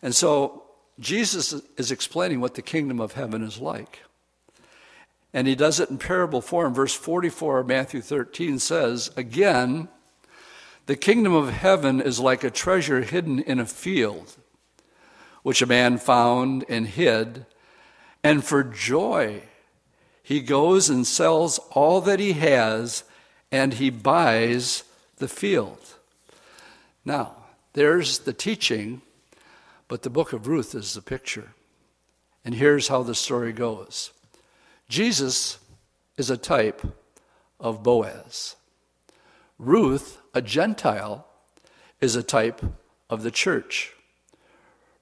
And 0.01 0.15
so 0.15 0.63
Jesus 0.99 1.53
is 1.77 1.91
explaining 1.91 2.39
what 2.39 2.53
the 2.53 2.61
kingdom 2.61 3.01
of 3.01 3.13
heaven 3.13 3.43
is 3.43 3.59
like. 3.59 4.01
And 5.35 5.49
he 5.49 5.55
does 5.55 5.81
it 5.81 5.89
in 5.89 5.97
parable 5.97 6.39
form. 6.39 6.73
Verse 6.73 6.93
44 6.93 7.59
of 7.59 7.67
Matthew 7.67 7.99
13 7.99 8.57
says, 8.57 9.11
Again, 9.17 9.89
the 10.85 10.95
kingdom 10.95 11.33
of 11.33 11.49
heaven 11.49 11.99
is 11.99 12.21
like 12.21 12.45
a 12.45 12.49
treasure 12.49 13.01
hidden 13.01 13.39
in 13.39 13.59
a 13.59 13.65
field, 13.65 14.37
which 15.43 15.61
a 15.61 15.65
man 15.65 15.97
found 15.97 16.63
and 16.69 16.87
hid. 16.87 17.45
And 18.23 18.45
for 18.45 18.63
joy, 18.63 19.41
he 20.23 20.39
goes 20.39 20.89
and 20.89 21.05
sells 21.05 21.59
all 21.71 21.99
that 21.99 22.21
he 22.21 22.31
has 22.31 23.03
and 23.51 23.73
he 23.73 23.89
buys 23.89 24.85
the 25.17 25.27
field. 25.27 25.95
Now, 27.03 27.35
there's 27.73 28.19
the 28.19 28.33
teaching, 28.33 29.01
but 29.89 30.03
the 30.03 30.09
book 30.09 30.31
of 30.31 30.47
Ruth 30.47 30.73
is 30.73 30.93
the 30.93 31.01
picture. 31.01 31.51
And 32.45 32.55
here's 32.55 32.87
how 32.87 33.03
the 33.03 33.13
story 33.13 33.51
goes 33.51 34.11
Jesus 34.87 35.59
is 36.17 36.29
a 36.29 36.37
type 36.37 36.81
of 37.59 37.83
Boaz. 37.83 38.55
Ruth, 39.57 40.19
a 40.33 40.41
Gentile, 40.41 41.25
is 42.01 42.15
a 42.15 42.23
type 42.23 42.61
of 43.09 43.23
the 43.23 43.31
church. 43.31 43.93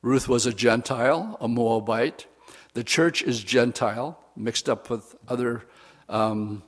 Ruth 0.02 0.28
was 0.28 0.46
a 0.46 0.54
Gentile, 0.54 1.38
a 1.40 1.48
Moabite. 1.48 2.28
The 2.74 2.84
church 2.84 3.22
is 3.22 3.44
Gentile, 3.44 4.20
mixed 4.36 4.70
up 4.70 4.90
with 4.90 5.16
other 5.28 5.66
um, 6.10 6.64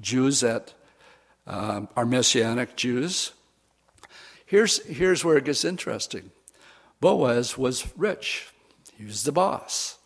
Jews 0.00 0.40
that 0.40 0.74
um, 1.46 1.88
are 1.96 2.06
Messianic 2.06 2.76
Jews. 2.76 3.32
Here's, 4.46 4.84
here's 4.84 5.24
where 5.24 5.36
it 5.36 5.44
gets 5.44 5.64
interesting 5.64 6.30
Boaz 7.00 7.58
was 7.58 7.86
rich, 7.96 8.48
he 8.96 9.04
was 9.04 9.24
the 9.24 9.32
boss. 9.32 9.98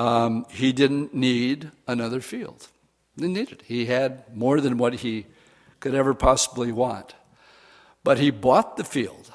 Um, 0.00 0.46
he 0.48 0.72
didn't 0.72 1.12
need 1.12 1.72
another 1.86 2.22
field. 2.22 2.68
He 3.14 3.20
didn't 3.20 3.34
need 3.34 3.52
it. 3.52 3.62
He 3.66 3.84
had 3.84 4.34
more 4.34 4.58
than 4.58 4.78
what 4.78 4.94
he 4.94 5.26
could 5.78 5.94
ever 5.94 6.14
possibly 6.14 6.72
want. 6.72 7.14
But 8.02 8.18
he 8.18 8.30
bought 8.30 8.78
the 8.78 8.84
field. 8.84 9.30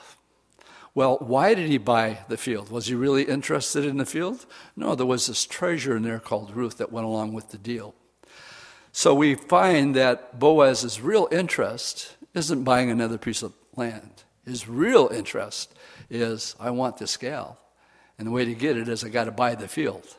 Well, 0.96 1.18
why 1.20 1.54
did 1.54 1.70
he 1.70 1.78
buy 1.78 2.26
the 2.30 2.38
field? 2.38 2.72
Was 2.72 2.88
he 2.88 2.96
really 2.96 3.26
interested 3.26 3.86
in 3.86 3.98
the 3.98 4.08
field? 4.08 4.48
No, 4.76 4.96
there 4.96 5.06
was 5.06 5.28
this 5.28 5.46
treasure 5.46 5.96
in 5.98 6.02
there 6.02 6.20
called 6.20 6.56
Ruth 6.56 6.78
that 6.80 6.92
went 6.92 7.06
along 7.06 7.34
with 7.34 7.50
the 7.50 7.60
deal. 7.60 7.94
So 8.92 9.14
we 9.14 9.36
find 9.36 9.96
that 9.96 10.40
Boaz's 10.40 11.00
real 11.00 11.28
interest 11.32 12.16
isn't 12.34 12.64
buying 12.64 12.90
another 12.90 13.20
piece 13.20 13.44
of 13.44 13.54
land. 13.76 14.24
His 14.44 14.68
real 14.68 15.10
interest 15.14 15.76
is, 16.10 16.56
I 16.60 16.72
want 16.72 16.98
this 16.98 17.18
gal. 17.18 17.60
And 18.18 18.26
the 18.26 18.32
way 18.32 18.46
to 18.46 18.56
get 18.56 18.78
it 18.78 18.88
is, 18.88 19.04
I 19.04 19.10
got 19.10 19.26
to 19.26 19.32
buy 19.32 19.54
the 19.54 19.68
field. 19.68 20.16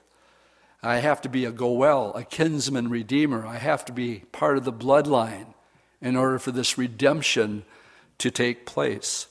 I 0.87 0.99
have 0.99 1.20
to 1.22 1.28
be 1.28 1.45
a 1.45 1.51
Goel, 1.51 2.14
a 2.14 2.22
kinsman 2.22 2.89
redeemer. 2.89 3.45
I 3.45 3.57
have 3.57 3.84
to 3.87 3.93
be 3.93 4.22
part 4.30 4.57
of 4.57 4.64
the 4.64 4.72
bloodline 4.72 5.55
in 6.01 6.14
order 6.14 6.39
for 6.39 6.53
this 6.53 6.78
redemption 6.78 7.64
to 8.18 8.30
take 8.30 8.66
place. 8.66 9.26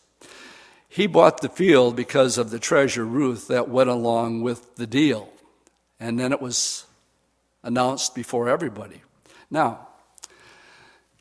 He 0.89 1.07
bought 1.07 1.39
the 1.39 1.47
field 1.47 1.95
because 1.95 2.37
of 2.37 2.49
the 2.49 2.59
treasure, 2.59 3.05
Ruth, 3.05 3.47
that 3.47 3.69
went 3.69 3.89
along 3.89 4.41
with 4.41 4.75
the 4.75 4.85
deal. 4.85 5.29
And 5.97 6.19
then 6.19 6.33
it 6.33 6.41
was 6.41 6.85
announced 7.63 8.15
before 8.15 8.49
everybody. 8.49 9.01
Now, 9.49 9.87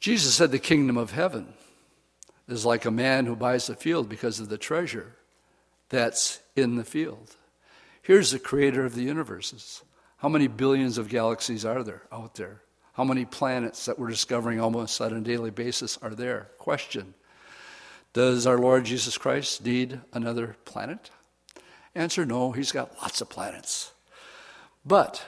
Jesus 0.00 0.34
said 0.34 0.50
the 0.50 0.58
kingdom 0.58 0.96
of 0.96 1.12
heaven 1.12 1.54
is 2.48 2.66
like 2.66 2.84
a 2.84 2.90
man 2.90 3.26
who 3.26 3.36
buys 3.36 3.68
a 3.68 3.76
field 3.76 4.08
because 4.08 4.40
of 4.40 4.48
the 4.48 4.58
treasure 4.58 5.12
that's 5.90 6.40
in 6.56 6.74
the 6.74 6.84
field. 6.84 7.36
Here's 8.02 8.32
the 8.32 8.40
creator 8.40 8.84
of 8.84 8.96
the 8.96 9.04
universes. 9.04 9.82
How 10.24 10.30
many 10.30 10.46
billions 10.46 10.96
of 10.96 11.10
galaxies 11.10 11.66
are 11.66 11.82
there 11.82 12.00
out 12.10 12.36
there? 12.36 12.62
How 12.94 13.04
many 13.04 13.26
planets 13.26 13.84
that 13.84 13.98
we're 13.98 14.08
discovering 14.08 14.58
almost 14.58 14.98
on 15.02 15.12
a 15.12 15.20
daily 15.20 15.50
basis 15.50 15.98
are 16.00 16.14
there? 16.14 16.48
Question 16.56 17.12
Does 18.14 18.46
our 18.46 18.56
Lord 18.56 18.86
Jesus 18.86 19.18
Christ 19.18 19.62
need 19.66 20.00
another 20.14 20.56
planet? 20.64 21.10
Answer 21.94 22.24
no, 22.24 22.52
he's 22.52 22.72
got 22.72 22.96
lots 23.02 23.20
of 23.20 23.28
planets. 23.28 23.92
But 24.82 25.22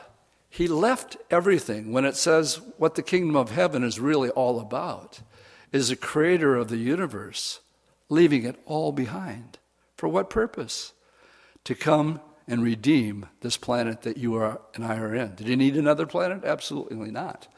he 0.49 0.67
left 0.67 1.19
everything 1.31 1.93
when 1.93 2.07
it 2.07 2.17
says 2.17 2.63
what 2.79 2.95
the 2.95 3.03
kingdom 3.03 3.37
of 3.37 3.51
heaven 3.51 3.85
is 3.85 4.01
really 4.01 4.31
all 4.31 4.61
about 4.61 5.21
is 5.73 5.91
the 5.91 5.97
creator 5.97 6.57
of 6.57 6.69
the 6.69 6.79
universe 6.79 7.61
leaving 8.09 8.45
it 8.45 8.59
all 8.65 8.93
behind. 8.93 9.59
For 9.99 10.09
what 10.09 10.31
purpose? 10.31 10.95
To 11.65 11.75
come 11.75 12.23
and 12.49 12.63
redeem 12.63 13.27
this 13.41 13.57
planet 13.57 14.03
that 14.03 14.17
you 14.17 14.37
are 14.37 14.61
and 14.75 14.85
I 14.85 14.97
are 14.97 15.15
in. 15.15 15.35
Did 15.35 15.49
he 15.49 15.57
need 15.57 15.77
another 15.77 16.07
planet? 16.07 16.45
Absolutely 16.45 17.11
not. 17.11 17.49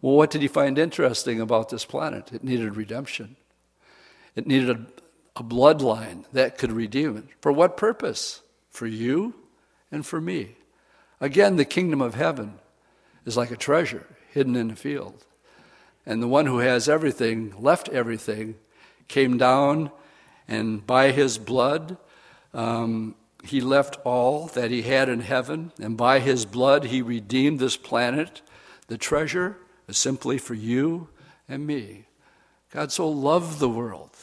Well, 0.00 0.16
what 0.16 0.30
did 0.30 0.42
he 0.42 0.48
find 0.48 0.78
interesting 0.78 1.40
about 1.40 1.68
this 1.68 1.84
planet? 1.84 2.32
It 2.32 2.42
needed 2.42 2.76
redemption. 2.76 3.36
It 4.34 4.46
needed 4.46 4.70
a, 4.70 4.86
a 5.36 5.44
bloodline 5.44 6.24
that 6.32 6.58
could 6.58 6.72
redeem 6.72 7.16
it. 7.16 7.24
For 7.40 7.52
what 7.52 7.76
purpose? 7.76 8.42
For 8.68 8.86
you 8.86 9.34
and 9.92 10.04
for 10.04 10.20
me. 10.20 10.56
Again, 11.20 11.56
the 11.56 11.64
kingdom 11.64 12.00
of 12.00 12.16
heaven 12.16 12.58
is 13.24 13.36
like 13.36 13.52
a 13.52 13.56
treasure 13.56 14.06
hidden 14.32 14.56
in 14.56 14.70
a 14.70 14.76
field. 14.76 15.24
And 16.04 16.20
the 16.20 16.28
one 16.28 16.46
who 16.46 16.58
has 16.58 16.88
everything, 16.88 17.54
left 17.58 17.88
everything, 17.90 18.56
came 19.06 19.38
down, 19.38 19.92
and 20.48 20.84
by 20.84 21.12
his 21.12 21.38
blood, 21.38 21.96
um, 22.52 23.14
he 23.42 23.60
left 23.60 23.98
all 24.04 24.46
that 24.48 24.70
he 24.70 24.82
had 24.82 25.08
in 25.08 25.20
heaven, 25.20 25.72
and 25.80 25.96
by 25.96 26.20
his 26.20 26.46
blood, 26.46 26.84
he 26.84 27.02
redeemed 27.02 27.58
this 27.58 27.76
planet. 27.76 28.40
The 28.86 28.98
treasure 28.98 29.58
is 29.88 29.98
simply 29.98 30.38
for 30.38 30.54
you 30.54 31.08
and 31.48 31.66
me. 31.66 32.06
God 32.70 32.92
so 32.92 33.08
loved 33.08 33.58
the 33.58 33.68
world 33.68 34.16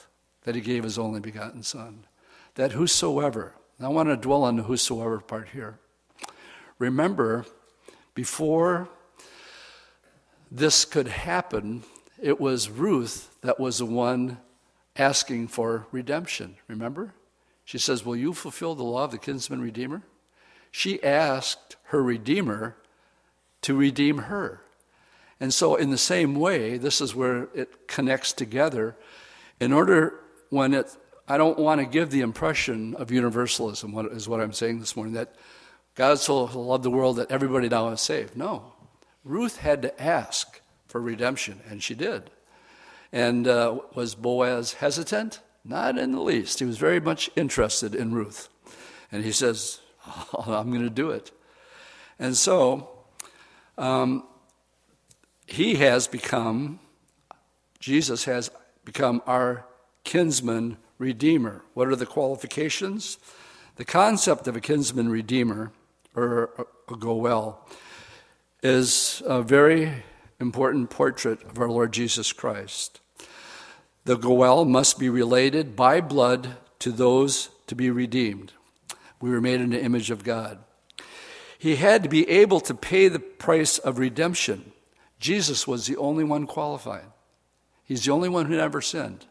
that 0.44 0.56
he 0.56 0.62
gave 0.62 0.84
his 0.84 0.98
only 0.98 1.20
begotten 1.20 1.64
Son, 1.64 2.06
that 2.56 2.72
whosoever, 2.72 3.54
I 3.80 3.90
want 3.90 4.10
to 4.10 4.18
dwell 4.18 4.44
on 4.44 4.56
the 4.56 4.64
whosoever 4.64 5.20
part 5.20 5.50
here. 5.50 5.80
Remember, 6.80 7.46
before 8.16 8.90
this 10.50 10.86
could 10.86 11.08
happen, 11.08 11.84
it 12.22 12.40
was 12.40 12.70
Ruth 12.70 13.36
that 13.42 13.60
was 13.60 13.80
the 13.80 13.86
one 13.86 14.40
asking 14.96 15.50
for 15.50 15.88
redemption. 15.92 16.56
Remember? 16.68 17.14
She 17.70 17.78
says, 17.78 18.04
Will 18.04 18.16
you 18.16 18.34
fulfill 18.34 18.74
the 18.74 18.82
law 18.82 19.04
of 19.04 19.12
the 19.12 19.20
kinsman 19.20 19.62
redeemer? 19.62 20.02
She 20.72 21.04
asked 21.04 21.76
her 21.84 22.02
Redeemer 22.02 22.76
to 23.62 23.76
redeem 23.76 24.18
her. 24.18 24.62
And 25.40 25.54
so, 25.54 25.76
in 25.76 25.92
the 25.92 25.98
same 26.00 26.34
way, 26.34 26.80
this 26.80 27.00
is 27.00 27.14
where 27.14 27.48
it 27.54 27.88
connects 27.88 28.34
together. 28.34 28.96
In 29.60 29.72
order, 29.72 30.16
when 30.50 30.74
it, 30.74 30.98
I 31.28 31.38
don't 31.38 31.60
want 31.60 31.80
to 31.80 31.86
give 31.86 32.10
the 32.10 32.22
impression 32.22 32.96
of 32.96 33.12
universalism, 33.12 33.92
what 33.92 34.08
is 34.08 34.28
what 34.28 34.42
I'm 34.42 34.52
saying 34.52 34.80
this 34.80 34.96
morning, 34.96 35.14
that 35.14 35.36
God 35.94 36.18
so 36.18 36.46
loved 36.46 36.84
the 36.84 36.90
world 36.90 37.18
that 37.18 37.30
everybody 37.30 37.70
now 37.70 37.90
is 37.90 38.02
saved. 38.02 38.36
No. 38.36 38.74
Ruth 39.24 39.58
had 39.58 39.84
to 39.84 40.02
ask 40.02 40.60
for 40.88 41.00
redemption, 41.00 41.62
and 41.70 41.84
she 41.84 41.94
did. 41.94 42.32
And 43.12 43.48
uh, 43.48 43.78
was 43.94 44.16
Boaz 44.16 44.74
hesitant? 44.74 45.42
Not 45.64 45.97
in 45.97 46.12
the 46.12 46.22
least. 46.22 46.60
He 46.60 46.66
was 46.66 46.78
very 46.78 46.99
much 46.99 47.30
interested 47.36 47.93
in 47.93 48.14
Ruth. 48.14 48.49
And 49.12 49.24
he 49.24 49.32
says, 49.32 49.80
oh, 50.07 50.53
I'm 50.53 50.70
going 50.70 50.84
to 50.84 50.89
do 50.89 51.10
it. 51.12 51.32
And 52.18 52.36
so, 52.36 52.89
um, 53.78 54.24
he 55.47 55.76
has 55.76 56.07
become, 56.07 56.80
Jesus 57.80 58.26
has 58.26 58.51
become 58.86 59.22
our 59.26 59.66
kinsman 60.03 60.78
redeemer. 60.97 61.64
What 61.74 61.88
are 61.88 61.95
the 61.95 62.05
qualifications? 62.05 63.18
The 63.78 63.86
concept 63.86 64.47
of 64.47 64.55
a 64.55 64.62
kinsman 64.62 65.10
redeemer, 65.10 65.72
or 66.16 66.68
a 66.89 66.95
goel, 66.95 67.66
is 68.62 69.24
a 69.26 69.41
very 69.41 70.03
important 70.39 70.89
portrait 70.89 71.41
of 71.43 71.57
our 71.60 71.70
Lord 71.70 71.93
Jesus 71.93 72.34
Christ. 72.34 72.99
The 74.10 74.18
goel 74.18 74.66
must 74.66 74.97
be 74.97 75.07
related 75.07 75.76
by 75.76 76.01
blood 76.01 76.57
to 76.80 76.91
those 76.91 77.49
to 77.68 77.76
be 77.76 77.91
redeemed. 77.91 78.53
We 79.22 79.30
were 79.30 79.39
made 79.39 79.62
in 79.62 79.70
the 79.70 79.84
image 79.84 80.10
of 80.10 80.24
God. 80.24 80.57
He 81.60 81.76
had 81.76 82.01
to 82.01 82.10
be 82.10 82.28
able 82.28 82.60
to 82.62 82.74
pay 82.74 83.07
the 83.07 83.20
price 83.20 83.78
of 83.78 83.99
redemption. 83.99 84.72
Jesus 85.20 85.68
was 85.68 85.86
the 85.86 85.95
only 85.97 86.24
one 86.24 86.47
qualified. 86.47 87.05
He's 87.84 88.03
the 88.03 88.12
only 88.12 88.30
one 88.30 88.47
who 88.47 88.57
never 88.57 88.82
sinned. 88.82 89.28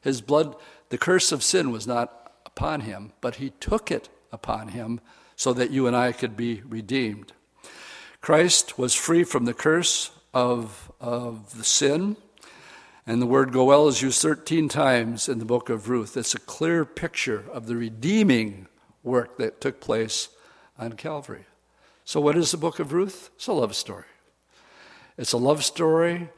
His 0.00 0.20
blood, 0.20 0.56
the 0.88 0.98
curse 0.98 1.30
of 1.30 1.44
sin 1.44 1.70
was 1.70 1.86
not 1.86 2.32
upon 2.44 2.80
him, 2.80 3.12
but 3.20 3.36
he 3.36 3.50
took 3.60 3.92
it 3.92 4.08
upon 4.32 4.70
him 4.70 5.00
so 5.36 5.52
that 5.52 5.70
you 5.70 5.86
and 5.86 5.94
I 5.94 6.10
could 6.10 6.36
be 6.36 6.60
redeemed. 6.68 7.34
Christ 8.20 8.80
was 8.80 8.94
free 8.94 9.22
from 9.22 9.44
the 9.44 9.54
curse 9.54 10.10
of, 10.34 10.90
of 11.00 11.56
the 11.56 11.62
sin, 11.62 12.16
and 13.08 13.22
the 13.22 13.26
word 13.26 13.52
goel 13.52 13.88
is 13.88 14.02
used 14.02 14.20
13 14.20 14.68
times 14.68 15.30
in 15.30 15.38
the 15.38 15.46
book 15.46 15.70
of 15.70 15.88
Ruth. 15.88 16.14
It's 16.14 16.34
a 16.34 16.38
clear 16.38 16.84
picture 16.84 17.42
of 17.50 17.66
the 17.66 17.74
redeeming 17.74 18.68
work 19.02 19.38
that 19.38 19.62
took 19.62 19.80
place 19.80 20.28
on 20.78 20.92
Calvary. 20.92 21.46
So, 22.04 22.20
what 22.20 22.36
is 22.36 22.50
the 22.50 22.58
book 22.58 22.78
of 22.78 22.92
Ruth? 22.92 23.30
It's 23.36 23.46
a 23.46 23.54
love 23.54 23.74
story. 23.74 24.04
It's 25.16 25.32
a 25.32 25.38
love 25.38 25.64
story 25.64 26.28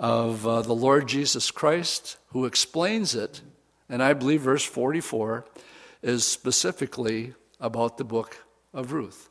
of 0.00 0.44
uh, 0.44 0.62
the 0.62 0.74
Lord 0.74 1.06
Jesus 1.06 1.52
Christ 1.52 2.16
who 2.30 2.44
explains 2.44 3.14
it, 3.14 3.40
and 3.88 4.02
I 4.02 4.12
believe 4.12 4.40
verse 4.40 4.64
44 4.64 5.44
is 6.02 6.26
specifically 6.26 7.34
about 7.60 7.98
the 7.98 8.04
book 8.04 8.44
of 8.74 8.92
Ruth, 8.92 9.30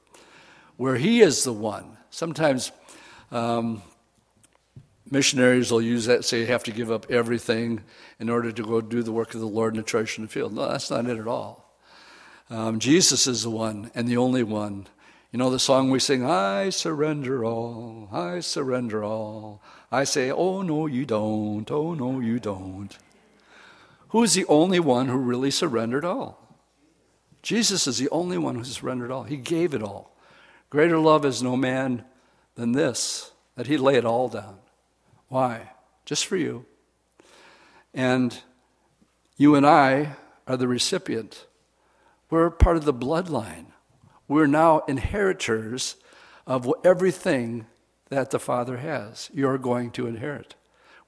where 0.78 0.96
he 0.96 1.20
is 1.20 1.44
the 1.44 1.52
one. 1.52 1.98
Sometimes 2.10 2.72
um, 3.32 3.82
missionaries 5.12 5.72
will 5.72 5.82
use 5.82 6.06
that, 6.06 6.26
say 6.26 6.42
you 6.42 6.46
have 6.48 6.64
to 6.64 6.72
give 6.72 6.92
up 6.92 7.10
everything 7.10 7.84
in 8.20 8.30
order 8.30 8.52
to 8.52 8.64
go 8.64 8.82
do 8.82 9.04
the 9.04 9.12
work 9.12 9.34
of 9.34 9.40
the 9.40 9.48
Lord 9.48 9.74
in 9.74 9.82
the 9.82 9.88
church 9.88 10.18
in 10.18 10.26
the 10.26 10.30
field. 10.30 10.54
No, 10.54 10.70
that's 10.70 10.90
not 10.90 11.06
it 11.06 11.18
at 11.18 11.28
all. 11.28 11.76
Um, 12.50 12.80
Jesus 12.80 13.28
is 13.28 13.44
the 13.44 13.50
one 13.50 13.92
and 13.94 14.08
the 14.08 14.18
only 14.18 14.44
one 14.44 14.88
you 15.32 15.38
know 15.38 15.52
the 15.52 15.60
song 15.60 15.92
we 15.92 16.00
sing, 16.00 16.26
I 16.26 16.72
surrender 16.72 17.46
all, 17.46 18.10
I 18.12 18.40
surrender 18.40 19.04
all. 19.04 19.62
I 19.92 20.04
say, 20.04 20.32
oh 20.32 20.64
no, 20.64 20.88
you 20.88 21.06
don't, 21.06 21.70
oh 21.70 21.94
no, 21.94 22.20
you 22.20 22.40
don't. 22.40 22.98
Who's 24.10 24.34
the 24.34 24.46
only 24.46 24.80
one 24.80 25.08
who 25.08 25.18
really 25.18 25.52
surrendered 25.52 26.04
all? 26.04 26.58
Jesus 27.44 27.86
is 27.86 28.00
the 28.00 28.10
only 28.10 28.40
one 28.40 28.56
who 28.56 28.64
surrendered 28.64 29.12
all. 29.12 29.24
He 29.24 29.38
gave 29.38 29.76
it 29.76 29.84
all. 29.84 30.16
Greater 30.72 30.98
love 30.98 31.26
is 31.26 31.44
no 31.44 31.56
man 31.56 32.04
than 32.56 32.72
this, 32.72 33.32
that 33.56 33.68
he 33.68 33.78
lay 33.78 33.96
it 33.96 34.06
all 34.06 34.30
down. 34.30 34.58
Why? 35.30 35.72
Just 36.06 36.26
for 36.26 36.36
you. 36.36 36.66
And 37.94 38.38
you 39.38 39.56
and 39.56 39.66
I 39.66 40.18
are 40.46 40.58
the 40.58 40.68
recipient. 40.68 41.46
We're 42.30 42.50
part 42.50 42.78
of 42.78 42.86
the 42.86 42.94
bloodline 42.94 43.68
we're 44.30 44.48
now 44.48 44.84
inheritors 44.88 45.96
of 46.46 46.72
everything 46.86 47.66
that 48.10 48.30
the 48.30 48.40
Father 48.40 48.78
has. 48.78 49.30
You're 49.34 49.58
going 49.58 49.92
to 49.92 50.08
inherit. 50.08 50.54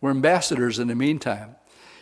We're 0.02 0.10
ambassadors 0.10 0.80
in 0.80 0.88
the 0.88 0.96
meantime. 0.96 1.56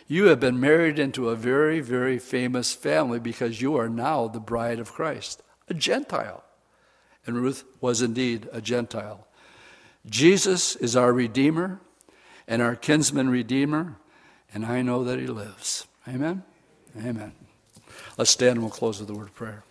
You 0.08 0.24
have 0.24 0.40
been 0.40 0.58
married 0.58 0.98
into 0.98 1.28
a 1.28 1.36
very, 1.36 1.80
very 1.80 2.18
famous 2.18 2.72
family 2.72 3.20
because 3.20 3.60
you 3.60 3.76
are 3.76 3.88
now 3.88 4.26
the 4.26 4.40
bride 4.40 4.80
of 4.80 4.92
Christ, 4.92 5.42
a 5.68 5.74
Gentile. 5.74 6.42
And 7.26 7.36
Ruth 7.36 7.64
was 7.82 8.00
indeed 8.00 8.48
a 8.50 8.62
Gentile. 8.62 9.28
Jesus 10.06 10.74
is 10.74 10.96
our 10.96 11.12
Redeemer 11.12 11.80
and 12.50 12.60
our 12.60 12.74
kinsman 12.74 13.30
Redeemer, 13.30 13.94
and 14.52 14.66
I 14.66 14.82
know 14.82 15.04
that 15.04 15.20
He 15.20 15.28
lives. 15.28 15.86
Amen? 16.06 16.42
Amen. 16.98 17.32
Let's 18.18 18.32
stand 18.32 18.54
and 18.54 18.62
we'll 18.62 18.70
close 18.70 19.00
with 19.00 19.08
a 19.08 19.14
word 19.14 19.28
of 19.28 19.34
prayer. 19.34 19.62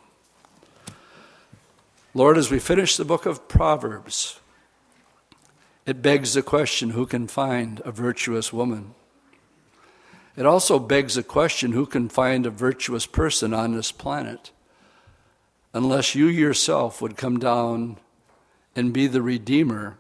Lord, 2.14 2.38
as 2.38 2.50
we 2.50 2.58
finish 2.58 2.96
the 2.96 3.04
book 3.04 3.26
of 3.26 3.50
Proverbs, 3.50 4.40
it 5.86 6.02
begs 6.02 6.34
the 6.34 6.42
question 6.42 6.92
who 6.92 7.06
can 7.06 7.28
find 7.28 7.82
a 7.84 7.92
virtuous 7.92 8.54
woman? 8.54 8.96
It 10.38 10.46
also 10.46 10.80
begs 10.80 11.16
the 11.16 11.24
question 11.24 11.74
who 11.74 11.86
can 11.86 12.08
find 12.08 12.46
a 12.46 12.50
virtuous 12.50 13.06
person 13.06 13.54
on 13.54 13.76
this 13.76 13.92
planet 13.92 14.52
unless 15.74 16.16
you 16.16 16.28
yourself 16.28 17.02
would 17.02 17.18
come 17.18 17.40
down 17.40 17.98
and 18.74 18.94
be 18.94 19.06
the 19.06 19.22
Redeemer 19.22 19.98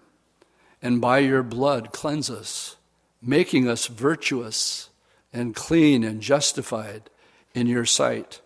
and 0.81 1.01
by 1.01 1.19
your 1.19 1.43
blood 1.43 1.91
cleanse 1.91 2.29
us, 2.29 2.75
making 3.21 3.67
us 3.67 3.87
virtuous 3.87 4.89
and 5.33 5.55
clean 5.55 6.03
and 6.03 6.21
justified 6.21 7.09
in 7.53 7.67
your 7.67 7.85
sight. 7.85 8.41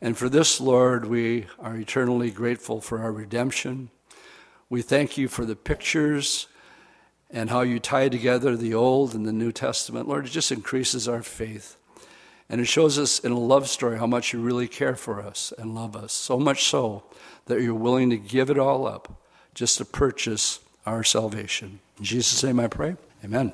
And 0.00 0.16
for 0.16 0.28
this, 0.28 0.60
Lord, 0.60 1.06
we 1.06 1.46
are 1.58 1.76
eternally 1.76 2.30
grateful 2.30 2.80
for 2.80 3.00
our 3.00 3.12
redemption. 3.12 3.90
We 4.68 4.82
thank 4.82 5.16
you 5.16 5.28
for 5.28 5.44
the 5.44 5.56
pictures 5.56 6.48
and 7.30 7.50
how 7.50 7.62
you 7.62 7.78
tie 7.78 8.08
together 8.08 8.56
the 8.56 8.74
Old 8.74 9.14
and 9.14 9.26
the 9.26 9.32
New 9.32 9.52
Testament. 9.52 10.08
Lord, 10.08 10.26
it 10.26 10.30
just 10.30 10.52
increases 10.52 11.08
our 11.08 11.22
faith. 11.22 11.76
And 12.48 12.60
it 12.60 12.66
shows 12.66 12.98
us 12.98 13.18
in 13.18 13.32
a 13.32 13.38
love 13.38 13.68
story 13.68 13.98
how 13.98 14.06
much 14.06 14.32
you 14.32 14.40
really 14.40 14.68
care 14.68 14.96
for 14.96 15.22
us 15.22 15.52
and 15.56 15.74
love 15.74 15.96
us. 15.96 16.12
So 16.12 16.38
much 16.38 16.64
so 16.64 17.04
that 17.46 17.62
you're 17.62 17.74
willing 17.74 18.10
to 18.10 18.18
give 18.18 18.50
it 18.50 18.58
all 18.58 18.86
up 18.86 19.22
just 19.54 19.78
to 19.78 19.84
purchase 19.84 20.58
our 20.86 21.04
salvation. 21.04 21.80
In 21.98 22.04
Jesus' 22.04 22.42
name 22.42 22.60
I 22.60 22.68
pray. 22.68 22.96
Amen. 23.24 23.52